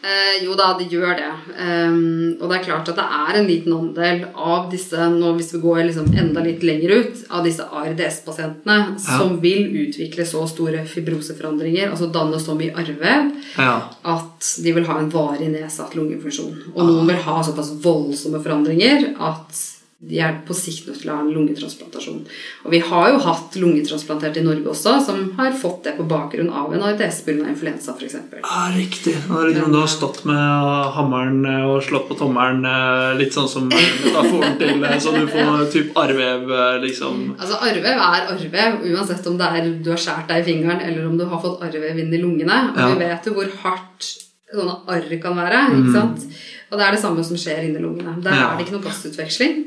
Eh, 0.00 0.44
jo 0.44 0.54
da, 0.56 0.70
det 0.78 0.86
gjør 0.90 1.12
det. 1.18 1.28
Um, 1.60 2.36
og 2.40 2.46
det 2.48 2.56
er 2.56 2.62
klart 2.64 2.88
at 2.88 2.96
det 2.96 3.04
er 3.04 3.36
en 3.36 3.46
liten 3.48 3.74
andel 3.76 4.22
av 4.32 4.70
disse, 4.72 4.96
nå 5.12 5.34
hvis 5.36 5.52
vi 5.54 5.60
går 5.60 5.82
liksom 5.90 6.08
enda 6.16 6.40
litt 6.44 6.64
lenger 6.64 6.94
ut, 7.02 7.20
av 7.36 7.44
disse 7.44 7.66
ARDS-pasientene 7.68 8.96
som 9.02 9.36
vil 9.42 9.68
utvikle 9.84 10.24
så 10.28 10.46
store 10.48 10.86
fibroseforandringer, 10.88 11.90
altså 11.92 12.08
danne 12.14 12.40
så 12.40 12.56
mye 12.58 12.72
arrvev, 12.80 13.28
Ja. 13.58 13.74
at 14.16 14.54
de 14.64 14.72
vil 14.72 14.88
ha 14.88 14.98
en 14.98 15.12
varig 15.12 15.50
nedsatt 15.52 15.94
lungefunksjon. 15.98 16.72
Og 16.74 16.80
noen 16.86 17.06
vil 17.12 17.20
ha 17.28 17.42
såpass 17.44 17.74
voldsomme 17.84 18.40
forandringer 18.42 19.12
at 19.20 19.79
de 20.00 20.16
er 20.24 20.38
på 20.48 20.54
sikt 20.56 20.86
nødt 20.88 21.02
til 21.02 21.10
å 21.12 21.14
ha 21.18 21.20
en 21.20 21.32
lungetransplantasjon. 21.34 22.20
Og 22.64 22.70
vi 22.72 22.78
har 22.80 23.10
jo 23.12 23.18
hatt 23.20 23.56
lungetransplantert 23.60 24.38
i 24.40 24.44
Norge 24.46 24.70
også, 24.72 24.94
som 25.04 25.18
har 25.36 25.52
fått 25.60 25.84
det 25.84 25.92
på 25.98 26.06
bakgrunn 26.08 26.48
av 26.56 26.72
en 26.72 26.80
ARDS 26.88 27.18
pga. 27.26 27.44
influensa 27.50 27.92
f.eks. 27.98 28.14
Ja, 28.40 28.62
riktig. 28.72 29.12
Det 29.12 29.36
er 29.36 29.50
liksom, 29.50 29.74
du 29.74 29.78
har 29.82 29.90
stått 29.92 30.22
med 30.24 30.94
hammeren 30.96 31.44
eh, 31.44 31.66
og 31.68 31.82
slått 31.84 32.08
på 32.08 32.16
tommelen, 32.16 32.64
eh, 32.64 33.10
litt 33.20 33.36
sånn 33.36 33.48
som 33.52 33.68
metaforen 34.06 34.56
til 34.62 34.80
eh, 34.88 34.96
Så 35.04 35.12
du 35.12 35.26
får 35.28 35.66
typ 35.74 35.92
arrvev, 36.00 36.48
eh, 36.48 36.78
liksom. 36.86 37.20
Altså 37.36 37.60
Arrvev 37.68 38.00
er 38.06 38.32
arrvev, 38.32 38.80
uansett 38.94 39.28
om 39.28 39.36
det 39.36 39.50
er 39.60 39.68
du 39.84 39.92
har 39.92 40.00
skåret 40.00 40.32
deg 40.32 40.40
i 40.40 40.48
fingeren 40.48 40.80
eller 40.80 41.10
om 41.10 41.20
du 41.20 41.26
har 41.28 41.44
fått 41.44 41.60
arrvev 41.68 42.00
inn 42.00 42.16
i 42.16 42.22
lungene. 42.24 42.62
Og 42.72 42.80
Ja. 42.80 42.88
vi 42.94 43.04
vet 43.04 43.28
jo 43.28 43.36
hvor 43.36 43.52
hardt 43.66 44.08
sånne 44.50 44.80
arr 44.96 45.12
kan 45.22 45.36
være. 45.36 45.60
ikke 45.76 45.92
sant? 45.92 46.24
Og 46.72 46.78
det 46.80 46.86
er 46.88 46.92
det 46.96 47.04
samme 47.04 47.22
som 47.26 47.36
skjer 47.36 47.68
inni 47.68 47.84
lungene. 47.84 48.16
Der 48.24 48.32
Ja. 48.32 48.48
er 48.54 48.56
det 48.56 48.64
ikke 48.66 48.78
noe 48.80 48.88
gassutveksling. 48.88 49.60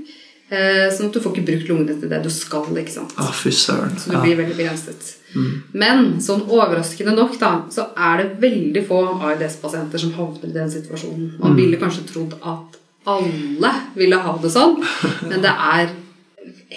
Eh, 0.51 0.89
sånn 0.93 1.07
at 1.07 1.13
du 1.13 1.19
får 1.23 1.33
ikke 1.33 1.45
brukt 1.47 1.69
lungene 1.71 1.99
til 1.99 2.09
det 2.11 2.21
du 2.23 2.29
skal. 2.29 2.65
ikke 2.77 2.91
sant? 2.93 3.13
Ah, 3.17 3.31
fy 3.31 3.49
søren. 3.49 3.95
Så 3.97 4.11
du 4.11 4.17
Ja. 4.17 4.21
blir 4.21 4.35
veldig 4.37 4.55
begrenset. 4.57 5.15
Men 5.73 6.19
sånn 6.21 6.43
overraskende 6.47 7.15
nok 7.15 7.39
da, 7.39 7.63
så 7.71 7.87
er 7.97 8.17
det 8.21 8.39
veldig 8.41 8.87
få 8.87 8.99
ARDS-pasienter 9.19 9.97
som 9.99 10.11
havner 10.13 10.45
i 10.49 10.53
den 10.53 10.69
situasjonen. 10.69 11.39
Man 11.39 11.55
ville 11.55 11.77
kanskje 11.77 12.05
trodd 12.11 12.33
at 12.43 12.77
alle 13.07 13.73
ville 13.95 14.15
ha 14.15 14.37
det 14.37 14.51
sånn, 14.51 14.77
men 15.29 15.41
det 15.41 15.49
er 15.49 15.89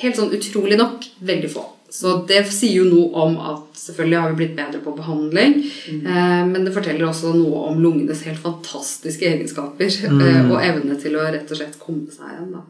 helt 0.01 0.17
sånn 0.17 0.33
utrolig 0.33 0.79
nok 0.79 1.05
veldig 1.23 1.51
få. 1.53 1.67
Så 1.91 2.27
det 2.27 2.47
sier 2.51 2.83
jo 2.83 2.85
noe 2.85 3.13
om 3.15 3.37
at 3.39 3.75
selvfølgelig 3.79 4.21
har 4.21 4.33
vi 4.33 4.39
blitt 4.47 4.57
bedre 4.57 4.81
på 4.83 4.97
behandling, 4.97 5.61
eh, 5.89 6.45
men 6.47 6.65
det 6.65 6.73
forteller 6.75 7.07
også 7.09 7.35
noe 7.37 7.69
om 7.71 7.79
lungenes 7.83 8.23
helt 8.27 8.39
fantastiske 8.43 9.23
egenskaper 9.23 9.87
eh, 9.87 10.51
og 10.51 10.59
evne 10.63 10.99
til 11.01 11.15
å 11.17 11.29
rett 11.31 11.51
og 11.51 11.57
slett 11.61 11.79
komme 11.79 12.11
seg 12.11 12.27
igjen. 12.33 12.53
da. 12.57 12.65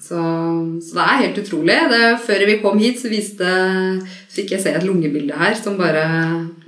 Så, 0.00 0.20
så 0.84 0.94
det 0.98 1.04
er 1.04 1.20
helt 1.24 1.40
utrolig. 1.42 1.76
Det, 1.90 2.00
før 2.26 2.44
vi 2.46 2.56
kom 2.62 2.78
hit, 2.78 3.00
så 3.02 3.10
viste, 3.12 3.48
fikk 4.34 4.54
jeg 4.54 4.62
se 4.62 4.74
et 4.78 4.86
lungebilde 4.86 5.36
her 5.38 5.54
som 5.58 5.76
bare 5.80 6.04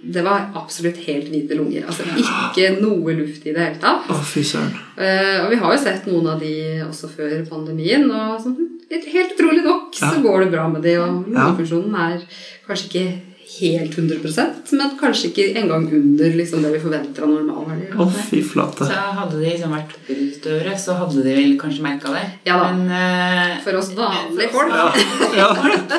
Det 0.00 0.22
var 0.24 0.48
absolutt 0.56 0.96
helt 1.04 1.28
hvite 1.30 1.56
lunger. 1.58 1.84
Altså 1.86 2.06
ikke 2.16 2.70
noe 2.80 3.14
luft 3.18 3.44
i 3.46 3.52
det 3.54 3.60
hele 3.66 3.80
tatt. 3.82 4.08
Å, 4.10 4.18
fy 4.24 4.42
søren. 4.48 4.72
Eh, 4.96 5.38
og 5.44 5.50
vi 5.52 5.58
har 5.60 5.74
jo 5.76 5.80
sett 5.82 6.06
noen 6.08 6.30
av 6.34 6.40
de 6.40 6.54
også 6.86 7.10
før 7.12 7.34
pandemien, 7.50 8.06
og 8.10 8.40
sånn, 8.42 8.56
helt 8.90 9.34
utrolig 9.36 9.62
nok 9.66 9.92
så 9.94 10.14
Ja. 10.16 10.22
går 10.24 10.44
det 10.44 10.52
bra 10.54 10.68
med 10.72 10.82
de, 10.82 10.96
og 10.98 11.28
lungefunksjonen 11.28 11.94
er 11.94 12.24
kanskje 12.66 12.88
ikke 12.88 13.29
helt 13.58 13.96
100% 13.98 14.74
men 14.78 14.94
kanskje 15.00 15.30
ikke 15.30 15.46
engang 15.60 15.86
under 15.92 16.36
liksom, 16.38 16.62
det 16.62 16.72
vi 16.74 16.80
forventer 16.82 17.24
av 17.26 17.32
normalverdier. 17.32 17.96
Å, 18.00 18.06
fy 18.28 18.42
flate. 18.46 18.86
Så 18.88 19.00
hadde 19.18 19.40
de 19.40 19.48
liksom 19.48 19.74
vært 19.74 19.96
utøvere, 20.06 20.76
så 20.78 20.96
hadde 21.00 21.24
de 21.24 21.34
vel 21.36 21.56
kanskje 21.60 21.84
merka 21.84 22.14
det. 22.14 22.24
Ja 22.48 22.58
da. 22.60 22.70
Men 22.70 22.92
uh, 22.92 23.58
For 23.64 23.80
oss 23.80 23.90
vanlige 23.96 24.50
folk. 24.54 24.74
Ja. 24.74 24.86
ja. 25.40 25.50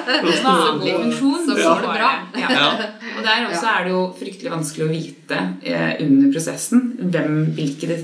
vanlig 0.48 0.96
funksjon 0.96 1.46
så 1.50 1.58
går 1.60 1.86
det 1.86 1.94
bra. 2.00 2.12
Ja. 2.42 2.52
Ja. 2.56 2.72
Og 3.12 3.24
der 3.28 3.48
også 3.50 3.72
er 3.76 3.86
det 3.86 3.94
jo 3.94 4.04
fryktelig 4.18 4.54
vanskelig 4.54 4.88
å 4.88 4.92
vite 4.92 5.40
eh, 5.62 5.94
under 6.04 6.32
prosessen 6.34 6.86
hvem, 7.02 7.40
hvilke 7.58 7.90
det, 7.90 7.98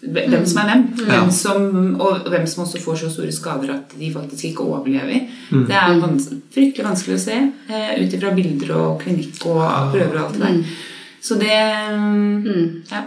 hvem 0.00 0.46
som 0.46 0.60
er 0.62 0.68
hvem. 0.70 0.84
Hvem 1.08 1.30
som, 1.34 1.64
og 2.00 2.28
hvem 2.30 2.46
som 2.46 2.62
også 2.64 2.80
får 2.82 3.00
så 3.00 3.10
store 3.10 3.32
skader 3.34 3.72
at 3.74 3.94
de 3.98 4.12
faktisk 4.14 4.44
ikke 4.52 4.66
overlever. 4.66 5.26
Det 5.50 5.74
er 5.74 5.98
vans 5.98 6.28
fryktelig 6.54 6.86
vanskelig 6.86 7.16
å 7.18 7.22
se 7.24 7.38
eh, 7.40 7.94
ut 7.98 8.14
ifra 8.14 8.30
bilder 8.36 8.74
og 8.76 9.02
klinikk 9.02 9.42
og 9.50 9.64
prøver 9.92 10.14
og 10.14 10.24
alt 10.26 10.38
det 10.38 10.44
der. 10.44 10.76
Så 11.20 11.38
det 11.40 11.50
ja. 11.50 13.02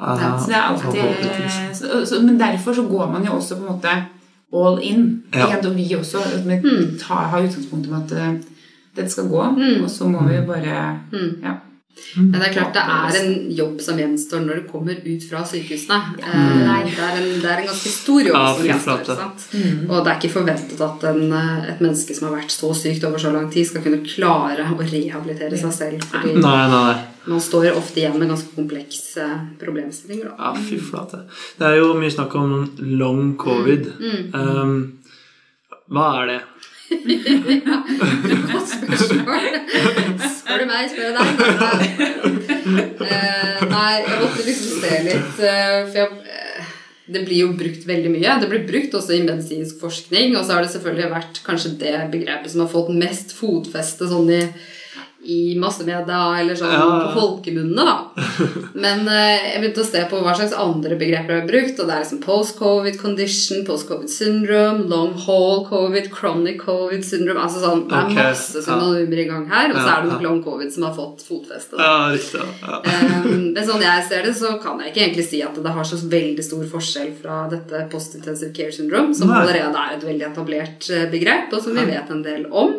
Ja. 0.00 0.38
Så 0.38 0.46
det 0.48 0.56
er 0.56 0.62
alltid 0.62 1.74
så, 1.74 2.06
så, 2.06 2.20
Men 2.22 2.38
derfor 2.40 2.74
så 2.74 2.82
går 2.88 3.10
man 3.10 3.26
jo 3.26 3.34
også 3.36 3.58
på 3.58 3.66
en 3.66 3.72
måte 3.74 3.96
all 4.52 4.78
in. 4.82 5.22
Ja. 5.34 5.48
Igjen, 5.48 5.66
Og 5.66 5.76
vi 5.76 5.88
også 5.98 6.22
vi 6.46 6.60
tar, 7.02 7.26
har 7.34 7.42
utgangspunktet 7.42 7.92
om 7.92 7.98
at 8.02 8.12
eh, 8.12 8.38
dette 8.96 9.10
skal 9.10 9.28
gå, 9.30 9.42
og 9.82 9.90
så 9.90 10.08
må 10.10 10.22
vi 10.26 10.38
jo 10.38 10.46
bare 10.46 10.78
ja. 11.42 11.58
Men 12.16 12.40
det 12.40 12.46
er 12.48 12.54
klart 12.54 12.74
det 12.74 12.82
er 12.82 13.16
en 13.20 13.34
jobb 13.54 13.80
som 13.84 13.98
gjenstår 14.00 14.40
når 14.42 14.60
du 14.60 14.68
kommer 14.70 14.96
ut 15.04 15.24
fra 15.30 15.42
sykehusene. 15.46 15.98
Eh, 16.18 16.62
det, 16.86 16.96
er 16.96 17.18
en, 17.20 17.28
det 17.42 17.50
er 17.50 17.62
en 17.62 17.68
ganske 17.68 17.92
stor 17.92 18.24
jobb 18.24 18.38
Ja, 18.38 18.54
som 18.56 18.66
gjenstår. 18.66 19.04
Sant? 19.20 19.44
Og 19.86 19.94
det 19.98 20.12
er 20.12 20.16
ikke 20.18 20.32
forventet 20.34 20.82
at 20.86 21.06
en, 21.10 21.22
eh, 21.38 21.68
et 21.74 21.82
menneske 21.84 22.16
som 22.16 22.28
har 22.28 22.38
vært 22.40 22.54
så 22.54 22.72
sykt 22.78 23.06
over 23.06 23.22
så 23.22 23.30
lang 23.34 23.50
tid, 23.52 23.68
skal 23.68 23.84
kunne 23.84 24.02
klare 24.06 24.66
å 24.66 24.78
rehabilitere 24.80 25.60
seg 25.60 25.76
selv. 25.76 26.06
Fordi 26.10 26.34
Nei, 26.38 26.56
nei, 26.72 26.80
nei. 26.88 26.96
man 27.30 27.44
står 27.44 27.70
ofte 27.76 28.02
igjen 28.02 28.18
med 28.18 28.32
ganske 28.32 28.56
komplekse 28.56 29.28
problemstillinger. 29.60 30.32
Da. 30.32 30.50
Ja, 30.50 30.66
fy 30.70 30.80
flate. 30.82 31.24
Det 31.60 31.68
er 31.68 31.78
jo 31.82 31.92
mye 32.00 32.14
snakk 32.14 32.34
om 32.40 32.56
long 33.02 33.36
covid. 33.38 33.92
Um, 34.34 34.76
hva 35.90 36.10
er 36.22 36.34
det? 36.34 36.40
Godt 38.50 38.68
spørsmål. 38.72 39.46
Spør 40.50 40.64
du 40.64 40.66
meg, 40.66 40.88
spør 40.90 41.04
jeg 41.06 41.14
deg. 41.14 42.00
Eh, 43.00 43.60
nei, 43.70 43.92
jeg 44.02 44.16
måtte 44.18 44.42
liksom 44.44 44.80
se 44.82 44.96
litt. 45.06 45.38
eh, 45.46 45.76
for 45.86 45.98
jeg, 46.00 46.08
eh, 46.34 46.72
det 47.14 47.22
blir 47.26 47.44
jo 47.44 47.52
brukt 47.58 47.86
veldig 47.86 48.10
mye. 48.12 48.34
Det 48.42 48.48
blir 48.50 48.66
brukt 48.66 48.96
også 48.98 49.14
i 49.14 49.22
medisinsk 49.22 49.78
forskning. 49.82 50.34
Og 50.36 50.42
så 50.44 50.56
har 50.56 50.66
det 50.66 50.72
selvfølgelig 50.74 51.12
vært 51.14 51.40
kanskje 51.46 51.72
det 51.78 51.94
begrepet 52.12 52.50
som 52.50 52.64
har 52.64 52.72
fått 52.72 52.90
mest 52.98 53.34
fotfeste 53.38 54.10
sånn 54.10 54.30
i 54.34 54.42
i 55.22 55.54
massemedia 55.60 56.18
eller 56.40 56.56
sånn 56.56 56.70
Ja. 56.72 56.84
på 57.12 57.20
folkemunne, 57.20 57.84
da. 57.84 58.24
Men 58.84 59.02
eh, 59.08 59.52
jeg 59.52 59.60
begynte 59.60 59.82
å 59.82 59.88
se 59.90 60.04
på 60.08 60.20
hva 60.24 60.32
slags 60.38 60.54
andre 60.56 60.96
begreper 60.96 61.34
jeg 61.34 61.42
har 61.42 61.48
brukt, 61.50 61.80
og 61.82 61.90
det 61.90 61.94
er 61.96 62.04
liksom 62.04 62.22
post-covid 62.24 62.96
condition, 63.02 63.64
post-covid 63.68 64.08
syndrome, 64.08 64.86
long 64.88 65.12
haul 65.26 65.66
covid, 65.68 66.08
chronic 66.14 66.62
covid 66.64 67.04
syndrome 67.04 67.42
Altså 67.44 67.60
sånn, 67.60 67.84
det 67.90 67.98
er 67.98 68.08
okay. 68.08 68.30
masse 68.30 68.56
ja. 68.56 68.64
synonymer 68.64 69.20
i 69.20 69.28
gang 69.28 69.44
her, 69.52 69.74
og 69.74 69.78
så 69.80 69.86
er 69.92 70.02
det 70.06 70.10
nok 70.14 70.24
long 70.24 70.40
covid 70.46 70.72
som 70.72 70.88
har 70.88 70.96
fått 70.96 71.24
fotfeste. 71.28 71.76
Ja, 71.76 71.94
riktig. 72.16 72.40
Ja. 72.64 72.80
Eh, 72.80 73.30
Men 73.30 73.62
sånn 73.66 73.84
jeg 73.84 74.08
ser 74.08 74.24
det, 74.24 74.34
så 74.40 74.54
kan 74.62 74.80
jeg 74.80 74.94
ikke 74.94 75.04
egentlig 75.04 75.28
si 75.28 75.42
at 75.44 75.56
det 75.60 75.76
har 75.76 75.84
så 75.88 76.00
veldig 76.00 76.44
stor 76.48 76.64
forskjell 76.72 77.12
fra 77.20 77.42
dette 77.52 77.84
post-intensive 77.92 78.54
care 78.56 78.72
syndrome, 78.72 79.12
som 79.16 79.28
Nei. 79.28 79.42
allerede 79.44 79.84
er 79.84 79.96
et 79.98 80.06
veldig 80.14 80.30
etablert 80.32 80.90
eh, 80.94 81.08
begrep, 81.12 81.52
og 81.52 81.60
som 81.64 81.76
vi 81.76 81.84
vet 81.92 82.08
en 82.16 82.24
del 82.24 82.46
om. 82.50 82.78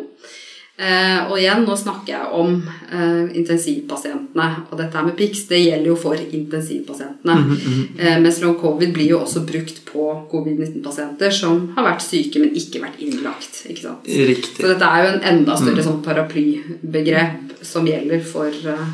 Eh, 0.82 1.28
og 1.30 1.36
igjen, 1.38 1.62
nå 1.62 1.76
snakker 1.78 2.10
jeg 2.10 2.30
om 2.34 2.56
eh, 2.90 3.36
intensivpasientene. 3.38 4.46
Og 4.72 4.80
dette 4.80 5.02
med 5.06 5.14
PIX 5.18 5.44
det 5.52 5.60
gjelder 5.62 5.90
jo 5.92 5.96
for 6.00 6.18
intensivpasientene. 6.18 7.36
Mhm, 7.38 7.84
eh, 8.00 8.16
mens 8.24 8.40
long 8.42 8.56
covid 8.58 8.90
blir 8.96 9.12
jo 9.12 9.20
også 9.22 9.44
brukt 9.46 9.78
på 9.86 10.08
covid-19-pasienter 10.32 11.30
som 11.38 11.68
har 11.76 11.86
vært 11.86 12.02
syke, 12.02 12.42
men 12.42 12.56
ikke 12.58 12.82
vært 12.82 12.98
innlagt. 13.04 13.62
ikke 13.70 13.84
sant? 13.86 14.10
Så 14.58 14.72
dette 14.72 14.90
er 14.90 15.06
jo 15.06 15.14
en 15.14 15.26
enda 15.36 15.56
større 15.60 15.86
sånn 15.86 16.02
paraplybegrep 16.02 17.56
som 17.62 17.86
gjelder 17.86 18.24
for 18.26 18.50
eh, 18.50 18.86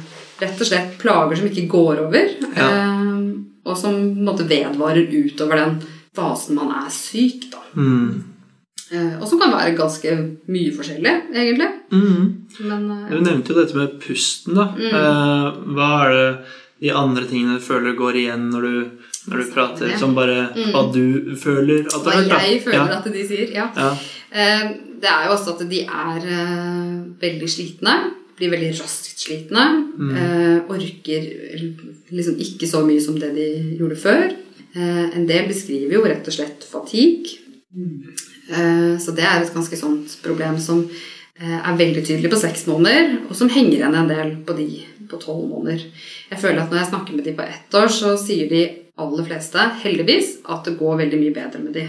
rett 0.42 0.60
og 0.60 0.68
slett 0.68 0.98
plager 1.00 1.40
som 1.40 1.48
ikke 1.48 1.68
går 1.72 2.04
over, 2.06 2.28
Ja. 2.56 2.68
eh, 2.68 3.30
og 3.68 3.76
som 3.76 3.92
på 3.94 4.18
en 4.18 4.24
måte 4.28 4.48
vedvarer 4.48 5.08
utover 5.08 5.56
den 5.56 5.80
fasen 6.16 6.54
man 6.56 6.70
er 6.84 6.90
syk, 6.90 7.48
da. 7.52 7.58
Mm. 7.76 8.24
Eh, 8.90 9.18
og 9.20 9.26
som 9.28 9.40
kan 9.40 9.52
være 9.52 9.74
ganske 9.76 10.12
mye 10.48 10.70
forskjellig, 10.72 11.12
egentlig. 11.34 11.66
Mm. 11.92 12.22
Men 12.70 12.86
eh, 12.94 13.10
Du 13.12 13.18
nevnte 13.20 13.52
jo 13.52 13.58
dette 13.60 13.76
med 13.76 13.98
pusten, 14.00 14.54
da. 14.56 14.70
Mm. 14.78 14.86
Eh, 14.88 15.58
hva 15.76 15.88
er 16.06 16.14
det 16.16 16.28
de 16.80 16.92
andre 16.94 17.26
tingene 17.28 17.58
du 17.58 17.64
føler 17.66 17.96
går 17.98 18.16
igjen 18.22 18.46
når 18.52 18.62
du, 18.64 18.76
når 19.28 19.42
du 19.42 19.50
prater? 19.52 19.92
Som 20.00 20.14
bare 20.16 20.38
hva 20.72 20.84
du 20.94 21.34
føler 21.36 21.84
at 21.84 21.98
du 21.98 22.08
Mm. 22.08 22.12
har 22.12 22.22
hørt, 22.22 22.30
Hva 22.32 22.40
jeg 22.48 22.62
føler 22.64 22.78
ja. 22.92 22.98
at 23.02 23.10
de 23.12 23.26
sier. 23.28 23.52
Ja. 23.52 23.66
Ja. 23.76 23.90
Det 24.98 25.10
er 25.10 25.26
jo 25.26 25.34
også 25.36 25.54
at 25.56 25.68
de 25.70 25.80
er 25.84 26.24
veldig 27.20 27.48
slitne. 27.50 27.96
Blir 28.38 28.50
veldig 28.54 28.70
raskt 28.78 29.18
slitne. 29.20 29.64
Mm. 29.98 30.64
Orker 30.70 31.28
liksom 32.14 32.38
ikke 32.40 32.66
så 32.70 32.80
mye 32.86 33.00
som 33.02 33.18
det 33.18 33.34
de 33.36 33.48
gjorde 33.78 33.96
før. 34.00 34.32
En 34.78 35.26
del 35.26 35.48
beskriver 35.50 35.92
jo 35.98 36.04
rett 36.06 36.26
og 36.30 36.34
slett 36.38 36.64
fatigue. 36.64 37.36
Eh, 38.48 38.94
så 39.00 39.14
det 39.16 39.26
er 39.26 39.42
et 39.42 39.54
ganske 39.54 39.78
sånt 39.78 40.18
problem 40.24 40.58
som 40.62 40.84
eh, 40.88 41.58
er 41.58 41.80
veldig 41.80 42.04
tydelig 42.04 42.32
på 42.32 42.40
seks 42.40 42.66
måneder, 42.70 43.18
og 43.28 43.36
som 43.36 43.50
henger 43.52 43.78
igjen 43.78 43.98
en 43.98 44.10
del 44.10 44.34
på 44.46 44.56
de 44.58 44.68
på 45.08 45.20
tolv 45.22 45.46
måneder. 45.48 45.86
Jeg 46.28 46.40
føler 46.42 46.62
at 46.62 46.70
Når 46.70 46.82
jeg 46.82 46.90
snakker 46.90 47.16
med 47.16 47.24
de 47.24 47.36
på 47.36 47.46
ett 47.46 47.74
år, 47.74 47.88
så 47.88 48.16
sier 48.20 48.48
de 48.50 48.62
aller 48.98 49.24
fleste 49.24 49.62
heldigvis 49.84 50.38
at 50.50 50.66
det 50.66 50.76
går 50.78 50.98
veldig 51.04 51.20
mye 51.20 51.36
bedre 51.36 51.62
med 51.62 51.76
de. 51.78 51.86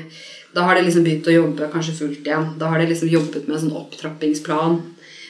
Da 0.53 0.63
har 0.65 0.77
de 0.77 0.85
liksom 0.85 1.03
begynt 1.05 1.27
å 1.27 1.35
jobbe 1.35 1.69
kanskje 1.73 1.97
fullt 1.97 2.25
igjen. 2.25 2.53
Da 2.61 2.69
har 2.71 2.79
de 2.79 2.87
liksom 2.89 3.11
jobbet 3.11 3.47
med 3.47 3.57
en 3.57 3.63
sånn 3.65 3.79
opptrappingsplan 3.81 4.79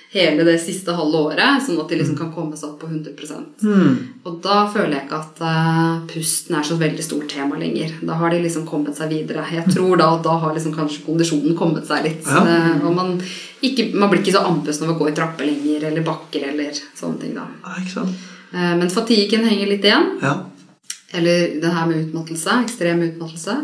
hele 0.10 0.46
det 0.48 0.56
siste 0.62 0.96
halve 0.98 1.20
året, 1.30 1.62
sånn 1.62 1.78
at 1.84 1.92
de 1.92 2.00
liksom 2.00 2.16
kan 2.18 2.32
komme 2.34 2.58
seg 2.58 2.72
opp 2.72 2.80
på 2.82 2.90
100 2.90 3.14
Mm. 3.60 3.98
Og 4.26 4.40
da 4.42 4.64
føler 4.72 4.96
jeg 4.96 5.06
ikke 5.06 5.20
at 5.20 5.42
uh, 5.44 6.00
pusten 6.10 6.56
er 6.58 6.66
så 6.66 6.78
veldig 6.80 7.04
stort 7.04 7.28
tema 7.30 7.60
lenger. 7.60 7.94
Da 8.02 8.16
har 8.18 8.34
de 8.34 8.40
liksom 8.42 8.66
kommet 8.66 8.98
seg 8.98 9.12
videre. 9.12 9.46
Jeg 9.54 9.70
tror 9.70 10.00
da 10.00 10.10
at 10.16 10.24
da 10.26 10.38
har 10.42 10.56
liksom 10.56 10.74
kanskje 10.74 11.04
kondisjonen 11.06 11.58
kommet 11.60 11.86
seg 11.90 12.08
litt. 12.08 12.26
Ja. 12.26 12.42
Uh, 12.42 12.88
og 12.90 12.96
man, 12.98 13.14
ikke, 13.62 13.92
man 13.94 14.10
blir 14.10 14.24
ikke 14.24 14.34
så 14.38 14.48
andpusten 14.50 14.88
av 14.88 14.96
å 14.96 15.00
gå 15.04 15.12
i 15.12 15.16
trapper 15.18 15.46
lenger, 15.46 15.90
eller 15.92 16.08
bakker, 16.08 16.50
eller 16.54 16.74
sånne 16.98 17.22
ting 17.22 17.38
da. 17.38 17.46
Ja? 17.68 18.08
Eh, 18.52 18.76
men 18.78 18.90
fatiguen 18.90 19.46
henger 19.46 19.70
litt 19.70 19.86
igjen. 19.86 20.08
Ja. 20.22 20.36
Eller 21.12 21.62
det 21.62 21.74
her 21.74 21.88
med 21.90 22.08
utmattelse. 22.08 22.62
Ekstrem 22.66 23.02
utmattelse. 23.06 23.58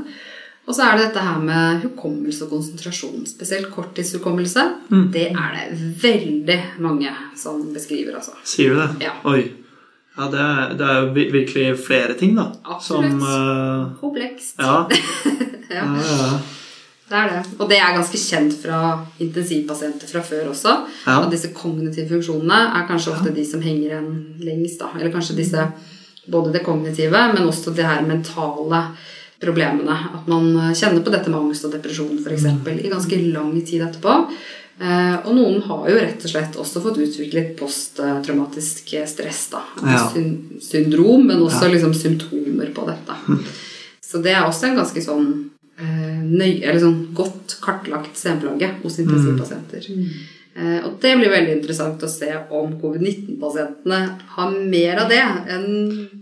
Og 0.66 0.74
så 0.74 0.88
er 0.88 0.98
det 0.98 1.04
dette 1.08 1.22
her 1.22 1.42
med 1.46 1.84
hukommelse 1.84 2.48
og 2.48 2.56
konsentrasjon. 2.56 3.28
Spesielt 3.30 3.70
korttidshukommelse. 3.74 4.64
Mm. 4.90 5.06
Det 5.14 5.28
er 5.30 5.54
det 5.60 5.92
veldig 6.02 6.58
mange 6.82 7.14
som 7.38 7.62
beskriver, 7.74 8.18
altså. 8.18 8.34
Sier 8.44 8.74
du 8.74 8.82
det? 8.82 8.90
Ja. 9.06 9.14
Oi. 9.30 9.44
Ja, 10.16 10.30
det 10.32 10.42
er, 10.42 10.76
det 10.80 10.90
er 10.96 11.10
virkelig 11.14 11.66
flere 11.86 12.18
ting, 12.18 12.38
da. 12.40 12.50
Absolutt. 12.66 13.12
Som 13.12 13.22
uh... 13.22 13.96
Komplekst. 14.02 14.56
ja. 14.64 14.86
Ja. 15.70 15.82
ja. 15.82 15.88
ja. 15.94 16.36
Det 17.06 17.18
er 17.18 17.28
det. 17.30 17.42
Og 17.60 17.70
det 17.70 17.78
er 17.78 17.94
ganske 17.94 18.18
kjent 18.18 18.56
fra 18.64 18.78
intensivpasienter 19.22 20.10
fra 20.10 20.24
før 20.26 20.48
også. 20.50 20.72
Ja. 21.06 21.20
At 21.20 21.30
disse 21.34 21.52
kognitive 21.54 22.10
funksjonene 22.10 22.62
er 22.80 22.88
kanskje 22.90 23.14
ofte 23.14 23.34
de 23.36 23.44
som 23.46 23.62
henger 23.62 23.92
igjen 23.92 24.16
lengst. 24.42 24.80
Da. 24.82 24.90
Eller 24.98 25.14
kanskje 25.14 25.38
disse 25.38 25.68
både 26.26 26.56
det 26.56 26.64
kognitive, 26.66 27.22
men 27.36 27.46
også 27.46 27.76
det 27.78 27.86
her 27.86 28.02
mentale 28.08 28.82
problemene. 29.42 29.96
At 30.16 30.28
man 30.32 30.74
kjenner 30.76 31.04
på 31.06 31.12
dette 31.14 31.30
med 31.30 31.40
angst 31.40 31.66
og 31.68 31.74
depresjon 31.76 32.20
f.eks. 32.24 32.46
i 32.86 32.92
ganske 32.92 33.20
lang 33.34 33.56
tid 33.66 33.82
etterpå. 33.88 34.20
Eh, 34.76 35.16
og 35.24 35.32
noen 35.38 35.62
har 35.64 35.86
jo 35.88 36.00
rett 36.02 36.24
og 36.28 36.32
slett 36.34 36.58
også 36.60 36.82
fått 36.84 36.98
utviklet 37.00 37.54
posttraumatisk 37.60 38.92
stress. 39.08 39.48
da. 39.54 39.62
Ja. 39.84 40.02
Syndrom, 40.62 41.28
men 41.28 41.42
også 41.46 41.66
Ja. 41.66 41.72
liksom 41.72 41.94
symptomer 41.94 42.74
på 42.76 42.86
dette. 42.88 43.16
Så 44.04 44.22
det 44.22 44.34
er 44.36 44.44
også 44.44 44.68
en 44.70 44.76
ganske 44.78 45.02
sånn 45.02 45.50
eh, 45.80 46.22
nøye, 46.24 46.64
eller 46.64 46.80
sånn 46.80 47.14
godt 47.14 47.58
kartlagt 47.62 48.16
senplage 48.16 48.70
hos 48.84 49.00
intensivpasienter. 49.00 49.90
Eh, 49.92 50.35
og 50.56 50.94
det 51.04 51.10
blir 51.20 51.30
veldig 51.34 51.52
interessant 51.58 52.04
å 52.04 52.08
se 52.08 52.30
om 52.56 52.78
covid-19-pasientene 52.80 53.98
har 54.38 54.54
mer 54.56 55.02
av 55.04 55.10
det 55.12 55.18
enn 55.52 55.66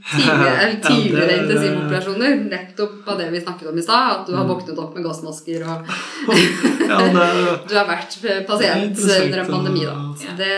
tidligere, 0.09 0.71
tidligere 0.87 1.35
intensivoperasjoner. 1.43 2.39
Nettopp 2.49 3.11
av 3.13 3.19
det 3.21 3.27
vi 3.35 3.41
snakket 3.43 3.69
om 3.69 3.77
i 3.77 3.83
stad, 3.85 4.09
at 4.15 4.25
du 4.27 4.33
har 4.33 4.47
våknet 4.49 4.79
opp 4.81 4.95
med 4.97 5.05
gassmasker 5.05 5.67
og 5.69 5.85
du 7.69 7.75
har 7.77 7.85
vært 7.91 8.17
pasient 8.47 9.03
under 9.05 9.43
en 9.43 9.51
pandemi. 9.53 9.85
da. 9.85 9.97
Så 10.17 10.33
det 10.39 10.53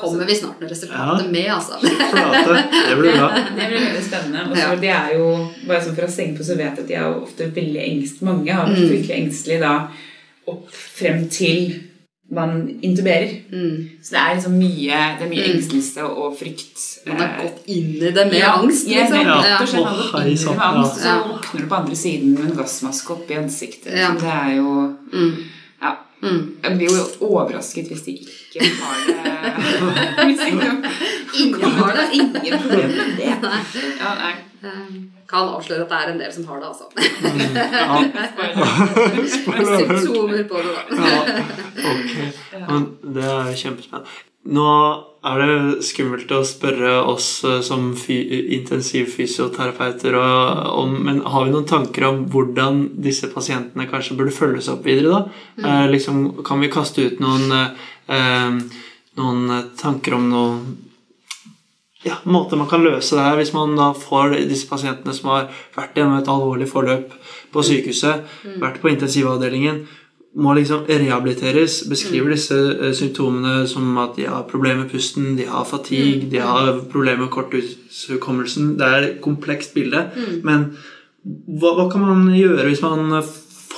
kommer 0.00 0.24
vi 0.24 0.34
snart 0.34 0.60
med 0.60 0.70
resultatet 0.72 1.24
Ja. 1.26 1.30
med, 1.30 1.50
altså. 1.52 1.76
Det 1.80 2.96
blir 2.96 3.12
bra. 3.18 3.28
Det 3.36 3.66
blir 3.68 3.78
veldig 3.84 4.02
spennende. 4.06 4.46
Og 4.50 4.56
så 4.56 4.62
Ja. 4.62 4.76
de 4.80 4.88
er 4.88 5.14
jo, 5.18 5.26
bare 5.68 5.82
sånn 5.84 5.94
For 5.94 6.06
å 6.06 6.10
stenge 6.10 6.38
på, 6.38 6.44
så 6.46 6.56
vet 6.56 6.72
jeg 6.72 6.78
at 6.82 6.88
de 6.88 6.94
er 6.94 7.04
jo 7.06 7.20
ofte 7.26 7.50
veldig 7.54 7.82
engst. 7.84 8.22
Mange 8.26 8.50
har 8.52 8.66
vært 8.66 8.88
fryktelig 8.88 9.18
engstelige 9.18 9.60
da 9.60 9.74
opp 10.48 10.66
frem 10.72 11.28
til 11.28 11.89
man 12.30 12.78
intuberer. 12.82 13.30
Mm. 13.52 13.88
Så 14.02 14.10
det 14.14 14.18
er 14.20 14.34
liksom 14.36 14.52
mye, 14.58 14.98
det 15.18 15.24
er 15.26 15.30
mye 15.32 15.44
Mm. 15.46 15.54
engstelse 15.56 16.04
og 16.06 16.36
frykt. 16.38 16.78
Man 17.06 17.16
har 17.18 17.28
eh, 17.28 17.40
gått 17.42 17.62
inn 17.66 17.88
i 17.96 18.10
det 18.14 18.26
med 18.30 18.38
ja, 18.38 18.52
angst, 18.60 18.86
liksom. 18.86 19.24
Ja. 19.26 19.38
Rett 19.42 19.60
og 19.64 19.68
slett 19.68 19.84
har 19.84 19.96
gått 19.96 20.14
inn 20.20 20.32
i 20.32 20.36
det 20.36 20.56
med 20.56 20.66
angst, 20.68 20.92
og 20.92 21.02
så 21.02 21.14
våkner 21.28 21.60
du 21.60 21.66
på 21.72 21.74
andre 21.80 21.96
siden 21.96 22.34
med 22.36 22.44
en 22.50 22.56
gassmaske 22.60 23.10
oppi 23.16 23.34
ansiktet. 23.34 23.92
Ja. 23.98 24.12
Så 24.14 24.20
det 24.20 24.34
er 24.36 24.52
jo 24.56 24.70
Mm. 25.12 25.34
Ja. 25.82 25.92
Mm. 26.22 26.56
Jeg 26.62 26.76
blir 26.76 26.88
jo 26.94 27.04
overrasket 27.26 27.88
hvis 27.88 28.02
de 28.04 28.12
ikke 28.12 28.60
har 28.60 28.96
det 29.06 30.26
Hvis 30.26 30.40
ikke 30.46 30.70
Ingen 31.40 31.70
har 31.80 31.92
det. 31.96 32.06
Ingen 32.12 32.58
problemer 32.58 32.88
med 32.88 33.16
det. 33.16 33.32
Ja, 34.00 34.14
nei. 34.14 34.34
Eh, 35.30 35.32
Kan 35.32 35.46
avsløre 35.54 35.82
at 35.86 35.90
det 35.90 35.96
er 36.00 36.08
en 36.12 36.18
del 36.18 36.32
som 36.32 36.44
har 36.50 36.58
det, 36.60 36.66
altså. 36.66 36.84
Ja. 37.70 38.00
Symptomer 39.30 40.42
på 40.48 40.56
det, 40.58 40.72
da. 40.74 40.80
Ja, 40.96 41.20
ok. 41.92 42.14
Men 42.66 42.86
det 43.14 43.22
er 43.30 43.54
kjempespennende. 43.54 44.08
Nå 44.50 44.64
er 45.28 45.36
det 45.44 45.84
skummelt 45.84 46.30
å 46.32 46.40
spørre 46.48 47.04
oss 47.12 47.44
eh, 47.44 47.60
som 47.62 47.92
intensivfysioterapeuter 48.00 50.14
om, 50.16 50.94
Men 51.04 51.20
har 51.28 51.44
vi 51.44 51.50
noen 51.52 51.66
tanker 51.68 52.04
om 52.08 52.24
hvordan 52.32 52.88
disse 53.04 53.28
pasientene 53.30 53.84
kanskje 53.90 54.16
burde 54.16 54.32
følges 54.34 54.68
opp 54.72 54.84
videre? 54.88 55.10
da? 55.12 55.20
Eh, 55.60 55.86
liksom, 55.92 56.40
kan 56.46 56.60
vi 56.64 56.68
kaste 56.72 57.04
ut 57.06 57.20
noen, 57.20 57.52
eh, 58.08 58.50
noen 59.20 59.40
tanker 59.78 60.14
om 60.16 60.30
noen 60.32 60.56
ja, 62.04 62.16
måter 62.24 62.56
man 62.56 62.68
kan 62.68 62.84
løse 62.84 63.16
det 63.16 63.24
her 63.26 63.38
hvis 63.40 63.52
man 63.52 63.74
da 63.76 63.90
får 63.96 64.38
disse 64.48 64.68
pasientene 64.70 65.12
som 65.16 65.32
har 65.34 65.48
vært 65.76 65.98
gjennom 65.98 66.20
et 66.20 66.30
alvorlig 66.32 66.68
forløp 66.70 67.12
på 67.52 67.64
sykehuset, 67.66 68.28
vært 68.62 68.80
på 68.80 68.92
intensivavdelingen, 68.92 69.82
må 70.40 70.54
liksom 70.54 70.84
rehabiliteres, 70.86 71.80
beskriver 71.90 72.30
disse 72.36 72.54
eh, 72.54 72.92
symptomene 72.94 73.64
som 73.68 73.96
at 73.98 74.14
de 74.16 74.28
har 74.30 74.46
problemer 74.50 74.84
med 74.84 74.92
pusten, 74.92 75.32
de 75.36 75.48
har 75.48 75.66
fatigue, 75.66 76.28
de 76.30 76.38
har 76.38 76.70
problemer 76.92 77.24
med 77.24 77.32
korttidshukommelsen. 77.34 78.76
Det 78.78 78.86
er 78.86 79.06
et 79.08 79.20
komplekst 79.24 79.74
bilde. 79.74 80.04
Men 80.46 80.68
hva, 81.24 81.74
hva 81.74 81.88
kan 81.90 82.04
man 82.06 82.28
gjøre 82.36 82.68
hvis 82.68 82.84
man 82.84 83.10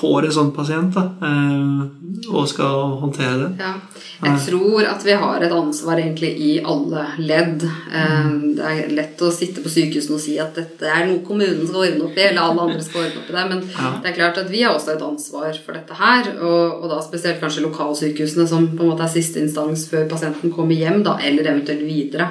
får 0.03 0.29
en 0.29 0.37
sånn 0.39 0.53
pasient 0.55 0.95
da, 0.99 1.07
eh, 1.23 2.31
og 2.33 2.47
skal 2.51 2.99
håndtere 3.03 3.39
det? 3.47 3.51
Ja. 3.63 3.75
Jeg 4.23 4.39
tror 4.45 4.85
at 4.87 5.03
vi 5.03 5.15
har 5.19 5.43
et 5.43 5.51
ansvar 5.55 5.99
egentlig 5.99 6.29
i 6.39 6.51
alle 6.63 7.01
ledd. 7.19 7.65
Eh, 7.67 8.29
Det 8.53 8.69
er 8.69 8.93
lett 8.95 9.23
å 9.25 9.31
sitte 9.35 9.63
på 9.65 9.73
sykehusene 9.73 10.15
og 10.15 10.23
si 10.23 10.37
at 10.39 10.55
dette 10.55 10.87
er 10.87 11.07
noe 11.09 11.25
kommunen 11.27 11.65
skal 11.67 11.87
ordne 11.89 12.05
opp 12.07 12.19
i, 12.19 12.27
eller 12.29 12.43
alle 12.43 12.67
andre 12.69 12.85
skal 12.85 13.07
ordne 13.07 13.23
opp 13.23 13.31
i 13.33 13.37
det, 13.39 13.47
men 13.51 13.65
det 14.03 14.11
er 14.11 14.17
klart 14.19 14.39
at 14.39 14.51
vi 14.53 14.63
har 14.63 14.77
også 14.77 14.95
et 14.95 15.03
ansvar 15.07 15.59
for 15.65 15.79
dette 15.79 15.99
her, 15.99 16.31
og, 16.39 16.85
og 16.85 16.87
da 16.93 17.01
spesielt 17.03 17.41
kanskje 17.43 17.65
lokalsykehusene, 17.67 18.47
som 18.47 18.69
på 18.77 18.85
en 18.85 18.93
måte 18.93 19.07
er 19.09 19.15
siste 19.17 19.43
instans 19.43 19.89
før 19.91 20.07
pasienten 20.13 20.53
kommer 20.55 20.79
hjem, 20.79 21.03
da, 21.07 21.17
eller 21.19 21.51
eventuelt 21.55 21.83
videre. 21.89 22.29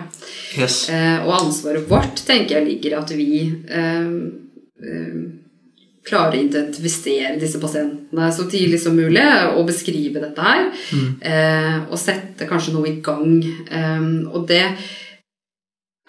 Yes. 0.56 0.86
Eh, 0.94 1.20
og 1.26 1.36
ansvaret 1.42 1.90
vårt 1.90 2.24
tenker 2.28 2.60
jeg 2.60 2.70
ligger 2.70 2.96
i 2.96 3.00
at 3.02 3.16
vi 3.18 3.30
eh, 6.06 6.12
eh, 6.12 6.24
å 6.28 6.34
identifisere 6.34 7.40
disse 7.40 7.60
pasientene 7.60 8.32
så 8.34 8.48
tidlig 8.50 8.80
som 8.82 8.96
mulig 8.96 9.26
og 9.56 9.68
beskrive 9.68 10.22
dette 10.24 10.42
her. 10.42 10.72
Eh, 11.22 11.80
og 11.90 11.98
sette 12.00 12.48
kanskje 12.50 12.74
noe 12.74 12.90
i 12.90 13.00
gang. 13.02 13.44
Eh, 13.70 14.10
og 14.34 14.48
det 14.48 14.66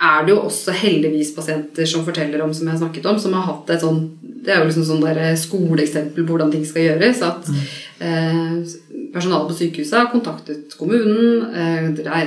er 0.03 0.24
det 0.24 0.32
jo 0.34 0.40
også 0.43 0.72
heldigvis 0.74 1.34
pasienter 1.36 1.86
som 1.86 2.05
forteller 2.05 2.43
om, 2.43 2.53
som 2.55 2.66
jeg 2.66 2.74
har 2.74 2.82
snakket 2.82 3.07
om, 3.07 3.18
som 3.18 3.34
har 3.38 3.47
hatt 3.47 3.70
et 3.70 3.84
sånn 3.84 4.18
Det 4.43 4.51
er 4.51 4.59
jo 4.59 4.66
liksom 4.66 4.86
sånn 4.88 5.05
der 5.05 5.36
skoleeksempel 5.38 6.24
på 6.24 6.32
hvordan 6.32 6.51
ting 6.51 6.64
skal 6.66 6.82
gjøres. 6.82 7.20
At 7.22 7.47
eh, 8.03 8.57
personalet 9.14 9.53
på 9.53 9.55
sykehuset 9.55 9.95
har 9.95 10.09
kontaktet 10.11 10.74
kommunen, 10.74 11.45
eh, 11.55 11.84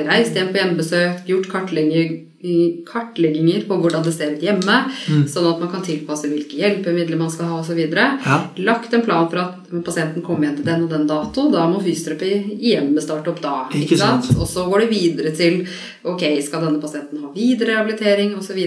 reist 0.07 0.37
hjem 0.37 0.53
på 0.53 0.61
hjemmebesøk, 0.61 1.25
gjort 1.27 1.49
kartlegging, 1.51 2.13
kartlegginger 2.87 3.65
på 3.67 3.77
hvordan 3.81 4.03
det 4.05 4.13
ser 4.15 4.35
ut 4.35 4.43
hjemme, 4.45 4.77
sånn 5.31 5.49
at 5.53 5.59
man 5.63 5.71
kan 5.71 5.83
tilpasse 5.85 6.29
hvilke 6.31 6.59
hjelpemidler 6.61 7.17
man 7.19 7.31
skal 7.33 7.49
ha 7.51 7.59
osv. 7.61 7.79
Ja. 7.95 8.39
Lagt 8.57 8.93
en 8.93 9.05
plan 9.05 9.29
for 9.31 9.41
at 9.43 9.83
pasienten 9.85 10.21
kommer 10.23 10.45
igjen 10.47 10.59
til 10.61 10.65
den 10.69 10.83
og 10.85 10.89
den 10.93 11.07
dato. 11.09 11.47
Da 11.51 11.65
må 11.67 11.81
fysioterapi 11.83 12.31
i 12.59 12.73
hjemmet 12.75 13.03
starte 13.03 13.31
opp 13.33 13.41
da. 13.43 13.55
Ikke 13.75 13.97
sant. 13.99 14.29
Og 14.39 14.47
så 14.47 14.63
går 14.69 14.85
det 14.85 14.89
videre 14.93 15.31
til 15.35 15.65
ok, 16.05 16.23
skal 16.45 16.61
denne 16.67 16.79
pasienten 16.83 17.23
ha 17.25 17.31
videre 17.33 17.73
rehabilitering 17.75 18.35
osv. 18.37 18.59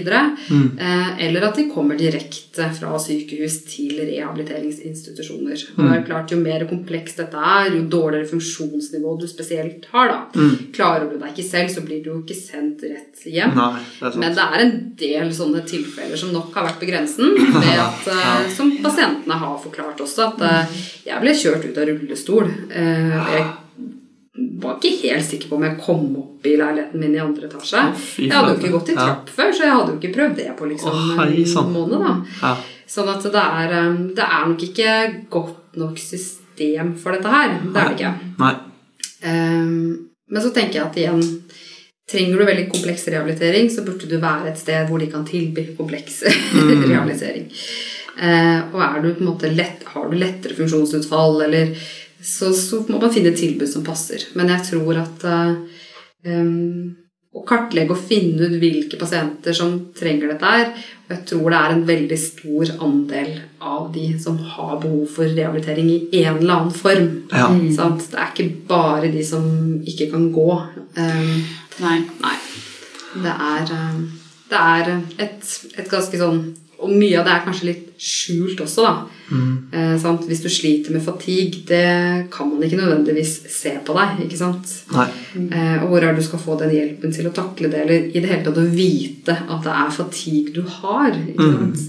Mm. 0.49 0.67
Eh, 0.77 1.25
eller 1.27 1.47
at 1.49 1.55
de 1.55 1.69
kommer 1.71 1.97
direkte 1.97 2.67
fra 2.75 2.97
sykehus 2.99 3.61
til 3.71 3.95
rehabiliteringsinstitusjoner. 4.09 5.63
Og 5.77 5.79
Mm. 5.79 5.87
det 5.87 5.91
er 5.95 6.01
jo 6.01 6.07
klart, 6.07 6.29
Jo 6.31 6.37
mer 6.37 6.65
komplekst 6.67 7.17
dette 7.17 7.37
er, 7.37 7.71
jo 7.71 7.81
dårligere 7.89 8.27
funksjonsnivå 8.27 9.19
du 9.19 9.27
spesielt 9.27 9.85
har. 9.91 10.07
da. 10.09 10.25
Mm. 10.35 10.71
Klarer 10.73 11.09
du 11.09 11.17
deg 11.17 11.29
ikke 11.33 11.49
selv, 11.49 11.69
så 11.69 11.81
blir 11.85 12.03
du 12.03 12.09
jo 12.11 12.21
ikke 12.21 12.35
sendt 12.35 12.81
rett 12.83 13.23
hjem. 13.25 13.55
Nei, 13.55 13.68
det 13.77 14.07
er. 14.07 14.17
Men 14.23 14.35
det 14.35 14.43
er 14.45 14.63
en 14.65 14.73
del 14.99 15.31
sånne 15.35 15.61
tilfeller 15.67 16.17
som 16.17 16.31
nok 16.33 16.53
har 16.57 16.67
vært 16.69 16.79
på 16.81 16.89
grensen. 16.89 17.35
At, 17.87 18.07
eh, 18.07 18.49
Som 18.55 18.71
pasientene 18.83 19.37
har 19.41 19.57
forklart 19.63 19.99
også, 20.05 20.27
at 20.33 20.41
eh, 20.41 20.77
jeg 21.05 21.21
ble 21.23 21.33
kjørt 21.41 21.65
ut 21.69 21.77
av 21.77 21.89
rullestol. 21.91 22.51
eh, 22.71 23.33
Jeg 24.39 24.55
var 24.61 24.77
ikke 24.79 25.09
helt 25.09 25.25
sikker 25.25 25.49
på 25.49 25.55
om 25.57 25.63
jeg 25.67 25.79
kom 25.83 26.03
opp 26.21 26.45
i 26.47 26.53
leiligheten 26.59 26.99
min 27.01 27.15
i 27.15 27.19
andre 27.19 27.47
etasje. 27.49 27.81
Jeg 28.23 28.31
hadde 28.31 28.53
jo 28.53 28.59
ikke 28.61 28.71
gått 28.77 28.91
i 28.93 28.95
trapp 28.95 29.29
før, 29.35 29.51
så 29.51 29.65
jeg 29.65 29.73
hadde 29.75 29.91
jo 29.93 29.99
ikke 29.99 30.13
prøvd 30.15 30.35
det 30.37 30.49
på 30.59 30.69
liksom 30.69 30.93
en 31.65 31.73
måned. 31.73 31.99
da. 32.39 32.53
Sånn 32.89 33.09
at 33.11 33.21
det 33.23 33.43
er, 33.43 33.73
det 34.15 34.25
er 34.25 34.47
nok 34.49 34.63
ikke 34.69 34.93
godt 35.29 35.77
nok 35.77 35.99
system 36.01 36.95
for 36.97 37.11
dette 37.17 37.29
her. 37.29 37.59
Det 37.73 37.81
er 37.83 37.89
det 37.91 37.97
ikke. 37.99 38.13
Nei. 38.39 38.53
Um, 39.25 40.05
Men 40.29 40.41
så 40.45 40.51
tenker 40.53 40.73
jeg 40.79 40.85
at 40.85 40.97
igjen 41.01 41.21
Trenger 42.09 42.39
du 42.41 42.45
veldig 42.47 42.67
kompleks 42.71 43.07
rehabilitering, 43.07 43.69
så 43.69 43.85
burde 43.85 44.09
du 44.09 44.17
være 44.17 44.49
et 44.49 44.61
sted 44.61 44.89
hvor 44.89 45.01
de 45.01 45.09
kan 45.11 45.27
tilby 45.27 45.67
kompleks 45.77 46.23
rehabilitering. 46.89 47.49
Eh, 48.19 48.61
og 48.73 48.79
er 48.83 49.01
du 49.03 49.11
på 49.13 49.23
en 49.23 49.29
måte 49.29 49.51
lett, 49.53 49.85
har 49.93 50.09
du 50.09 50.17
lettere 50.17 50.57
funksjonsutfall, 50.57 51.43
eller 51.45 51.75
så, 52.19 52.49
så 52.53 52.81
må 52.89 52.97
man 52.99 53.13
finne 53.13 53.31
et 53.31 53.39
tilbud 53.39 53.69
som 53.69 53.85
passer. 53.85 54.25
Men 54.35 54.49
jeg 54.55 54.65
tror 54.71 55.03
at 55.03 55.27
eh, 55.29 56.33
å 57.29 57.43
kartlegge 57.45 57.93
og 57.93 58.05
finne 58.09 58.47
ut 58.49 58.57
hvilke 58.57 58.97
pasienter 58.99 59.53
som 59.53 59.75
trenger 59.95 60.31
dette 60.31 60.49
her 60.49 60.71
Og 60.73 61.11
jeg 61.13 61.21
tror 61.29 61.53
det 61.53 61.59
er 61.59 61.73
en 61.75 61.83
veldig 61.85 62.17
stor 62.17 62.71
andel 62.87 63.29
av 63.61 63.91
de 63.93 64.07
som 64.21 64.39
har 64.55 64.79
behov 64.81 65.05
for 65.13 65.29
rehabilitering 65.29 65.91
i 65.93 66.23
en 66.23 66.39
eller 66.39 66.55
annen 66.55 66.73
form. 66.73 67.07
Ja. 67.29 67.47
Det 67.53 68.17
er 68.17 68.33
ikke 68.33 68.49
bare 68.69 69.11
de 69.13 69.23
som 69.25 69.45
ikke 69.85 70.09
kan 70.13 70.29
gå. 70.33 70.49
Um, 70.97 71.43
Nei. 71.83 71.99
nei. 72.21 72.37
Det 73.23 73.35
er, 73.35 73.71
um, 73.73 74.01
det 74.49 74.63
er 74.73 74.91
et, 75.25 75.53
et 75.77 75.87
ganske 75.89 76.19
sånn 76.19 76.41
Og 76.79 76.91
mye 76.93 77.17
av 77.19 77.25
det 77.25 77.31
er 77.33 77.45
kanskje 77.47 77.67
litt 77.67 77.87
skjult 77.99 78.61
også, 78.63 78.85
da. 78.85 78.93
Eh, 79.75 79.95
sant? 79.99 80.23
Hvis 80.29 80.39
du 80.39 80.47
sliter 80.47 80.93
med 80.95 81.03
fatigue, 81.03 81.65
det 81.67 82.29
kan 82.31 82.47
man 82.47 82.63
ikke 82.63 82.79
nødvendigvis 82.79 83.33
se 83.51 83.73
på 83.83 83.95
deg. 83.97 84.21
ikke 84.23 84.39
sant? 84.39 84.71
Nei. 84.95 85.09
Eh, 85.35 85.83
og 85.83 85.89
hvor 85.91 85.99
er 85.99 86.13
det 86.13 86.23
du 86.23 86.27
skal 86.29 86.39
få 86.39 86.55
den 86.61 86.71
hjelpen 86.71 87.11
til 87.11 87.27
å 87.27 87.33
takle 87.35 87.67
det, 87.67 87.83
eller 87.83 88.07
i 88.07 88.23
det 88.23 88.31
hele 88.31 88.45
tatt 88.45 88.61
å 88.63 88.69
vite 88.71 89.35
at 89.35 89.67
det 89.67 89.75
er 89.75 89.91
fatigue 89.97 90.55
du 90.55 90.63
har. 90.79 91.11
ikke 91.11 91.51
sant? 91.57 91.83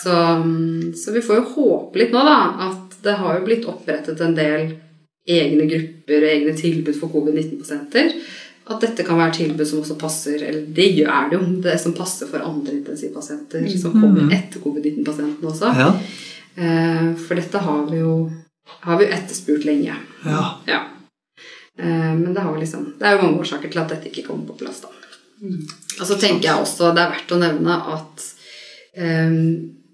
Så, 0.00 0.18
mm, 0.42 0.92
så 0.96 1.14
vi 1.14 1.22
får 1.24 1.40
jo 1.40 1.48
håpe 1.54 2.00
litt 2.00 2.14
nå, 2.14 2.22
da, 2.24 2.38
at 2.70 3.00
det 3.04 3.16
har 3.20 3.38
jo 3.38 3.46
blitt 3.46 3.66
opprettet 3.68 4.20
en 4.24 4.36
del 4.36 4.72
egne 5.30 5.66
grupper 5.68 6.24
og 6.24 6.32
egne 6.34 6.54
tilbud 6.56 6.96
for 6.96 7.12
covid-19-pasienter. 7.12 8.14
At 8.70 8.80
dette 8.84 9.02
kan 9.06 9.18
være 9.18 9.34
tilbud 9.34 9.66
som 9.66 9.80
også 9.82 9.96
passer 9.98 10.42
Eller 10.46 10.66
det 10.76 10.86
gjør 10.94 11.30
det 11.30 11.38
jo, 11.38 11.46
det 11.64 11.74
som 11.82 11.94
passer 11.96 12.28
for 12.30 12.44
andre 12.46 12.76
intensivpasienter 12.78 13.66
som 13.80 13.96
kommer 13.96 14.30
etter 14.36 14.62
covid-19-pasientene 14.62 15.50
også. 15.50 15.72
Ja. 15.80 15.88
Eh, 16.54 17.08
for 17.18 17.34
dette 17.40 17.58
har 17.66 17.82
vi 17.90 17.98
jo 17.98 18.14
har 18.84 18.98
vi 19.00 19.08
etterspurt 19.10 19.64
lenge. 19.66 19.96
ja. 20.24 20.44
Ja. 20.66 20.80
Eh, 21.78 22.14
Men 22.14 22.34
det, 22.34 22.40
har 22.40 22.58
liksom, 22.58 22.94
det 22.98 23.06
er 23.06 23.16
jo 23.16 23.22
mange 23.24 23.40
årsaker 23.42 23.70
til 23.72 23.80
at 23.82 23.88
dette 23.88 24.08
ikke 24.12 24.26
kommer 24.28 24.46
på 24.46 24.58
plass. 24.62 24.80
da. 24.84 24.88
Og 26.00 26.06
så 26.06 26.16
tenker 26.20 26.48
jeg 26.50 26.60
også 26.62 26.92
det 26.94 27.02
er 27.02 27.10
verdt 27.14 27.32
å 27.34 27.40
nevne 27.40 27.76
at 27.96 28.24
eh, 28.94 29.34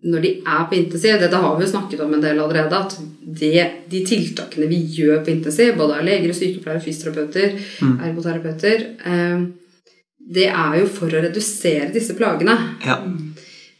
når 0.07 0.23
de 0.23 0.33
er 0.47 0.67
på 0.71 0.77
intensiv 0.79 1.21
Dette 1.21 1.43
har 1.43 1.55
vi 1.57 1.65
jo 1.67 1.71
snakket 1.73 2.03
om 2.05 2.13
en 2.15 2.23
del 2.23 2.41
allerede. 2.43 2.79
At 2.79 2.97
det, 3.41 3.65
de 3.91 4.03
tiltakene 4.07 4.69
vi 4.71 4.81
gjør 4.99 5.25
på 5.27 5.33
intensiv, 5.35 5.75
både 5.79 5.99
av 5.99 6.07
leger, 6.07 6.35
sykepleiere, 6.37 6.85
fysioterapeuter, 6.85 7.57
ergoterapeuter 8.09 8.87
eh, 9.07 9.41
Det 10.37 10.47
er 10.51 10.79
jo 10.81 10.87
for 10.91 11.11
å 11.11 11.25
redusere 11.27 11.91
disse 11.95 12.17
plagene. 12.19 12.57
ja. 12.87 13.01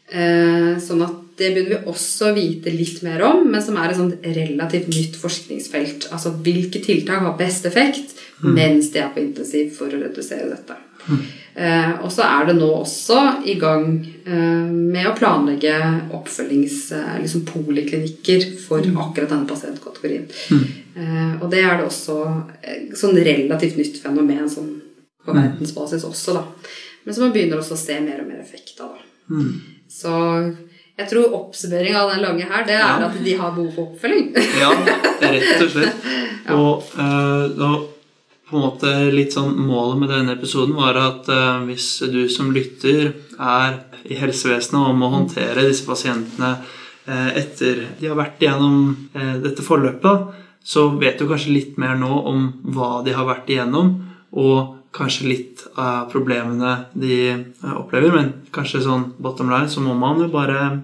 Eh, 0.07 0.77
sånn 0.79 1.01
at 1.03 1.15
det 1.37 1.49
begynner 1.51 1.73
vi 1.73 1.91
også 1.91 2.29
å 2.29 2.35
vite 2.37 2.71
litt 2.71 3.01
mer 3.05 3.25
om, 3.27 3.41
men 3.51 3.63
som 3.63 3.77
er 3.81 3.91
et 3.91 3.99
sånt 3.99 4.23
relativt 4.23 4.87
nytt 4.93 5.17
forskningsfelt. 5.19 6.07
Altså 6.15 6.31
hvilke 6.47 6.79
tiltak 6.85 7.25
har 7.25 7.35
best 7.39 7.67
effekt 7.69 8.15
mens 8.45 8.93
de 8.95 9.03
er 9.03 9.11
på 9.13 9.21
intensiv 9.25 9.73
for 9.77 9.91
å 9.91 10.01
redusere 10.01 10.47
dette. 10.53 10.79
Eh, 11.11 11.27
og 12.05 12.11
så 12.13 12.21
er 12.27 12.51
det 12.51 12.55
nå 12.59 12.67
også 12.83 13.17
i 13.49 13.55
gang 13.61 13.87
eh, 14.29 14.67
med 14.69 15.07
å 15.09 15.15
planlegge 15.17 15.73
oppfølgings... 16.13 16.93
Eh, 16.93 17.15
liksom 17.23 17.47
poliklinikker 17.49 18.45
for 18.61 18.85
akkurat 18.85 19.33
denne 19.33 19.49
pasientkategorien. 19.49 20.27
Eh, 20.53 21.33
og 21.41 21.49
det 21.53 21.63
er 21.65 21.79
det 21.81 21.87
også 21.89 22.19
eh, 22.61 22.83
sånn 22.97 23.17
relativt 23.17 23.79
nytt 23.81 23.97
fenomen 24.03 24.45
sånn 24.53 24.69
på 25.25 25.33
verdensbasis 25.35 26.05
også, 26.07 26.37
da. 26.37 26.45
Men 27.07 27.15
som 27.17 27.25
man 27.27 27.33
begynner 27.35 27.59
også 27.63 27.75
å 27.75 27.81
se 27.81 27.97
mer 28.05 28.21
og 28.23 28.29
mer 28.29 28.43
effekt 28.45 28.79
av. 28.85 28.93
da. 29.01 29.43
Så 29.91 30.13
jeg 30.97 31.09
tror 31.11 31.35
oppsummering 31.41 31.97
av 31.99 32.13
den 32.13 32.23
lange 32.25 32.47
her, 32.53 32.65
det 32.69 32.77
er 32.77 32.85
Ja. 32.85 33.09
at 33.09 33.17
de 33.25 33.35
har 33.41 33.53
behov 33.57 33.73
for 33.75 33.89
oppfølging. 33.91 34.31
Ja, 34.61 34.71
rett 35.25 35.63
og 35.65 35.71
slett. 35.73 36.07
Og 36.57 36.85
eh, 37.01 37.45
da 37.59 37.71
på 38.47 38.57
en 38.57 38.63
måte 38.63 38.91
litt 39.11 39.35
sånn 39.35 39.57
Målet 39.59 40.01
med 40.01 40.13
denne 40.13 40.37
episoden 40.37 40.77
var 40.79 40.99
at 41.01 41.29
uh, 41.33 41.65
hvis 41.67 41.89
du 42.13 42.27
som 42.31 42.53
lytter 42.55 43.11
er 43.37 43.79
i 44.07 44.19
helsevesenet 44.21 44.79
og 44.79 44.99
må 44.99 45.11
håndtere 45.11 45.67
disse 45.67 45.87
pasientene 45.87 46.53
uh, 46.63 47.31
etter 47.35 47.83
de 47.99 48.11
har 48.11 48.19
vært 48.19 48.43
igjennom 48.45 48.79
uh, 49.17 49.37
dette 49.43 49.67
forløpet, 49.67 50.31
så 50.67 50.89
vet 50.99 51.19
du 51.19 51.27
kanskje 51.27 51.55
litt 51.55 51.81
mer 51.83 51.99
nå 51.99 52.23
om 52.31 52.49
hva 52.75 53.01
de 53.07 53.15
har 53.15 53.27
vært 53.27 53.51
igjennom, 53.51 53.93
og 54.37 54.76
kanskje 54.97 55.29
litt 55.29 55.67
av 55.77 56.09
problemene 56.13 56.73
de 56.97 57.19
eh, 57.35 57.77
opplever. 57.77 58.15
Men 58.17 58.33
kanskje 58.55 58.85
sånn 58.87 59.11
bottom 59.23 59.53
line 59.53 59.71
så 59.73 59.85
må 59.85 59.95
man 59.99 60.23
jo 60.25 60.31
bare 60.33 60.83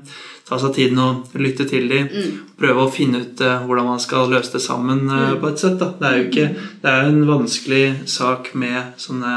ta 0.49 0.59
seg 0.61 0.75
tiden 0.77 1.01
og 1.01 1.37
lytte 1.41 1.67
til 1.71 1.89
dem. 1.91 2.11
Prøve 2.61 2.87
å 2.87 2.93
finne 2.93 3.25
ut 3.25 3.43
eh, 3.45 3.67
hvordan 3.67 3.93
man 3.95 4.03
skal 4.03 4.31
løse 4.33 4.57
det 4.57 4.65
sammen 4.65 5.07
mm. 5.09 5.41
på 5.43 5.53
et 5.53 5.65
sett. 5.65 5.79
Da. 5.81 5.93
Det 5.99 6.09
er 6.09 6.19
jo 6.19 6.31
ikke, 6.31 6.49
det 6.83 6.93
er 6.93 7.05
jo 7.05 7.13
en 7.15 7.29
vanskelig 7.31 7.85
sak 8.11 8.53
med 8.59 8.97
sånne 9.01 9.37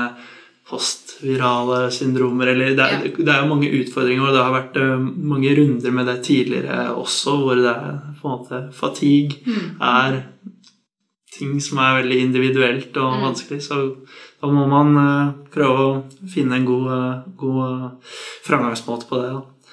postvirale 0.65 1.91
syndromer. 1.93 2.51
Eller 2.53 2.77
det, 2.77 2.85
er, 2.85 3.09
det 3.17 3.31
er 3.31 3.43
jo 3.43 3.51
mange 3.51 3.73
utfordringer, 3.81 4.27
og 4.27 4.35
det 4.35 4.45
har 4.45 4.55
vært 4.55 4.79
eh, 4.81 5.09
mange 5.33 5.57
runder 5.59 5.99
med 5.99 6.09
det 6.11 6.19
tidligere 6.27 6.87
også, 6.95 7.39
hvor 7.43 7.61
det 7.61 7.73
er 7.73 7.99
på 8.19 8.29
en 8.29 8.39
måte 8.39 8.63
Fatigue 8.73 9.59
er 9.83 10.23
ting 11.35 11.57
som 11.61 11.81
er 11.83 11.99
veldig 11.99 12.17
individuelt 12.29 12.97
og 13.01 13.21
vanskelig. 13.23 13.61
Så 13.63 13.81
da 14.45 14.53
må 14.53 14.65
man 14.69 14.97
eh, 15.01 15.35
prøve 15.53 15.83
å 15.83 15.91
finne 16.29 16.59
en 16.59 16.65
god, 16.67 16.87
eh, 16.93 17.27
god 17.41 17.61
eh, 17.65 18.15
framgangsmåte 18.45 19.09
på 19.09 19.21
det. 19.21 19.29
Da. 19.33 19.71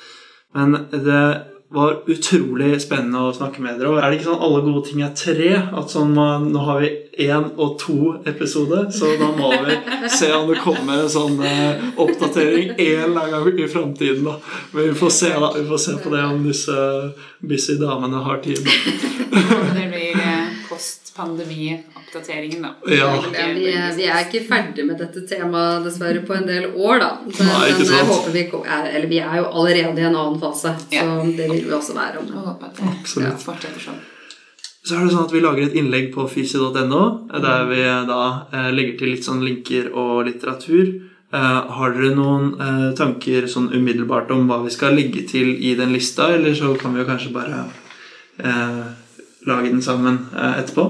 Men 0.57 0.77
det 0.93 1.25
var 1.73 2.03
utrolig 2.12 2.75
spennende 2.85 3.20
å 3.25 3.33
snakke 3.33 3.62
med 3.64 3.79
dere. 3.81 3.93
Og 3.93 4.01
er 4.01 4.11
det 4.11 4.18
ikke 4.18 4.29
sånn 4.31 4.43
alle 4.45 4.61
gode 4.64 4.83
ting 4.89 5.01
er 5.05 5.14
tre? 5.16 5.53
At 5.73 5.93
sånn, 5.93 6.12
Nå 6.12 6.64
har 6.66 6.83
vi 6.83 6.91
én 7.25 7.47
og 7.57 7.79
to 7.81 7.97
episoder, 8.29 8.91
så 8.93 9.14
da 9.20 9.31
må 9.33 9.49
vi 9.64 9.79
se 10.12 10.29
om 10.37 10.51
det 10.51 10.61
kommer 10.61 11.01
en 11.01 11.12
sånn 11.12 11.41
oppdatering 11.97 12.75
en 12.77 13.07
eller 13.07 13.25
annen 13.25 13.49
gang 13.49 13.64
i 13.64 13.70
framtiden. 13.73 14.29
da. 14.29 14.37
Men 14.75 14.91
vi 14.91 15.01
får 15.01 15.16
se 15.16 15.33
da, 15.33 15.53
vi 15.57 15.64
får 15.73 15.85
se 15.89 15.99
på 16.05 16.12
det 16.12 16.25
om 16.29 16.45
disse 16.45 16.79
busy 17.41 17.81
damene 17.81 18.20
har 18.29 18.45
tid. 18.45 18.61
Det 19.73 19.89
blir 19.89 20.41
post-pandemi-oppdateringen, 20.83 22.62
da. 22.62 22.74
Ja. 22.87 23.14
Ja, 23.14 23.47
vi, 23.55 23.66
er, 23.72 23.93
vi 23.97 24.07
er 24.09 24.24
ikke 24.26 24.43
ferdig 24.49 24.85
med 24.89 24.99
dette 25.01 25.22
temaet 25.28 25.85
dessverre 25.87 26.22
på 26.26 26.35
en 26.37 26.47
del 26.49 26.68
år, 26.74 26.99
da. 27.03 27.11
Men, 27.26 27.51
Nei, 27.51 27.68
ikke 27.70 27.78
men 27.78 27.93
jeg 27.93 27.99
sant. 27.99 28.11
håper 28.12 28.33
vi 28.37 28.45
er, 28.62 28.89
Eller 28.97 29.09
vi 29.11 29.20
er 29.22 29.37
jo 29.41 29.45
allerede 29.51 30.01
i 30.03 30.07
en 30.09 30.16
annen 30.16 30.41
fase, 30.43 30.74
Ja. 30.93 31.05
så 31.05 31.37
det 31.37 31.51
vil 31.51 31.64
vi 31.68 31.76
også 31.76 31.95
være 31.97 32.18
om. 32.22 32.26
Jeg 32.33 32.47
håper 32.49 32.66
at 32.66 32.80
det 32.80 32.91
Absolutt. 32.97 33.47
fortsetter 33.47 33.87
sånn. 33.87 34.01
Så 34.83 34.97
er 34.99 35.05
det 35.07 35.12
sånn 35.14 35.24
at 35.28 35.33
Vi 35.33 35.41
lager 35.41 35.62
et 35.68 35.76
innlegg 35.78 36.11
på 36.14 36.26
fysi.no, 36.28 37.03
der 37.30 37.64
vi 37.70 37.83
da 38.09 38.22
eh, 38.53 38.70
legger 38.74 38.99
til 38.99 39.12
litt 39.14 39.24
sånn 39.24 39.45
linker 39.47 39.93
og 39.95 40.24
litteratur. 40.26 40.89
Eh, 41.33 41.61
har 41.78 41.95
dere 41.95 42.14
noen 42.16 42.49
eh, 42.61 42.89
tanker 42.99 43.47
sånn 43.49 43.70
umiddelbart 43.72 44.30
om 44.35 44.49
hva 44.51 44.59
vi 44.64 44.70
skal 44.74 44.95
legge 44.99 45.22
til 45.30 45.55
i 45.64 45.74
den 45.78 45.93
lista, 45.95 46.33
eller 46.35 46.55
så 46.55 46.74
kan 46.76 46.93
vi 46.93 47.01
jo 47.01 47.07
kanskje 47.09 47.33
bare 47.33 47.62
eh, 48.43 48.83
lage 49.47 49.70
den 49.72 49.82
sammen 49.82 50.18
eh, 50.36 50.59
etterpå? 50.62 50.84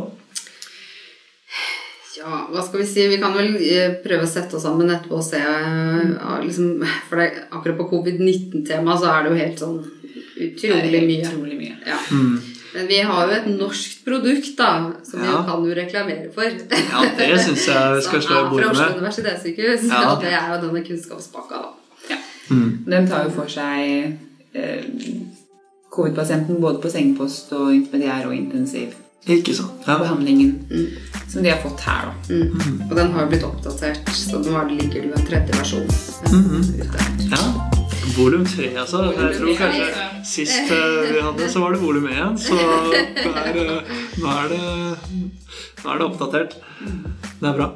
Ja, 2.22 2.44
hva 2.52 2.62
skal 2.62 2.82
vi 2.82 2.86
si? 2.86 3.06
Vi 3.10 3.18
kan 3.18 3.32
vel 3.34 3.56
eh, 3.58 3.94
prøve 4.04 4.26
å 4.26 4.30
sette 4.30 4.54
oss 4.58 4.62
sammen 4.66 4.90
etterpå 4.92 5.16
og 5.18 5.24
se 5.26 5.40
eh, 5.40 6.12
ja, 6.12 6.36
liksom, 6.44 6.82
For 7.08 7.18
det, 7.18 7.30
akkurat 7.50 7.78
på 7.80 7.88
covid-19-temaet 7.96 9.00
så 9.02 9.10
er 9.10 9.24
det 9.26 9.32
jo 9.32 9.40
helt 9.40 9.62
sånn 9.64 9.78
utrolig 10.42 11.00
mye. 11.08 11.28
Utrolig 11.32 11.58
mye. 11.58 11.76
Ja. 11.88 11.98
Men 12.72 12.86
vi 12.88 13.00
har 13.04 13.26
jo 13.28 13.34
et 13.36 13.48
norskt 13.52 13.98
produkt 14.06 14.54
da, 14.56 14.70
som 15.04 15.20
vi 15.20 15.26
Ja. 15.28 15.42
kan 15.48 15.64
jo 15.66 15.74
reklamere 15.76 16.30
for. 16.32 16.46
Ja, 16.46 17.02
det 17.18 17.28
syns 17.44 17.66
jeg 17.68 17.96
vi 17.98 18.04
skal 18.06 18.22
slå 18.26 18.38
i 18.38 18.40
Fra 18.40 18.48
bordet 18.52 18.70
Oslo 18.70 18.86
med. 18.86 19.02
universitetssykehus. 19.02 19.84
Ja. 19.90 20.00
Og 20.12 20.20
det 20.24 20.32
er 20.38 20.46
jo 20.54 20.60
denne 20.68 20.84
kunnskapspakka, 20.86 21.60
da. 21.66 21.70
Ja. 22.12 22.20
Den 22.94 23.08
tar 23.10 23.26
jo 23.28 23.34
for 23.36 23.50
seg 23.52 24.16
eh, 24.54 24.86
covid-pasienten 25.92 26.60
både 26.60 26.80
på 26.82 26.90
sengepost 26.92 27.52
og 27.56 27.72
intermediær 27.74 28.28
og 28.30 28.36
intensiv 28.36 28.94
Ikke 29.28 29.54
sant. 29.54 29.84
Ja. 29.86 29.98
behandlingen 30.00 30.56
som 31.28 31.44
de 31.44 31.52
har 31.52 31.60
fått 31.62 31.84
her, 31.86 32.08
da. 32.08 32.14
Mm. 32.34 32.80
Og 32.88 32.96
den 32.98 33.12
har 33.14 33.28
blitt 33.30 33.44
oppdatert, 33.46 34.08
så 34.16 34.40
nå 34.42 34.56
er 34.58 34.66
det 34.70 34.80
ligger 34.80 35.04
det 35.04 35.12
jo 35.12 35.20
en 35.20 35.28
tredje 35.28 35.58
versjon 35.60 35.86
mm 36.32 36.42
-hmm. 36.42 36.62
ute. 36.82 36.98
ja. 37.30 37.42
Volum 38.16 38.44
tre, 38.44 38.68
altså. 38.76 39.04
Jeg 39.04 39.36
tror 39.36 39.46
Volum 39.46 39.56
kanskje 39.56 39.84
altså. 39.84 40.32
sist 40.34 40.72
eh, 40.72 41.12
vi 41.14 41.20
hadde, 41.20 41.48
så 41.48 41.60
var 41.60 41.72
det 41.72 41.80
volum 41.80 42.08
én. 42.08 42.36
Så 42.38 42.54
det 42.92 43.32
er, 43.44 43.56
eh, 43.56 43.82
nå, 44.18 44.28
er 44.28 44.48
det, 44.48 44.60
nå 45.84 45.90
er 45.92 45.98
det 45.98 46.06
oppdatert. 46.06 46.56
Det 47.40 47.48
er 47.48 47.56
bra. 47.56 47.70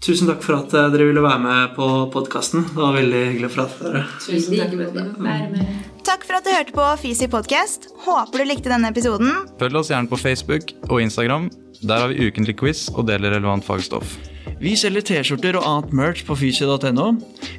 Tusen 0.00 0.28
takk 0.28 0.42
for 0.42 0.56
at 0.56 0.70
dere 0.70 1.06
ville 1.08 1.22
være 1.22 1.40
med 1.40 1.74
på 1.76 2.10
podkasten. 2.12 2.64
Det 2.74 2.80
var 2.80 2.96
veldig 2.96 3.26
hyggelig 3.32 3.50
å 3.50 3.54
prate 3.54 3.82
med 3.82 3.92
dere. 3.92 4.06
Tusen 4.20 4.56
takk 4.58 4.70
for 4.76 4.86
at 4.86 4.94
dere 4.94 5.10
fikk 5.10 5.26
være 5.26 5.50
med. 5.50 5.93
Takk 6.04 6.26
for 6.28 6.36
at 6.36 6.44
du 6.44 6.52
hørte 6.52 6.74
på 6.76 6.84
Fisi 7.00 7.26
podcast. 7.32 7.86
Håper 8.04 8.42
du 8.42 8.44
likte 8.44 8.68
denne 8.68 8.90
episoden. 8.92 9.30
Følg 9.56 9.78
oss 9.80 9.88
gjerne 9.88 10.10
på 10.10 10.18
Facebook 10.20 10.74
og 10.90 11.00
Instagram. 11.00 11.48
Der 11.80 12.02
har 12.02 12.12
vi 12.12 12.28
ukentlig 12.28 12.58
quiz 12.60 12.86
og 12.92 13.06
deler 13.08 13.32
relevant 13.32 13.64
fagstoff. 13.64 14.18
Vi 14.60 14.74
selger 14.78 15.04
T-skjorter 15.08 15.56
og 15.58 15.64
annet 15.68 15.94
merch 15.96 16.24
på 16.28 16.36
fysio.no. 16.36 17.08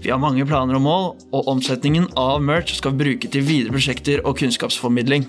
Vi 0.03 0.13
har 0.13 0.21
mange 0.21 0.45
planer 0.45 0.77
og 0.77 0.85
mål, 0.85 1.07
og 1.33 1.49
omsetningen 1.55 2.05
av 2.21 2.37
merch 2.45 2.77
skal 2.77 2.93
vi 2.93 3.03
bruke 3.03 3.33
til 3.33 3.45
videre 3.49 3.73
prosjekter 3.73 4.21
og 4.21 4.37
kunnskapsformidling. 4.39 5.25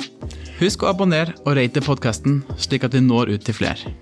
Husk 0.61 0.85
å 0.85 0.93
abonnere 0.93 1.39
og 1.47 1.57
rate 1.57 1.85
podkasten, 1.85 2.43
slik 2.61 2.85
at 2.85 2.97
vi 2.97 3.05
når 3.05 3.33
ut 3.37 3.49
til 3.49 3.57
flere. 3.57 3.97